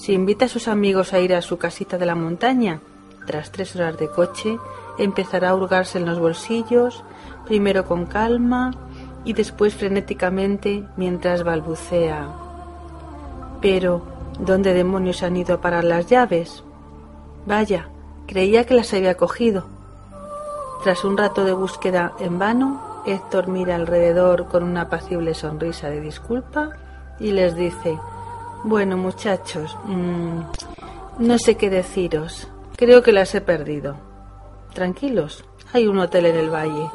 Si 0.00 0.14
invita 0.14 0.46
a 0.46 0.48
sus 0.48 0.66
amigos 0.66 1.12
a 1.12 1.20
ir 1.20 1.34
a 1.34 1.42
su 1.42 1.58
casita 1.58 1.98
de 1.98 2.06
la 2.06 2.14
montaña, 2.14 2.80
tras 3.26 3.52
tres 3.52 3.76
horas 3.76 3.98
de 3.98 4.08
coche, 4.08 4.58
empezará 4.96 5.50
a 5.50 5.54
hurgarse 5.54 5.98
en 5.98 6.06
los 6.06 6.18
bolsillos, 6.18 7.04
primero 7.44 7.84
con 7.84 8.06
calma 8.06 8.70
y 9.26 9.34
después 9.34 9.74
frenéticamente 9.74 10.84
mientras 10.96 11.44
balbucea. 11.44 12.30
Pero, 13.60 14.00
¿dónde 14.38 14.72
demonios 14.72 15.22
han 15.22 15.36
ido 15.36 15.56
a 15.56 15.60
parar 15.60 15.84
las 15.84 16.06
llaves? 16.06 16.64
Vaya, 17.44 17.90
creía 18.26 18.64
que 18.64 18.72
las 18.72 18.94
había 18.94 19.18
cogido. 19.18 19.66
Tras 20.82 21.04
un 21.04 21.18
rato 21.18 21.44
de 21.44 21.52
búsqueda 21.52 22.14
en 22.20 22.38
vano, 22.38 23.02
Héctor 23.04 23.48
mira 23.48 23.74
alrededor 23.74 24.46
con 24.46 24.62
una 24.62 24.82
apacible 24.82 25.34
sonrisa 25.34 25.90
de 25.90 26.00
disculpa 26.00 26.70
y 27.18 27.32
les 27.32 27.54
dice, 27.54 27.98
bueno 28.64 28.96
muchachos, 28.96 29.76
mmm, 29.84 30.40
no 31.18 31.38
sé 31.38 31.56
qué 31.56 31.70
deciros, 31.70 32.48
creo 32.76 33.02
que 33.02 33.12
las 33.12 33.34
he 33.34 33.40
perdido. 33.40 33.96
Tranquilos, 34.74 35.44
hay 35.72 35.86
un 35.86 35.98
hotel 35.98 36.26
en 36.26 36.36
el 36.36 36.50
valle. 36.50 36.90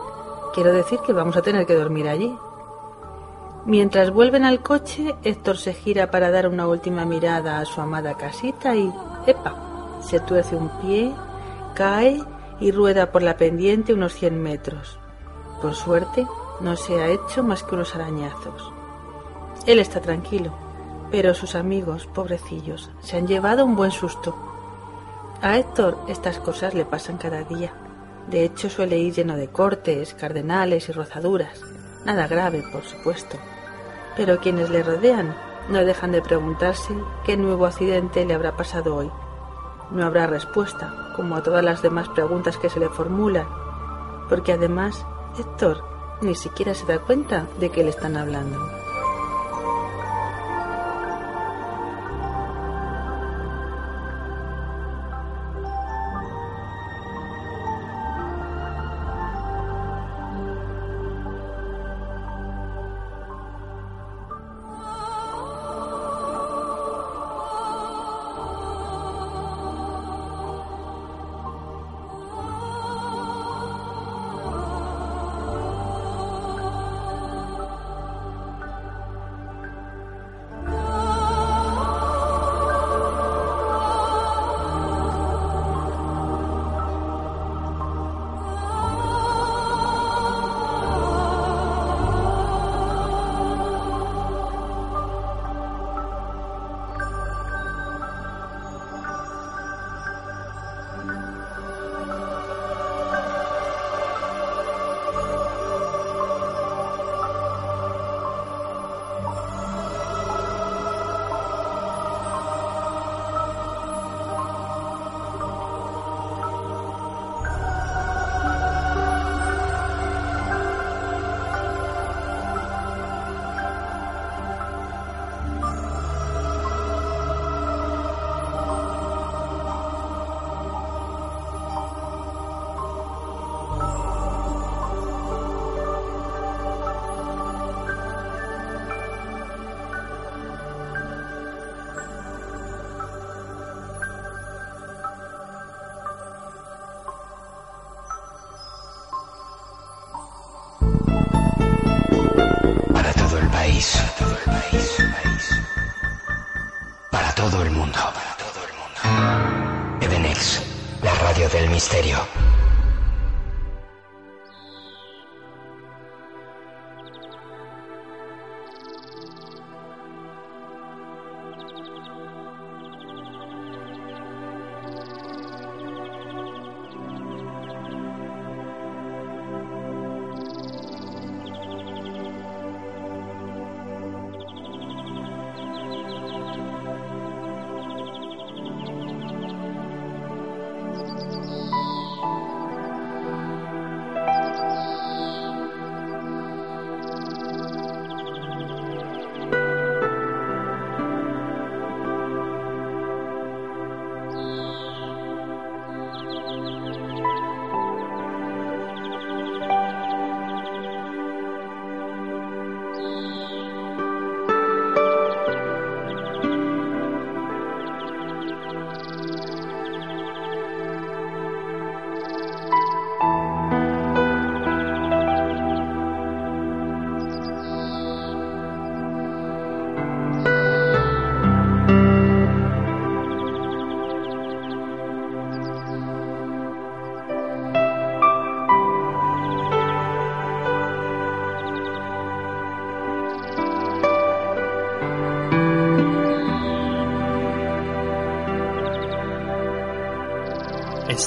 Quiero 0.53 0.71
decir 0.73 0.99
que 1.05 1.13
vamos 1.13 1.35
a 1.35 1.41
tener 1.41 1.65
que 1.65 1.75
dormir 1.75 2.07
allí. 2.07 2.33
Mientras 3.65 4.11
vuelven 4.11 4.45
al 4.45 4.61
coche, 4.61 5.15
Héctor 5.23 5.57
se 5.57 5.73
gira 5.73 6.11
para 6.11 6.31
dar 6.31 6.47
una 6.47 6.67
última 6.67 7.03
mirada 7.03 7.59
a 7.59 7.65
su 7.65 7.81
amada 7.81 8.15
casita 8.15 8.75
y, 8.75 8.91
¡epa!, 9.25 9.55
se 10.01 10.19
tuerce 10.19 10.55
un 10.55 10.69
pie, 10.81 11.11
cae 11.73 12.21
y 12.59 12.71
rueda 12.71 13.11
por 13.11 13.23
la 13.23 13.37
pendiente 13.37 13.93
unos 13.93 14.13
cien 14.13 14.41
metros. 14.41 14.97
Por 15.61 15.73
suerte, 15.73 16.25
no 16.61 16.75
se 16.77 17.01
ha 17.01 17.07
hecho 17.09 17.43
más 17.43 17.63
que 17.63 17.75
unos 17.75 17.95
arañazos. 17.95 18.71
Él 19.65 19.79
está 19.79 19.99
tranquilo, 19.99 20.53
pero 21.11 21.33
sus 21.33 21.55
amigos, 21.55 22.07
pobrecillos, 22.07 22.89
se 23.01 23.17
han 23.17 23.27
llevado 23.27 23.65
un 23.65 23.75
buen 23.75 23.91
susto. 23.91 24.35
A 25.41 25.57
Héctor 25.57 25.97
estas 26.07 26.39
cosas 26.39 26.73
le 26.73 26.85
pasan 26.85 27.17
cada 27.17 27.43
día. 27.43 27.73
De 28.27 28.43
hecho, 28.43 28.69
suele 28.69 28.97
ir 28.97 29.13
lleno 29.13 29.35
de 29.35 29.47
cortes, 29.49 30.13
cardenales 30.13 30.89
y 30.89 30.91
rozaduras. 30.91 31.61
Nada 32.05 32.27
grave, 32.27 32.63
por 32.71 32.83
supuesto. 32.83 33.37
Pero 34.17 34.39
quienes 34.39 34.69
le 34.69 34.81
rodean 34.81 35.35
no 35.69 35.79
dejan 35.79 36.11
de 36.11 36.21
preguntarse 36.21 36.93
qué 37.25 37.37
nuevo 37.37 37.65
accidente 37.65 38.25
le 38.25 38.33
habrá 38.33 38.55
pasado 38.55 38.95
hoy. 38.95 39.11
No 39.91 40.05
habrá 40.05 40.25
respuesta, 40.27 41.13
como 41.15 41.35
a 41.35 41.43
todas 41.43 41.63
las 41.63 41.81
demás 41.81 42.09
preguntas 42.09 42.57
que 42.57 42.69
se 42.69 42.79
le 42.79 42.89
formulan, 42.89 43.47
porque 44.29 44.53
además 44.53 45.05
Héctor 45.37 45.83
ni 46.21 46.33
siquiera 46.35 46.73
se 46.73 46.85
da 46.85 46.99
cuenta 46.99 47.45
de 47.59 47.69
que 47.69 47.83
le 47.83 47.89
están 47.89 48.17
hablando. 48.17 48.84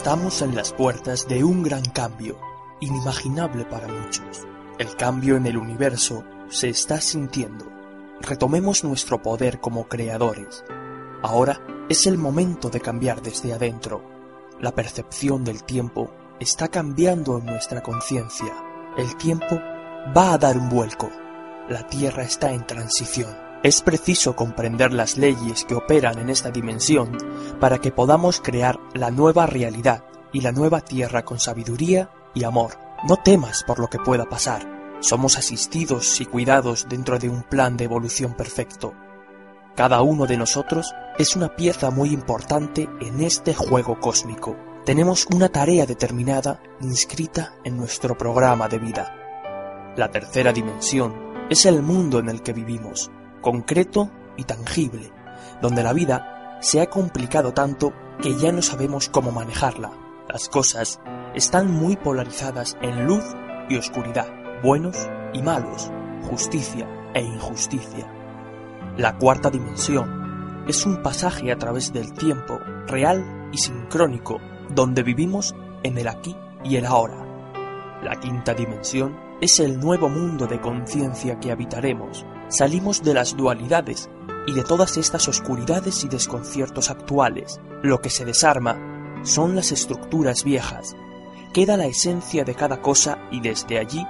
Estamos 0.09 0.41
en 0.41 0.57
las 0.57 0.73
puertas 0.73 1.29
de 1.29 1.45
un 1.45 1.63
gran 1.63 1.85
cambio, 1.85 2.39
inimaginable 2.81 3.67
para 3.67 3.89
muchos. 3.89 4.47
El 4.79 4.97
cambio 4.97 5.37
en 5.37 5.45
el 5.45 5.59
universo 5.59 6.25
se 6.49 6.71
está 6.71 6.99
sintiendo. 7.03 7.71
Retomemos 8.23 8.85
nuestro 8.85 9.21
poder 9.21 9.61
como 9.61 9.87
creadores. 9.87 10.65
Ahora 11.21 11.61
es 11.91 12.07
el 12.07 12.17
momento 12.17 12.71
de 12.71 12.81
cambiar 12.81 13.21
desde 13.21 13.53
adentro. 13.53 14.03
La 14.59 14.75
percepción 14.75 15.45
del 15.45 15.63
tiempo 15.63 16.11
está 16.41 16.69
cambiando 16.69 17.37
en 17.37 17.45
nuestra 17.45 17.83
conciencia. 17.83 18.55
El 18.97 19.15
tiempo 19.19 19.61
va 20.17 20.33
a 20.33 20.39
dar 20.39 20.57
un 20.57 20.71
vuelco. 20.71 21.11
La 21.69 21.87
Tierra 21.87 22.23
está 22.23 22.51
en 22.53 22.67
transición. 22.67 23.48
Es 23.65 23.83
preciso 23.83 24.37
comprender 24.37 24.93
las 24.93 25.17
leyes 25.17 25.65
que 25.65 25.75
operan 25.75 26.21
en 26.21 26.31
esta 26.31 26.53
dimensión 26.53 27.19
para 27.59 27.79
que 27.79 27.91
podamos 27.91 28.41
crear 28.41 28.79
la 28.95 29.11
nueva 29.11 29.47
realidad 29.47 30.05
y 30.33 30.43
la 30.43 30.53
nueva 30.53 30.81
Tierra 30.81 31.25
con 31.25 31.41
sabiduría 31.41 32.09
y 32.35 32.45
amor. 32.45 32.79
No 33.09 33.17
temas 33.17 33.65
por 33.65 33.81
lo 33.81 33.89
que 33.89 33.99
pueda 33.99 34.29
pasar. 34.29 34.97
Somos 35.01 35.37
asistidos 35.37 36.21
y 36.21 36.27
cuidados 36.27 36.87
dentro 36.89 37.19
de 37.19 37.29
un 37.29 37.43
plan 37.43 37.77
de 37.77 37.85
evolución 37.85 38.35
perfecto. 38.35 38.95
Cada 39.75 40.03
uno 40.03 40.27
de 40.27 40.37
nosotros 40.37 40.95
es 41.19 41.35
una 41.35 41.57
pieza 41.57 41.91
muy 41.91 42.11
importante 42.11 42.89
en 43.01 43.21
este 43.21 43.55
juego 43.55 43.99
cósmico. 43.99 44.57
Tenemos 44.85 45.27
una 45.35 45.49
tarea 45.49 45.85
determinada 45.85 46.63
inscrita 46.81 47.55
en 47.65 47.77
nuestro 47.77 48.17
programa 48.17 48.69
de 48.69 48.79
vida. 48.79 49.95
La 49.97 50.13
tercera 50.13 50.53
dimensión 50.53 51.29
es 51.51 51.67
el 51.67 51.83
mundo 51.83 52.19
en 52.19 52.29
el 52.29 52.43
que 52.43 52.53
vivimos, 52.53 53.11
concreto 53.41 54.11
y 54.36 54.45
tangible, 54.45 55.12
donde 55.61 55.82
la 55.82 55.93
vida 55.93 56.59
se 56.61 56.80
ha 56.80 56.86
complicado 56.86 57.53
tanto 57.53 57.93
que 58.20 58.36
ya 58.36 58.53
no 58.53 58.62
sabemos 58.62 59.09
cómo 59.09 59.30
manejarla. 59.30 59.93
Las 60.28 60.49
cosas 60.49 61.01
están 61.34 61.70
muy 61.70 61.97
polarizadas 61.97 62.76
en 62.82 63.07
luz 63.07 63.24
y 63.68 63.76
oscuridad, 63.76 64.26
buenos 64.62 64.97
y 65.32 65.43
malos, 65.43 65.91
justicia 66.28 66.86
e 67.14 67.22
injusticia. 67.22 68.12
La 68.97 69.16
cuarta 69.16 69.51
dimensión 69.51 70.64
es 70.66 70.84
un 70.84 71.03
pasaje 71.03 71.53
a 71.53 71.59
través 71.59 71.93
del 71.93 72.12
tiempo 72.12 72.59
real 72.86 73.49
y 73.53 73.59
sincrónico 73.59 74.41
donde 74.74 75.03
vivimos 75.03 75.55
en 75.82 75.97
el 75.99 76.09
aquí 76.09 76.36
y 76.64 76.76
el 76.76 76.86
ahora. 76.86 77.24
La 78.03 78.20
quinta 78.20 78.55
dimensión 78.55 79.28
es 79.41 79.61
el 79.61 79.78
nuevo 79.78 80.09
mundo 80.09 80.47
de 80.47 80.61
conciencia 80.61 81.39
que 81.39 81.53
habitaremos. 81.53 82.26
Salimos 82.49 83.03
de 83.03 83.14
las 83.14 83.36
dualidades 83.36 84.11
y 84.47 84.53
de 84.53 84.64
todas 84.64 84.97
estas 84.97 85.28
oscuridades 85.28 86.03
y 86.05 86.09
desconciertos 86.09 86.91
actuales. 86.91 87.61
Lo 87.82 88.01
que 88.01 88.11
se 88.11 88.24
desarma 88.24 89.20
son 89.22 89.55
las 89.55 89.70
estructuras 89.70 90.43
viejas. 90.43 90.97
Queda 91.53 91.76
la 91.76 91.86
esencia 91.86 92.45
de 92.45 92.55
cada 92.55 92.82
cosa 92.82 93.18
y 93.30 93.41
desde 93.41 93.78
allí 93.78 94.05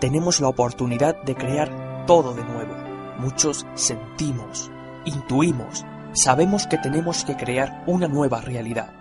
tenemos 0.00 0.40
la 0.40 0.48
oportunidad 0.48 1.22
de 1.22 1.34
crear 1.34 2.04
todo 2.06 2.34
de 2.34 2.44
nuevo. 2.44 2.74
Muchos 3.18 3.66
sentimos, 3.74 4.70
intuimos, 5.06 5.84
sabemos 6.12 6.66
que 6.66 6.76
tenemos 6.76 7.24
que 7.24 7.36
crear 7.36 7.84
una 7.86 8.06
nueva 8.06 8.42
realidad. 8.42 8.92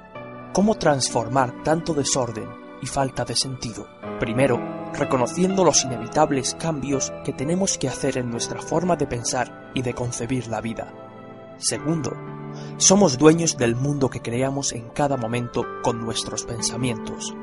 ¿Cómo 0.54 0.76
transformar 0.76 1.64
tanto 1.64 1.94
desorden 1.94 2.63
y 2.84 2.86
falta 2.86 3.24
de 3.24 3.36
sentido? 3.36 3.88
Primero, 4.20 4.60
reconociendo 4.94 5.64
los 5.64 5.86
inevitables 5.86 6.54
cambios 6.60 7.14
que 7.24 7.32
tenemos 7.32 7.78
que 7.78 7.88
hacer 7.88 8.18
en 8.18 8.30
nuestra 8.30 8.62
forma 8.62 8.98
de 8.98 9.08
pensar 9.08 9.72
y 9.74 9.82
de 9.82 9.94
concebir 9.94 10.48
la 10.48 10.60
vida. 10.60 10.94
Segundo, 11.58 12.12
somos 12.76 13.18
dueños 13.18 13.56
del 13.56 13.78
mundo 13.78 14.10
que 14.10 14.22
creamos 14.22 14.74
en 14.74 14.90
cada 14.90 15.16
momento 15.16 15.66
con 15.82 16.02
nuestros 16.02 16.44
pensamientos. 16.44 17.34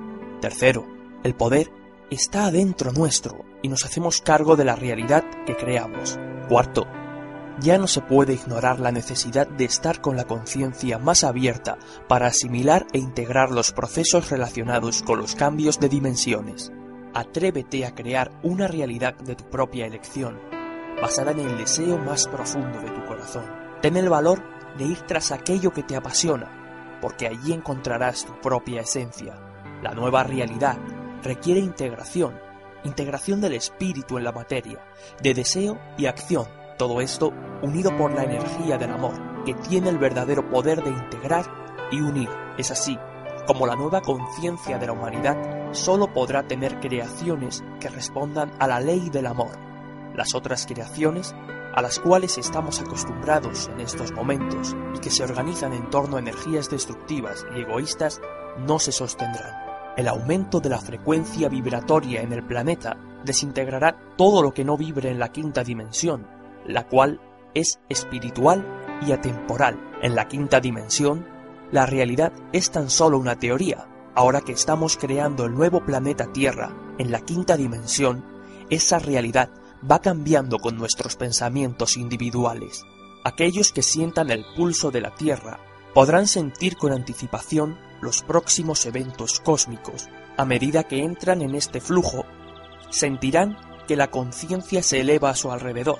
Tercero, 0.43 0.87
el 1.25 1.35
poder 1.35 1.73
está 2.11 2.45
adentro 2.45 2.93
nuestro 2.93 3.47
y 3.63 3.69
nos 3.69 3.87
hacemos 3.87 4.21
cargo 4.21 4.57
de 4.57 4.67
la 4.67 4.77
realidad 4.77 5.25
que 5.47 5.57
creamos. 5.57 6.19
Cuarto, 6.51 6.87
ya 7.61 7.79
no 7.79 7.87
se 7.87 8.01
puede 8.01 8.35
ignorar 8.35 8.81
la 8.81 8.91
necesidad 8.91 9.47
de 9.47 9.65
estar 9.65 10.01
con 10.01 10.17
la 10.17 10.25
conciencia 10.25 10.99
más 10.99 11.25
abierta 11.25 11.79
para 12.09 12.27
asimilar 12.27 12.87
e 12.93 12.99
integrar 12.99 13.51
los 13.51 13.73
procesos 13.73 14.31
relacionados 14.31 15.03
con 15.03 15.19
los 15.19 15.35
cambios 15.35 15.79
de 15.79 15.89
dimensiones. 15.89 16.73
Atrévete 17.13 17.85
a 17.85 17.95
crear 17.95 18.31
una 18.43 18.67
realidad 18.67 19.15
de 19.17 19.35
tu 19.35 19.45
propia 19.51 19.87
elección, 19.87 20.41
basada 21.03 21.33
en 21.33 21.41
el 21.41 21.59
deseo 21.59 21.99
más 21.99 22.29
profundo 22.29 22.81
de 22.81 22.91
tu 22.91 23.05
corazón. 23.05 23.45
Ten 23.83 23.97
el 23.97 24.09
valor 24.09 24.43
de 24.79 24.85
ir 24.85 25.01
tras 25.03 25.33
aquello 25.33 25.73
que 25.73 25.83
te 25.83 25.97
apasiona, 25.97 26.99
porque 27.01 27.27
allí 27.27 27.53
encontrarás 27.53 28.25
tu 28.25 28.41
propia 28.41 28.83
esencia. 28.83 29.35
La 29.83 29.93
nueva 29.93 30.23
realidad 30.23 30.79
requiere 31.23 31.61
integración, 31.61 32.39
integración 32.85 33.41
del 33.41 33.55
espíritu 33.55 34.17
en 34.19 34.25
la 34.25 34.33
materia, 34.33 34.83
de 35.23 35.35
deseo 35.35 35.79
y 35.99 36.07
acción 36.07 36.60
todo 36.81 37.03
esto 37.03 37.31
unido 37.61 37.95
por 37.95 38.15
la 38.15 38.25
energía 38.25 38.79
del 38.79 38.93
amor, 38.93 39.13
que 39.45 39.53
tiene 39.53 39.91
el 39.91 39.99
verdadero 39.99 40.49
poder 40.49 40.83
de 40.83 40.89
integrar 40.89 41.45
y 41.93 42.01
unir. 42.01 42.31
Es 42.57 42.71
así 42.71 42.99
como 43.47 43.67
la 43.67 43.77
nueva 43.77 44.01
conciencia 44.01 44.79
de 44.79 44.87
la 44.87 44.93
humanidad 44.93 45.37
solo 45.73 46.11
podrá 46.11 46.43
tener 46.49 46.81
creaciones 46.81 47.63
que 47.81 47.91
respondan 47.91 48.51
a 48.59 48.67
la 48.67 48.81
ley 48.81 49.11
del 49.11 49.27
amor. 49.27 49.51
Las 50.15 50.35
otras 50.35 50.65
creaciones, 50.67 51.35
a 51.75 51.83
las 51.83 51.99
cuales 51.99 52.39
estamos 52.39 52.81
acostumbrados 52.81 53.69
en 53.69 53.81
estos 53.81 54.11
momentos 54.13 54.75
y 54.97 55.01
que 55.01 55.11
se 55.11 55.23
organizan 55.23 55.75
en 55.75 55.91
torno 55.91 56.17
a 56.17 56.21
energías 56.21 56.71
destructivas 56.71 57.45
y 57.55 57.61
egoístas, 57.61 58.23
no 58.67 58.79
se 58.79 58.93
sostendrán. 58.93 59.53
El 59.99 60.09
aumento 60.09 60.61
de 60.61 60.71
la 60.71 60.79
frecuencia 60.79 61.51
vibratoria 61.51 62.23
en 62.23 62.33
el 62.33 62.43
planeta 62.43 62.97
desintegrará 63.23 63.99
todo 64.17 64.43
lo 64.43 64.55
que 64.55 64.65
no 64.65 64.79
vibre 64.79 65.11
en 65.11 65.19
la 65.19 65.31
quinta 65.31 65.63
dimensión 65.63 66.40
la 66.67 66.87
cual 66.87 67.21
es 67.55 67.81
espiritual 67.89 68.67
y 69.07 69.13
atemporal. 69.13 69.79
En 70.03 70.15
la 70.15 70.29
quinta 70.29 70.61
dimensión, 70.61 71.27
la 71.73 71.87
realidad 71.87 72.33
es 72.53 72.71
tan 72.71 72.91
solo 72.91 73.19
una 73.19 73.39
teoría. 73.39 73.87
Ahora 74.15 74.41
que 74.41 74.53
estamos 74.53 74.97
creando 74.97 75.45
el 75.45 75.55
nuevo 75.55 75.85
planeta 75.85 76.33
Tierra 76.33 76.75
en 76.99 77.11
la 77.11 77.21
quinta 77.21 77.57
dimensión, 77.57 78.25
esa 78.71 78.99
realidad 78.99 79.51
va 79.89 80.01
cambiando 80.01 80.59
con 80.59 80.77
nuestros 80.77 81.17
pensamientos 81.17 81.97
individuales. 81.97 82.83
Aquellos 83.25 83.73
que 83.73 83.83
sientan 83.83 84.31
el 84.31 84.45
pulso 84.57 84.91
de 84.91 85.01
la 85.01 85.15
Tierra 85.15 85.61
podrán 85.95 86.27
sentir 86.27 86.77
con 86.77 86.93
anticipación 86.93 87.79
los 88.01 88.23
próximos 88.23 88.85
eventos 88.87 89.41
cósmicos. 89.41 90.09
A 90.37 90.45
medida 90.45 90.85
que 90.85 91.03
entran 91.03 91.43
en 91.43 91.55
este 91.55 91.81
flujo, 91.81 92.25
sentirán 92.91 93.59
que 93.87 93.97
la 93.97 94.11
conciencia 94.11 94.83
se 94.83 95.01
eleva 95.01 95.31
a 95.31 95.35
su 95.35 95.51
alrededor 95.51 95.99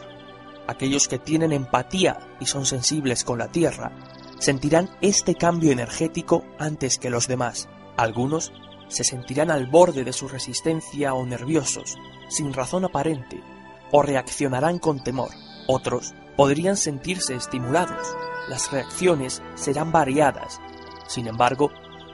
aquellos 0.71 1.09
que 1.09 1.19
tienen 1.19 1.53
empatía 1.53 2.37
y 2.41 2.47
son 2.47 2.65
sensibles 2.65 3.25
con 3.25 3.39
la 3.39 3.49
Tierra, 3.49 3.93
sentirán 4.39 4.89
este 5.01 5.35
cambio 5.35 5.73
energético 5.73 6.45
antes 6.59 6.99
que 6.99 7.11
los 7.11 7.29
demás. 7.29 7.69
Algunos 7.97 8.53
se 8.89 9.05
sentirán 9.05 9.51
al 9.51 9.67
borde 9.67 10.05
de 10.05 10.13
su 10.13 10.29
resistencia 10.29 11.15
o 11.15 11.27
nerviosos, 11.27 11.97
sin 12.29 12.53
razón 12.53 12.85
aparente, 12.85 13.43
o 13.93 14.03
reaccionarán 14.03 14.79
con 14.79 15.03
temor. 15.03 15.31
Otros 15.67 16.15
podrían 16.37 16.77
sentirse 16.77 17.35
estimulados. 17.35 18.17
Las 18.49 18.71
reacciones 18.73 19.43
serán 19.55 19.93
variadas. 19.93 20.61
Sin 21.07 21.27
embargo, 21.27 21.71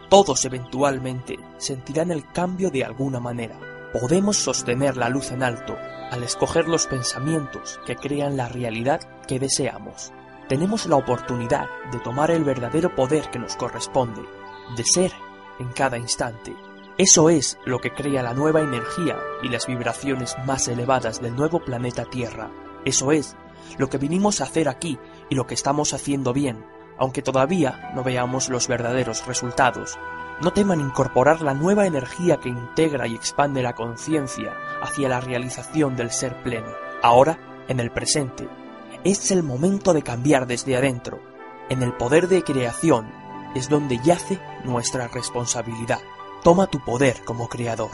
todos 0.09 0.45
eventualmente 0.45 1.37
sentirán 1.59 2.11
el 2.11 2.31
cambio 2.33 2.71
de 2.71 2.85
alguna 2.85 3.21
manera. 3.21 3.59
Podemos 3.93 4.37
sostener 4.37 4.97
la 4.97 5.09
luz 5.09 5.31
en 5.31 5.43
alto 5.43 5.77
al 6.11 6.23
escoger 6.23 6.69
los 6.69 6.87
pensamientos 6.87 7.81
que 7.87 7.97
crean 7.97 8.37
la 8.37 8.49
realidad 8.49 9.01
que 9.27 9.39
deseamos. 9.39 10.13
Tenemos 10.49 10.87
la 10.87 10.97
oportunidad 10.97 11.67
de 11.91 11.99
tomar 12.01 12.31
el 12.31 12.45
verdadero 12.45 12.95
poder 12.95 13.31
que 13.31 13.39
nos 13.39 13.57
corresponde, 13.57 14.23
de 14.77 14.85
ser 14.85 15.13
en 15.59 15.69
cada 15.69 15.99
instante. 15.99 16.55
Eso 16.99 17.29
es 17.29 17.59
lo 17.65 17.81
que 17.81 17.93
crea 17.93 18.23
la 18.23 18.33
nueva 18.33 18.61
energía 18.61 19.19
y 19.43 19.49
las 19.49 19.67
vibraciones 19.67 20.37
más 20.47 20.69
elevadas 20.69 21.21
del 21.21 21.37
nuevo 21.37 21.61
planeta 21.61 22.05
Tierra. 22.05 22.51
Eso 22.85 23.13
es 23.13 23.37
lo 23.79 23.89
que 23.91 23.99
vinimos 23.99 24.41
a 24.41 24.45
hacer 24.45 24.69
aquí 24.69 24.99
y 25.29 25.35
lo 25.35 25.47
que 25.47 25.55
estamos 25.55 25.93
haciendo 25.93 26.33
bien, 26.33 26.65
aunque 26.99 27.23
todavía 27.23 27.91
no 27.95 28.03
veamos 28.05 28.49
los 28.49 28.69
verdaderos 28.69 29.27
resultados. 29.27 29.99
No 30.43 30.53
teman 30.53 30.81
incorporar 30.81 31.41
la 31.41 31.55
nueva 31.55 31.87
energía 31.87 32.39
que 32.39 32.51
integra 32.51 33.07
y 33.07 33.15
expande 33.15 33.63
la 33.63 33.75
conciencia 33.75 34.55
hacia 34.83 35.09
la 35.09 35.21
realización 35.21 35.97
del 35.97 36.11
ser 36.11 36.43
pleno. 36.43 36.69
Ahora, 37.03 37.39
en 37.69 37.81
el 37.81 37.91
presente, 37.91 38.49
es 39.03 39.31
el 39.31 39.43
momento 39.43 39.95
de 39.95 40.03
cambiar 40.03 40.47
desde 40.47 40.77
adentro. 40.77 41.21
En 41.71 41.83
el 41.83 41.95
poder 41.95 42.29
de 42.29 42.45
creación 42.45 43.11
es 43.55 43.69
donde 43.69 43.99
yace 44.05 44.39
nuestra 44.65 45.09
responsabilidad. 45.09 46.01
Toma 46.43 46.67
tu 46.67 46.85
poder 46.85 47.25
como 47.25 47.49
creador. 47.49 47.93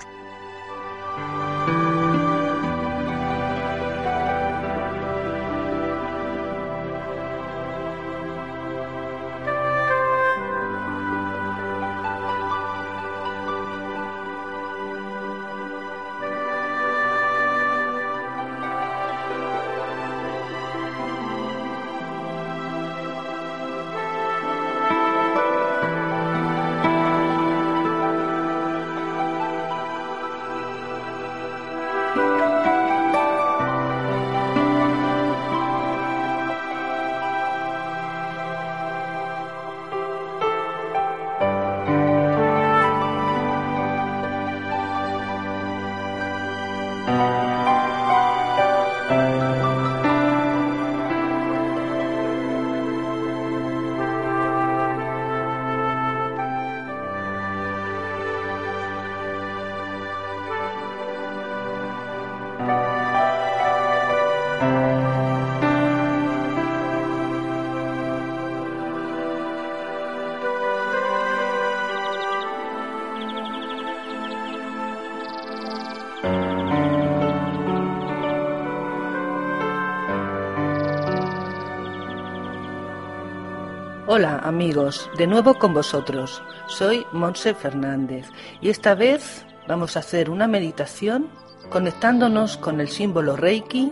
Hola 84.14 84.40
amigos, 84.40 85.08
de 85.16 85.26
nuevo 85.26 85.54
con 85.54 85.72
vosotros. 85.72 86.42
Soy 86.66 87.06
Monse 87.12 87.54
Fernández 87.54 88.28
y 88.60 88.68
esta 88.68 88.94
vez 88.94 89.46
vamos 89.66 89.96
a 89.96 90.00
hacer 90.00 90.28
una 90.28 90.46
meditación 90.46 91.30
conectándonos 91.70 92.58
con 92.58 92.82
el 92.82 92.88
símbolo 92.88 93.36
Reiki 93.36 93.90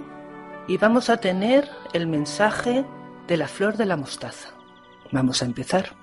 y 0.69 0.77
vamos 0.77 1.09
a 1.09 1.17
tener 1.17 1.71
el 1.95 2.07
mensaje 2.07 2.85
de 3.29 3.37
la 3.39 3.49
flor 3.49 3.79
de 3.79 3.87
la 3.87 3.97
mostaza. 3.97 4.51
Vamos 5.11 5.41
a 5.41 5.47
empezar. 5.47 5.97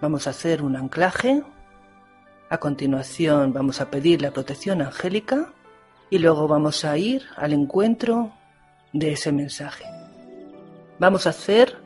Vamos 0.00 0.26
a 0.26 0.30
hacer 0.30 0.62
un 0.62 0.74
anclaje. 0.74 1.42
A 2.48 2.56
continuación 2.56 3.52
vamos 3.52 3.82
a 3.82 3.90
pedir 3.90 4.22
la 4.22 4.30
protección 4.30 4.80
angélica 4.80 5.52
y 6.08 6.20
luego 6.20 6.48
vamos 6.48 6.86
a 6.86 6.96
ir 6.96 7.24
al 7.36 7.52
encuentro 7.52 8.32
de 8.94 9.12
ese 9.12 9.30
mensaje. 9.30 9.84
Vamos 10.98 11.26
a 11.26 11.30
hacer 11.30 11.81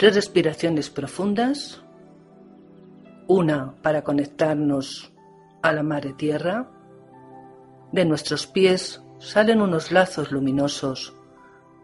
Tres 0.00 0.14
respiraciones 0.14 0.88
profundas. 0.88 1.82
Una 3.28 3.74
para 3.82 4.02
conectarnos 4.02 5.12
a 5.60 5.72
la 5.72 5.82
madre 5.82 6.14
tierra. 6.14 6.70
De 7.92 8.06
nuestros 8.06 8.46
pies 8.46 9.02
salen 9.18 9.60
unos 9.60 9.92
lazos 9.92 10.32
luminosos 10.32 11.12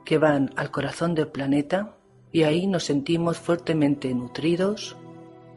que 0.06 0.16
van 0.16 0.50
al 0.56 0.70
corazón 0.70 1.14
del 1.14 1.28
planeta 1.28 1.98
y 2.32 2.44
ahí 2.44 2.66
nos 2.66 2.84
sentimos 2.84 3.36
fuertemente 3.36 4.14
nutridos, 4.14 4.96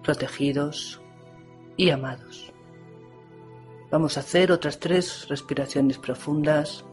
protegidos 0.04 1.02
y 1.78 1.92
amados. 1.92 2.52
Vamos 3.90 4.18
a 4.18 4.20
hacer 4.20 4.52
otras 4.52 4.82
tres 4.82 5.30
respiraciones 5.30 5.98
profundas 5.98 6.84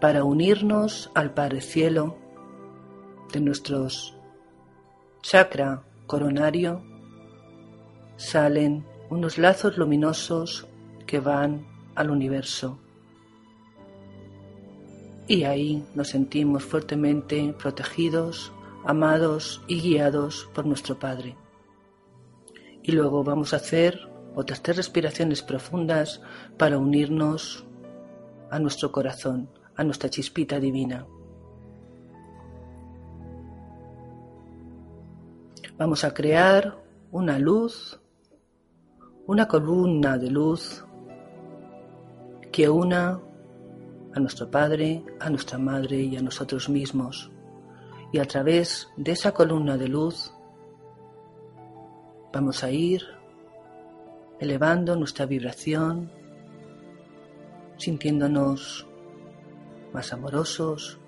para 0.00 0.24
unirnos 0.24 1.10
al 1.14 1.34
Padre 1.34 1.60
Cielo 1.60 2.16
de 3.34 3.40
nuestros 3.42 4.16
chakra 5.22 5.82
coronario 6.06 6.82
salen 8.16 8.86
unos 9.10 9.38
lazos 9.38 9.76
luminosos 9.76 10.66
que 11.06 11.20
van 11.20 11.66
al 11.94 12.10
universo. 12.10 12.78
Y 15.26 15.44
ahí 15.44 15.84
nos 15.94 16.08
sentimos 16.08 16.64
fuertemente 16.64 17.54
protegidos, 17.58 18.52
amados 18.84 19.62
y 19.68 19.80
guiados 19.80 20.48
por 20.54 20.66
nuestro 20.66 20.98
Padre. 20.98 21.36
Y 22.82 22.92
luego 22.92 23.22
vamos 23.22 23.52
a 23.52 23.56
hacer 23.56 24.00
otras 24.34 24.62
tres 24.62 24.78
respiraciones 24.78 25.42
profundas 25.42 26.22
para 26.56 26.78
unirnos 26.78 27.64
a 28.50 28.58
nuestro 28.58 28.90
corazón, 28.90 29.50
a 29.76 29.84
nuestra 29.84 30.08
chispita 30.08 30.58
divina. 30.58 31.06
Vamos 35.80 36.04
a 36.04 36.12
crear 36.12 36.76
una 37.10 37.38
luz, 37.38 37.98
una 39.26 39.48
columna 39.48 40.18
de 40.18 40.30
luz 40.30 40.84
que 42.52 42.68
una 42.68 43.18
a 44.12 44.20
nuestro 44.20 44.50
Padre, 44.50 45.02
a 45.20 45.30
nuestra 45.30 45.56
Madre 45.56 45.96
y 46.02 46.18
a 46.18 46.20
nosotros 46.20 46.68
mismos. 46.68 47.32
Y 48.12 48.18
a 48.18 48.26
través 48.26 48.90
de 48.98 49.12
esa 49.12 49.32
columna 49.32 49.78
de 49.78 49.88
luz 49.88 50.30
vamos 52.30 52.62
a 52.62 52.70
ir 52.70 53.00
elevando 54.38 54.96
nuestra 54.96 55.24
vibración, 55.24 56.12
sintiéndonos 57.78 58.86
más 59.94 60.12
amorosos, 60.12 60.98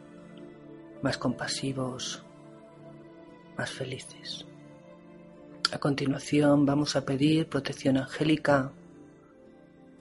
más 1.03 1.19
compasivos, 1.19 2.25
más 3.59 3.71
felices. 3.71 4.47
A 5.73 5.79
continuación 5.79 6.67
vamos 6.67 6.97
a 6.97 7.07
pedir 7.07 7.49
protección 7.49 7.97
angélica 7.97 8.73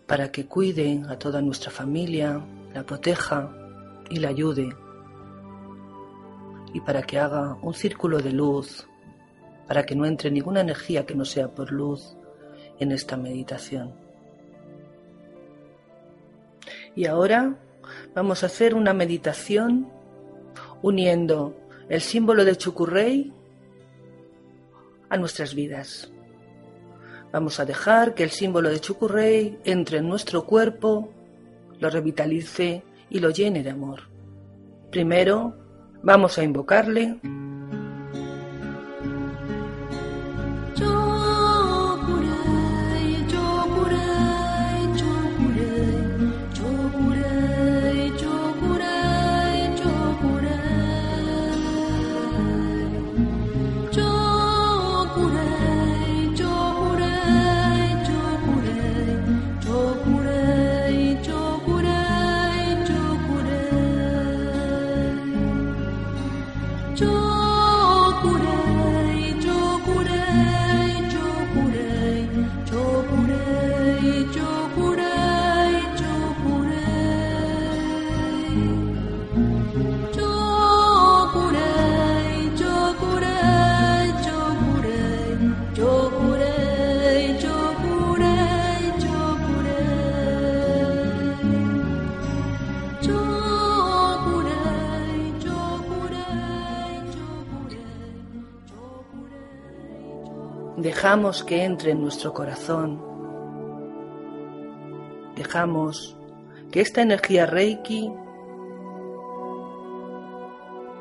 para 0.06 0.30
que 0.30 0.46
cuide 0.46 1.02
a 1.08 1.18
toda 1.18 1.42
nuestra 1.42 1.72
familia, 1.72 2.42
la 2.74 2.84
proteja 2.84 3.50
y 4.10 4.18
la 4.18 4.28
ayude 4.28 4.76
y 6.74 6.82
para 6.82 7.04
que 7.04 7.20
haga 7.20 7.58
un 7.62 7.74
círculo 7.74 8.20
de 8.20 8.34
luz, 8.34 8.86
para 9.66 9.86
que 9.86 9.96
no 9.96 10.06
entre 10.06 10.30
ninguna 10.30 10.60
energía 10.60 11.06
que 11.06 11.16
no 11.16 11.24
sea 11.24 11.48
por 11.48 11.72
luz 11.72 12.18
en 12.78 12.92
esta 12.92 13.16
meditación. 13.16 13.94
Y 16.98 17.06
ahora 17.06 17.56
vamos 18.14 18.44
a 18.44 18.48
hacer 18.48 18.76
una 18.76 18.94
meditación 18.94 19.88
uniendo 20.82 21.56
el 21.88 22.02
símbolo 22.02 22.44
de 22.44 22.58
Chukurrey 22.58 23.34
a 25.12 25.18
nuestras 25.18 25.54
vidas. 25.54 26.12
Vamos 27.32 27.60
a 27.60 27.66
dejar 27.66 28.16
que 28.16 28.24
el 28.24 28.32
símbolo 28.32 28.70
de 28.70 28.80
Chukurrey 28.80 29.60
entre 29.66 30.00
en 30.00 30.08
nuestro 30.08 30.46
cuerpo, 30.46 31.14
lo 31.80 31.90
revitalice 31.90 32.84
y 33.10 33.20
lo 33.20 33.30
llene 33.30 33.62
de 33.62 33.70
amor. 33.70 34.10
Primero, 34.90 35.58
vamos 36.02 36.38
a 36.38 36.44
invocarle 36.44 37.20
Dejamos 101.02 101.44
que 101.44 101.64
entre 101.64 101.94
en 101.94 102.02
nuestro 102.04 102.32
corazón. 102.32 103.02
Dejamos 105.36 106.16
que 106.72 106.82
esta 106.82 107.02
energía 107.02 107.48
Reiki 107.48 108.14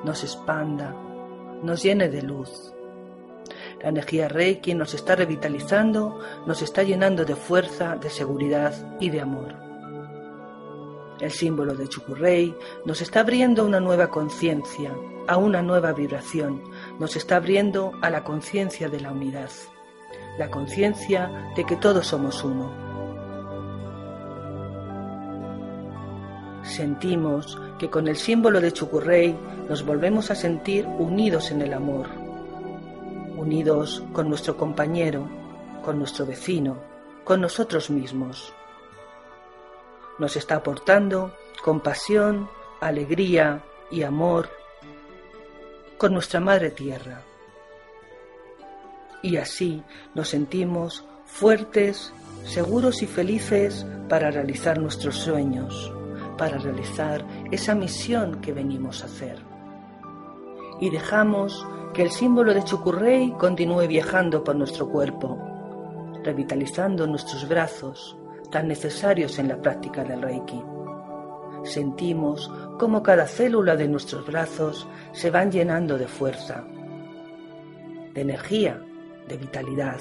nos 0.02 0.24
expanda, 0.24 0.96
nos 1.62 1.82
llene 1.82 2.08
de 2.08 2.22
luz. 2.22 2.72
La 3.82 3.90
energía 3.90 4.28
Reiki 4.28 4.72
nos 4.72 4.94
está 4.94 5.16
revitalizando, 5.16 6.18
nos 6.46 6.62
está 6.62 6.82
llenando 6.82 7.26
de 7.26 7.36
fuerza, 7.36 7.96
de 7.96 8.08
seguridad 8.08 8.72
y 9.00 9.10
de 9.10 9.20
amor. 9.20 9.54
El 11.20 11.30
símbolo 11.30 11.74
de 11.74 11.86
Chukurrey 11.88 12.56
nos 12.86 13.02
está 13.02 13.20
abriendo 13.20 13.66
una 13.66 13.80
nueva 13.80 14.08
conciencia, 14.08 14.96
a 15.28 15.36
una 15.36 15.60
nueva 15.60 15.92
vibración, 15.92 16.62
nos 16.98 17.16
está 17.16 17.36
abriendo 17.36 17.92
a 18.00 18.08
la 18.08 18.24
conciencia 18.24 18.88
de 18.88 19.00
la 19.00 19.12
unidad 19.12 19.50
la 20.40 20.50
conciencia 20.50 21.52
de 21.54 21.66
que 21.66 21.76
todos 21.76 22.06
somos 22.06 22.42
uno. 22.42 22.72
Sentimos 26.62 27.60
que 27.78 27.90
con 27.90 28.08
el 28.08 28.16
símbolo 28.16 28.58
de 28.62 28.72
Chukurrey 28.72 29.36
nos 29.68 29.84
volvemos 29.84 30.30
a 30.30 30.34
sentir 30.34 30.86
unidos 30.86 31.50
en 31.50 31.60
el 31.60 31.74
amor, 31.74 32.06
unidos 33.36 34.02
con 34.14 34.30
nuestro 34.30 34.56
compañero, 34.56 35.28
con 35.84 35.98
nuestro 35.98 36.24
vecino, 36.24 36.78
con 37.22 37.42
nosotros 37.42 37.90
mismos. 37.90 38.54
Nos 40.18 40.36
está 40.36 40.54
aportando 40.56 41.34
compasión, 41.62 42.48
alegría 42.80 43.62
y 43.90 44.04
amor 44.04 44.48
con 45.98 46.14
nuestra 46.14 46.40
Madre 46.40 46.70
Tierra. 46.70 47.29
Y 49.22 49.36
así 49.36 49.82
nos 50.14 50.28
sentimos 50.28 51.04
fuertes, 51.26 52.12
seguros 52.44 53.02
y 53.02 53.06
felices 53.06 53.86
para 54.08 54.30
realizar 54.30 54.78
nuestros 54.78 55.16
sueños, 55.16 55.92
para 56.36 56.58
realizar 56.58 57.24
esa 57.50 57.74
misión 57.74 58.40
que 58.40 58.52
venimos 58.52 59.02
a 59.02 59.06
hacer. 59.06 59.38
Y 60.80 60.90
dejamos 60.90 61.66
que 61.92 62.02
el 62.02 62.10
símbolo 62.10 62.54
de 62.54 62.64
Chukurrey 62.64 63.32
continúe 63.32 63.86
viajando 63.86 64.42
por 64.42 64.56
nuestro 64.56 64.88
cuerpo, 64.88 65.38
revitalizando 66.24 67.06
nuestros 67.06 67.48
brazos, 67.48 68.16
tan 68.50 68.68
necesarios 68.68 69.38
en 69.38 69.48
la 69.48 69.60
práctica 69.60 70.02
del 70.04 70.22
Reiki. 70.22 70.60
Sentimos 71.62 72.50
cómo 72.78 73.02
cada 73.02 73.26
célula 73.26 73.76
de 73.76 73.88
nuestros 73.88 74.26
brazos 74.26 74.88
se 75.12 75.30
van 75.30 75.52
llenando 75.52 75.98
de 75.98 76.08
fuerza, 76.08 76.64
de 78.14 78.20
energía, 78.20 78.82
de 79.30 79.36
vitalidad, 79.36 80.00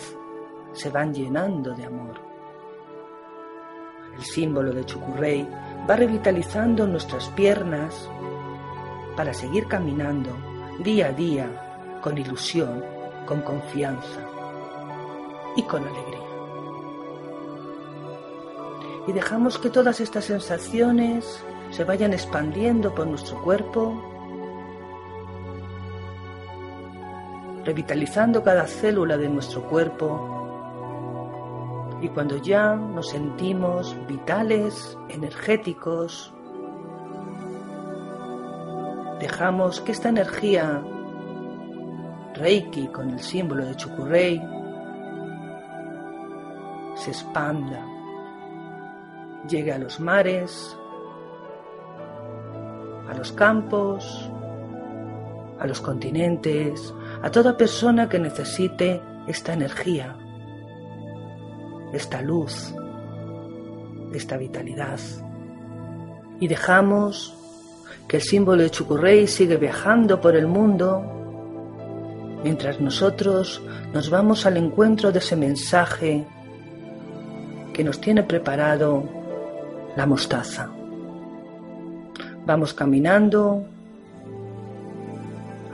se 0.74 0.90
van 0.90 1.14
llenando 1.14 1.76
de 1.76 1.86
amor. 1.86 2.20
El 4.18 4.24
símbolo 4.24 4.74
de 4.74 4.84
Chukurrey 4.86 5.48
va 5.88 5.96
revitalizando 5.96 6.88
nuestras 6.88 7.30
piernas 7.30 8.10
para 9.16 9.34
seguir 9.34 9.68
caminando 9.68 10.32
día 10.80 11.08
a 11.08 11.12
día 11.12 12.00
con 12.02 12.18
ilusión, 12.18 12.84
con 13.28 13.42
confianza 13.42 14.22
y 15.56 15.64
con 15.64 15.84
alegría. 15.84 16.20
Y 19.08 19.14
dejamos 19.14 19.60
que 19.60 19.70
todas 19.70 20.00
estas 20.02 20.26
sensaciones 20.26 21.44
se 21.70 21.84
vayan 21.84 22.14
expandiendo 22.14 22.96
por 22.96 23.06
nuestro 23.06 23.42
cuerpo, 23.44 24.19
revitalizando 27.70 28.44
cada 28.44 28.66
célula 28.66 29.16
de 29.16 29.30
nuestro 29.30 29.62
cuerpo. 29.62 30.10
Y 32.02 32.08
cuando 32.10 32.38
ya 32.38 32.76
nos 32.76 33.10
sentimos 33.10 33.96
vitales, 34.08 34.98
energéticos, 35.08 36.34
dejamos 39.20 39.82
que 39.82 39.92
esta 39.92 40.10
energía 40.10 40.82
Reiki 42.34 42.88
con 42.88 43.12
el 43.12 43.20
símbolo 43.20 43.64
de 43.64 43.76
Chukurrei 43.76 44.42
se 46.96 47.12
expanda, 47.12 47.86
llegue 49.48 49.74
a 49.74 49.78
los 49.78 50.00
mares, 50.00 50.76
a 53.08 53.14
los 53.14 53.32
campos, 53.32 54.28
a 55.60 55.68
los 55.68 55.82
continentes, 55.82 56.94
a 57.22 57.30
toda 57.32 57.58
persona 57.58 58.08
que 58.08 58.20
necesite 58.20 59.02
esta 59.28 59.54
energía, 59.54 60.16
esta 61.94 62.22
luz, 62.22 62.74
esta 64.14 64.38
vitalidad. 64.38 65.00
Y 66.40 66.48
dejamos 66.48 67.36
que 68.08 68.18
el 68.18 68.24
símbolo 68.24 68.64
de 68.64 68.72
Chukurrey 68.72 69.28
sigue 69.28 69.58
viajando 69.58 70.20
por 70.22 70.36
el 70.36 70.48
mundo 70.48 71.04
mientras 72.44 72.80
nosotros 72.80 73.62
nos 73.94 74.10
vamos 74.10 74.46
al 74.46 74.58
encuentro 74.58 75.12
de 75.12 75.20
ese 75.20 75.36
mensaje 75.36 76.26
que 77.74 77.84
nos 77.84 78.00
tiene 78.00 78.24
preparado 78.24 79.04
la 79.96 80.06
mostaza. 80.06 80.70
Vamos 82.46 82.74
caminando 82.74 83.66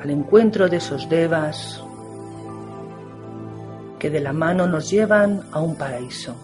al 0.06 0.12
encuentro 0.12 0.70
de 0.70 0.78
esos 0.78 1.10
devas 1.10 1.84
que 3.98 4.12
de 4.12 4.20
la 4.20 4.34
mano 4.34 4.68
nos 4.68 4.92
llevan 4.92 5.42
a 5.52 5.60
un 5.60 5.76
paraíso, 5.76 6.36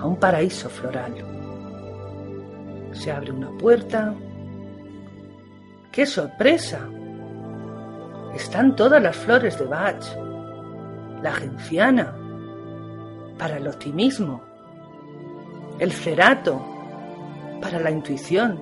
a 0.00 0.06
un 0.06 0.16
paraíso 0.16 0.70
floral. 0.70 1.12
Se 2.92 3.12
abre 3.12 3.32
una 3.32 3.50
puerta. 3.58 4.14
¡Qué 5.92 6.06
sorpresa! 6.06 6.88
Están 8.34 8.74
todas 8.76 9.02
las 9.02 9.14
flores 9.14 9.58
de 9.58 9.66
Bach, 9.66 10.02
la 11.22 11.32
genciana, 11.32 12.16
para 13.36 13.58
el 13.58 13.68
optimismo, 13.68 14.40
el 15.78 15.92
cerato, 15.92 16.64
para 17.60 17.78
la 17.78 17.90
intuición, 17.90 18.58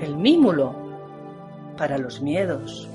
el 0.00 0.16
mímulo 0.16 0.85
para 1.76 1.98
los 1.98 2.20
miedos. 2.20 2.88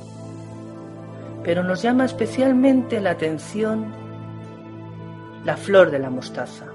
Pero 1.43 1.63
nos 1.63 1.81
llama 1.81 2.05
especialmente 2.05 2.99
la 2.99 3.11
atención 3.11 3.93
la 5.43 5.57
flor 5.57 5.89
de 5.89 5.99
la 5.99 6.09
mostaza. 6.09 6.65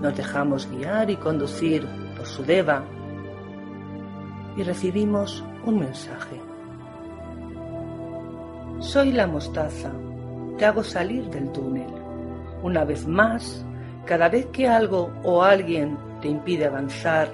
Nos 0.00 0.16
dejamos 0.16 0.68
guiar 0.68 1.10
y 1.10 1.16
conducir 1.16 1.86
por 2.16 2.26
su 2.26 2.42
deva 2.42 2.82
y 4.56 4.62
recibimos 4.64 5.44
un 5.64 5.78
mensaje. 5.78 6.40
Soy 8.80 9.12
la 9.12 9.28
mostaza, 9.28 9.92
te 10.58 10.64
hago 10.66 10.82
salir 10.82 11.24
del 11.30 11.52
túnel. 11.52 11.86
Una 12.64 12.84
vez 12.84 13.06
más, 13.06 13.64
cada 14.04 14.28
vez 14.28 14.46
que 14.46 14.66
algo 14.66 15.12
o 15.22 15.42
alguien 15.42 15.96
te 16.20 16.28
impide 16.28 16.66
avanzar, 16.66 17.28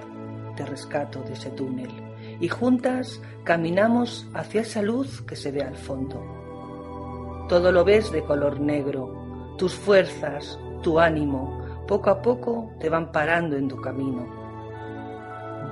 te 0.56 0.66
rescato 0.66 1.22
de 1.22 1.32
ese 1.32 1.50
túnel 1.50 2.07
y 2.40 2.48
juntas 2.48 3.20
caminamos 3.44 4.26
hacia 4.34 4.62
esa 4.62 4.82
luz 4.82 5.22
que 5.22 5.36
se 5.36 5.50
ve 5.50 5.62
al 5.62 5.76
fondo. 5.76 7.46
Todo 7.48 7.72
lo 7.72 7.84
ves 7.84 8.12
de 8.12 8.22
color 8.22 8.60
negro, 8.60 9.54
tus 9.56 9.74
fuerzas, 9.74 10.58
tu 10.82 11.00
ánimo, 11.00 11.84
poco 11.86 12.10
a 12.10 12.20
poco 12.20 12.70
te 12.78 12.88
van 12.88 13.10
parando 13.10 13.56
en 13.56 13.68
tu 13.68 13.80
camino. 13.80 14.26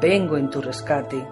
Vengo 0.01 0.37
en 0.37 0.51
tu 0.51 0.61
rescate. 0.61 1.27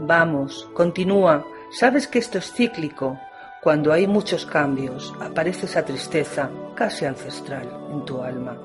Vamos, 0.00 0.70
continúa. 0.74 1.44
Sabes 1.70 2.06
que 2.06 2.18
esto 2.18 2.38
es 2.38 2.52
cíclico. 2.52 3.18
Cuando 3.62 3.92
hay 3.92 4.06
muchos 4.06 4.46
cambios, 4.46 5.12
aparece 5.20 5.66
esa 5.66 5.84
tristeza 5.84 6.48
casi 6.74 7.04
ancestral 7.04 7.68
en 7.90 8.04
tu 8.04 8.22
alma. 8.22 8.56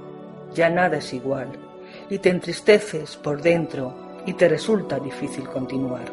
Ya 0.53 0.69
nada 0.69 0.97
es 0.97 1.13
igual 1.13 1.51
y 2.09 2.19
te 2.19 2.29
entristeces 2.29 3.17
por 3.17 3.41
dentro 3.41 4.12
y 4.25 4.33
te 4.33 4.47
resulta 4.47 4.99
difícil 4.99 5.47
continuar. 5.49 6.05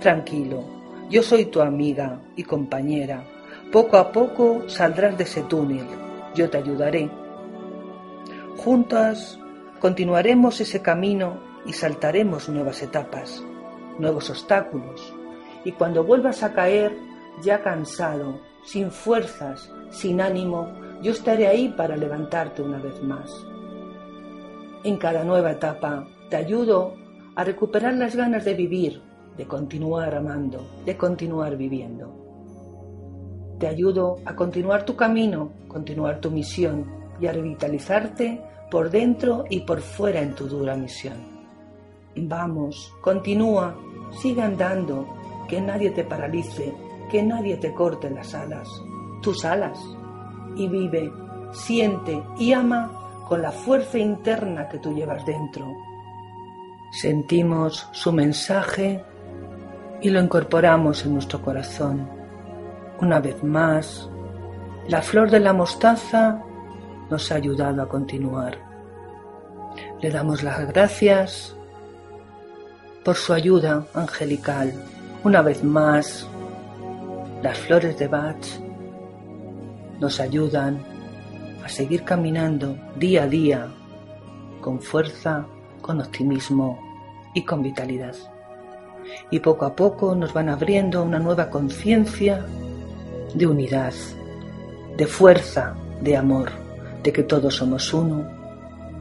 Tranquilo, 0.00 0.64
yo 1.10 1.22
soy 1.22 1.46
tu 1.46 1.60
amiga 1.60 2.20
y 2.36 2.44
compañera. 2.44 3.24
Poco 3.72 3.96
a 3.96 4.12
poco 4.12 4.68
saldrás 4.68 5.16
de 5.18 5.24
ese 5.24 5.42
túnel. 5.42 5.86
Yo 6.34 6.48
te 6.48 6.58
ayudaré. 6.58 7.10
Juntas 8.56 9.38
continuaremos 9.80 10.60
ese 10.60 10.82
camino 10.82 11.40
y 11.66 11.72
saltaremos 11.72 12.48
nuevas 12.48 12.82
etapas, 12.82 13.42
nuevos 13.98 14.30
obstáculos. 14.30 15.14
Y 15.64 15.72
cuando 15.72 16.04
vuelvas 16.04 16.42
a 16.42 16.52
caer, 16.52 16.96
ya 17.42 17.62
cansado, 17.62 18.40
sin 18.64 18.90
fuerzas, 18.90 19.70
sin 19.90 20.20
ánimo, 20.20 20.68
yo 21.02 21.12
estaré 21.12 21.46
ahí 21.46 21.68
para 21.68 21.96
levantarte 21.96 22.62
una 22.62 22.78
vez 22.78 23.02
más. 23.02 23.30
En 24.84 24.96
cada 24.96 25.24
nueva 25.24 25.52
etapa 25.52 26.06
te 26.28 26.36
ayudo 26.36 26.94
a 27.34 27.44
recuperar 27.44 27.94
las 27.94 28.16
ganas 28.16 28.44
de 28.44 28.54
vivir, 28.54 29.00
de 29.36 29.46
continuar 29.46 30.14
amando, 30.14 30.66
de 30.84 30.96
continuar 30.96 31.56
viviendo. 31.56 32.14
Te 33.58 33.66
ayudo 33.66 34.16
a 34.24 34.34
continuar 34.34 34.84
tu 34.84 34.96
camino, 34.96 35.52
continuar 35.68 36.20
tu 36.20 36.30
misión 36.30 36.86
y 37.20 37.26
a 37.26 37.32
revitalizarte 37.32 38.42
por 38.70 38.90
dentro 38.90 39.44
y 39.48 39.60
por 39.60 39.80
fuera 39.80 40.20
en 40.20 40.34
tu 40.34 40.46
dura 40.46 40.76
misión. 40.76 41.16
Vamos, 42.16 42.92
continúa, 43.00 43.76
sigue 44.10 44.42
andando, 44.42 45.06
que 45.48 45.60
nadie 45.60 45.90
te 45.90 46.04
paralice, 46.04 46.74
que 47.10 47.22
nadie 47.22 47.56
te 47.56 47.72
corte 47.72 48.10
las 48.10 48.34
alas, 48.34 48.68
tus 49.22 49.44
alas, 49.44 49.78
y 50.56 50.68
vive, 50.68 51.10
siente 51.52 52.22
y 52.38 52.52
ama 52.52 53.24
con 53.28 53.42
la 53.42 53.52
fuerza 53.52 53.98
interna 53.98 54.68
que 54.68 54.78
tú 54.78 54.92
llevas 54.92 55.24
dentro, 55.24 55.66
Sentimos 56.90 57.86
su 57.92 58.12
mensaje 58.12 59.04
y 60.00 60.10
lo 60.10 60.20
incorporamos 60.20 61.04
en 61.04 61.14
nuestro 61.14 61.42
corazón. 61.42 62.08
Una 63.00 63.20
vez 63.20 63.42
más, 63.44 64.08
la 64.88 65.02
flor 65.02 65.30
de 65.30 65.40
la 65.40 65.52
mostaza 65.52 66.42
nos 67.10 67.30
ha 67.30 67.34
ayudado 67.34 67.82
a 67.82 67.88
continuar. 67.88 68.58
Le 70.00 70.10
damos 70.10 70.42
las 70.42 70.66
gracias 70.68 71.54
por 73.04 73.16
su 73.16 73.32
ayuda 73.32 73.86
angelical. 73.94 74.72
Una 75.24 75.42
vez 75.42 75.62
más, 75.62 76.26
las 77.42 77.58
flores 77.58 77.98
de 77.98 78.08
Bach 78.08 78.46
nos 80.00 80.20
ayudan 80.20 80.82
a 81.64 81.68
seguir 81.68 82.04
caminando 82.04 82.76
día 82.96 83.24
a 83.24 83.26
día 83.26 83.68
con 84.60 84.80
fuerza, 84.80 85.46
con 85.88 86.02
optimismo 86.02 86.78
y 87.32 87.46
con 87.46 87.62
vitalidad. 87.62 88.14
Y 89.30 89.40
poco 89.40 89.64
a 89.64 89.74
poco 89.74 90.14
nos 90.14 90.34
van 90.34 90.50
abriendo 90.50 91.02
una 91.02 91.18
nueva 91.18 91.48
conciencia 91.48 92.44
de 93.32 93.46
unidad, 93.46 93.94
de 94.98 95.06
fuerza, 95.06 95.74
de 96.02 96.14
amor, 96.14 96.50
de 97.02 97.10
que 97.10 97.22
todos 97.22 97.54
somos 97.54 97.94
uno 97.94 98.22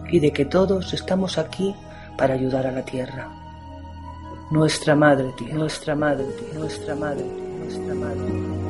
y 0.10 0.22
de 0.22 0.32
que 0.32 0.46
todos 0.46 0.94
estamos 0.94 1.38
aquí 1.38 1.76
para 2.18 2.36
ayudar 2.36 2.66
a 2.66 2.72
la 2.72 2.86
tierra. 2.86 3.28
Nuestra 4.50 4.96
madre, 4.96 5.34
nuestra 5.52 5.94
madre, 5.94 6.26
nuestra 6.54 6.96
madre, 6.96 7.26
nuestra 7.66 7.96
madre. 7.96 8.67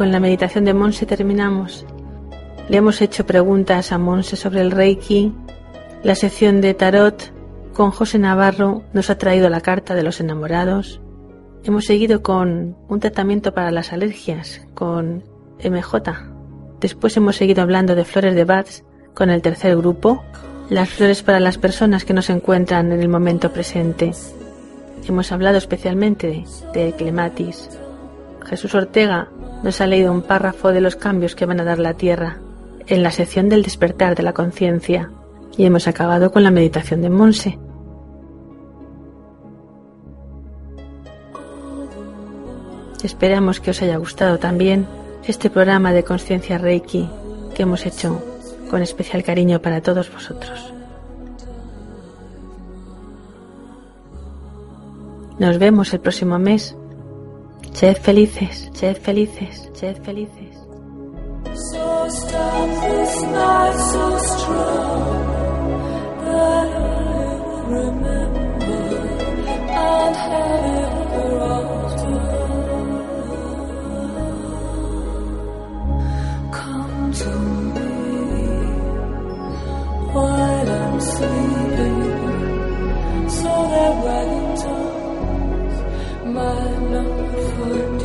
Con 0.00 0.12
la 0.12 0.18
meditación 0.18 0.64
de 0.64 0.72
Monse 0.72 1.04
terminamos. 1.04 1.84
Le 2.70 2.78
hemos 2.78 3.02
hecho 3.02 3.26
preguntas 3.26 3.92
a 3.92 3.98
Monse 3.98 4.34
sobre 4.34 4.62
el 4.62 4.70
Reiki. 4.70 5.30
La 6.02 6.14
sección 6.14 6.62
de 6.62 6.72
Tarot 6.72 7.30
con 7.74 7.90
José 7.90 8.18
Navarro 8.18 8.82
nos 8.94 9.10
ha 9.10 9.18
traído 9.18 9.50
la 9.50 9.60
carta 9.60 9.94
de 9.94 10.02
los 10.02 10.18
enamorados. 10.18 11.02
Hemos 11.64 11.84
seguido 11.84 12.22
con 12.22 12.78
un 12.88 13.00
tratamiento 13.00 13.52
para 13.52 13.70
las 13.70 13.92
alergias 13.92 14.62
con 14.72 15.22
MJ. 15.62 15.92
Después 16.80 17.14
hemos 17.18 17.36
seguido 17.36 17.60
hablando 17.60 17.94
de 17.94 18.06
flores 18.06 18.34
de 18.34 18.46
Bats 18.46 18.84
con 19.12 19.28
el 19.28 19.42
tercer 19.42 19.76
grupo, 19.76 20.24
las 20.70 20.88
flores 20.88 21.22
para 21.22 21.40
las 21.40 21.58
personas 21.58 22.06
que 22.06 22.14
no 22.14 22.22
se 22.22 22.32
encuentran 22.32 22.90
en 22.90 23.02
el 23.02 23.08
momento 23.10 23.52
presente. 23.52 24.12
Hemos 25.06 25.30
hablado 25.30 25.58
especialmente 25.58 26.42
de 26.72 26.92
Clematis. 26.94 27.68
Jesús 28.46 28.74
Ortega 28.74 29.28
nos 29.62 29.80
ha 29.80 29.86
leído 29.86 30.12
un 30.12 30.22
párrafo 30.22 30.72
de 30.72 30.80
los 30.80 30.96
cambios 30.96 31.34
que 31.34 31.46
van 31.46 31.60
a 31.60 31.64
dar 31.64 31.78
la 31.78 31.94
Tierra 31.94 32.38
en 32.86 33.02
la 33.02 33.10
sección 33.10 33.48
del 33.48 33.62
despertar 33.62 34.16
de 34.16 34.22
la 34.22 34.32
conciencia 34.32 35.10
y 35.56 35.64
hemos 35.64 35.86
acabado 35.86 36.32
con 36.32 36.42
la 36.42 36.50
meditación 36.50 37.02
de 37.02 37.10
Monse. 37.10 37.58
Esperamos 43.02 43.60
que 43.60 43.70
os 43.70 43.82
haya 43.82 43.96
gustado 43.96 44.38
también 44.38 44.86
este 45.26 45.50
programa 45.50 45.92
de 45.92 46.04
conciencia 46.04 46.58
Reiki 46.58 47.08
que 47.54 47.62
hemos 47.62 47.86
hecho 47.86 48.22
con 48.70 48.82
especial 48.82 49.22
cariño 49.22 49.60
para 49.60 49.80
todos 49.80 50.12
vosotros. 50.12 50.72
Nos 55.38 55.58
vemos 55.58 55.92
el 55.94 56.00
próximo 56.00 56.38
mes 56.38 56.76
Sed 57.80 57.96
felices, 57.96 58.68
sed 58.74 58.98
felices, 58.98 59.70
sed 59.72 60.04
felices. 60.04 60.54
So 61.70 62.08
stop 62.10 62.68
this 62.84 63.22
night 63.22 63.76
so 63.90 64.18
strong 64.18 65.70
that 66.26 66.68
I 66.76 67.32
remember 67.78 68.20
and 69.54 69.64
ever 69.70 70.99
good. 87.68 87.99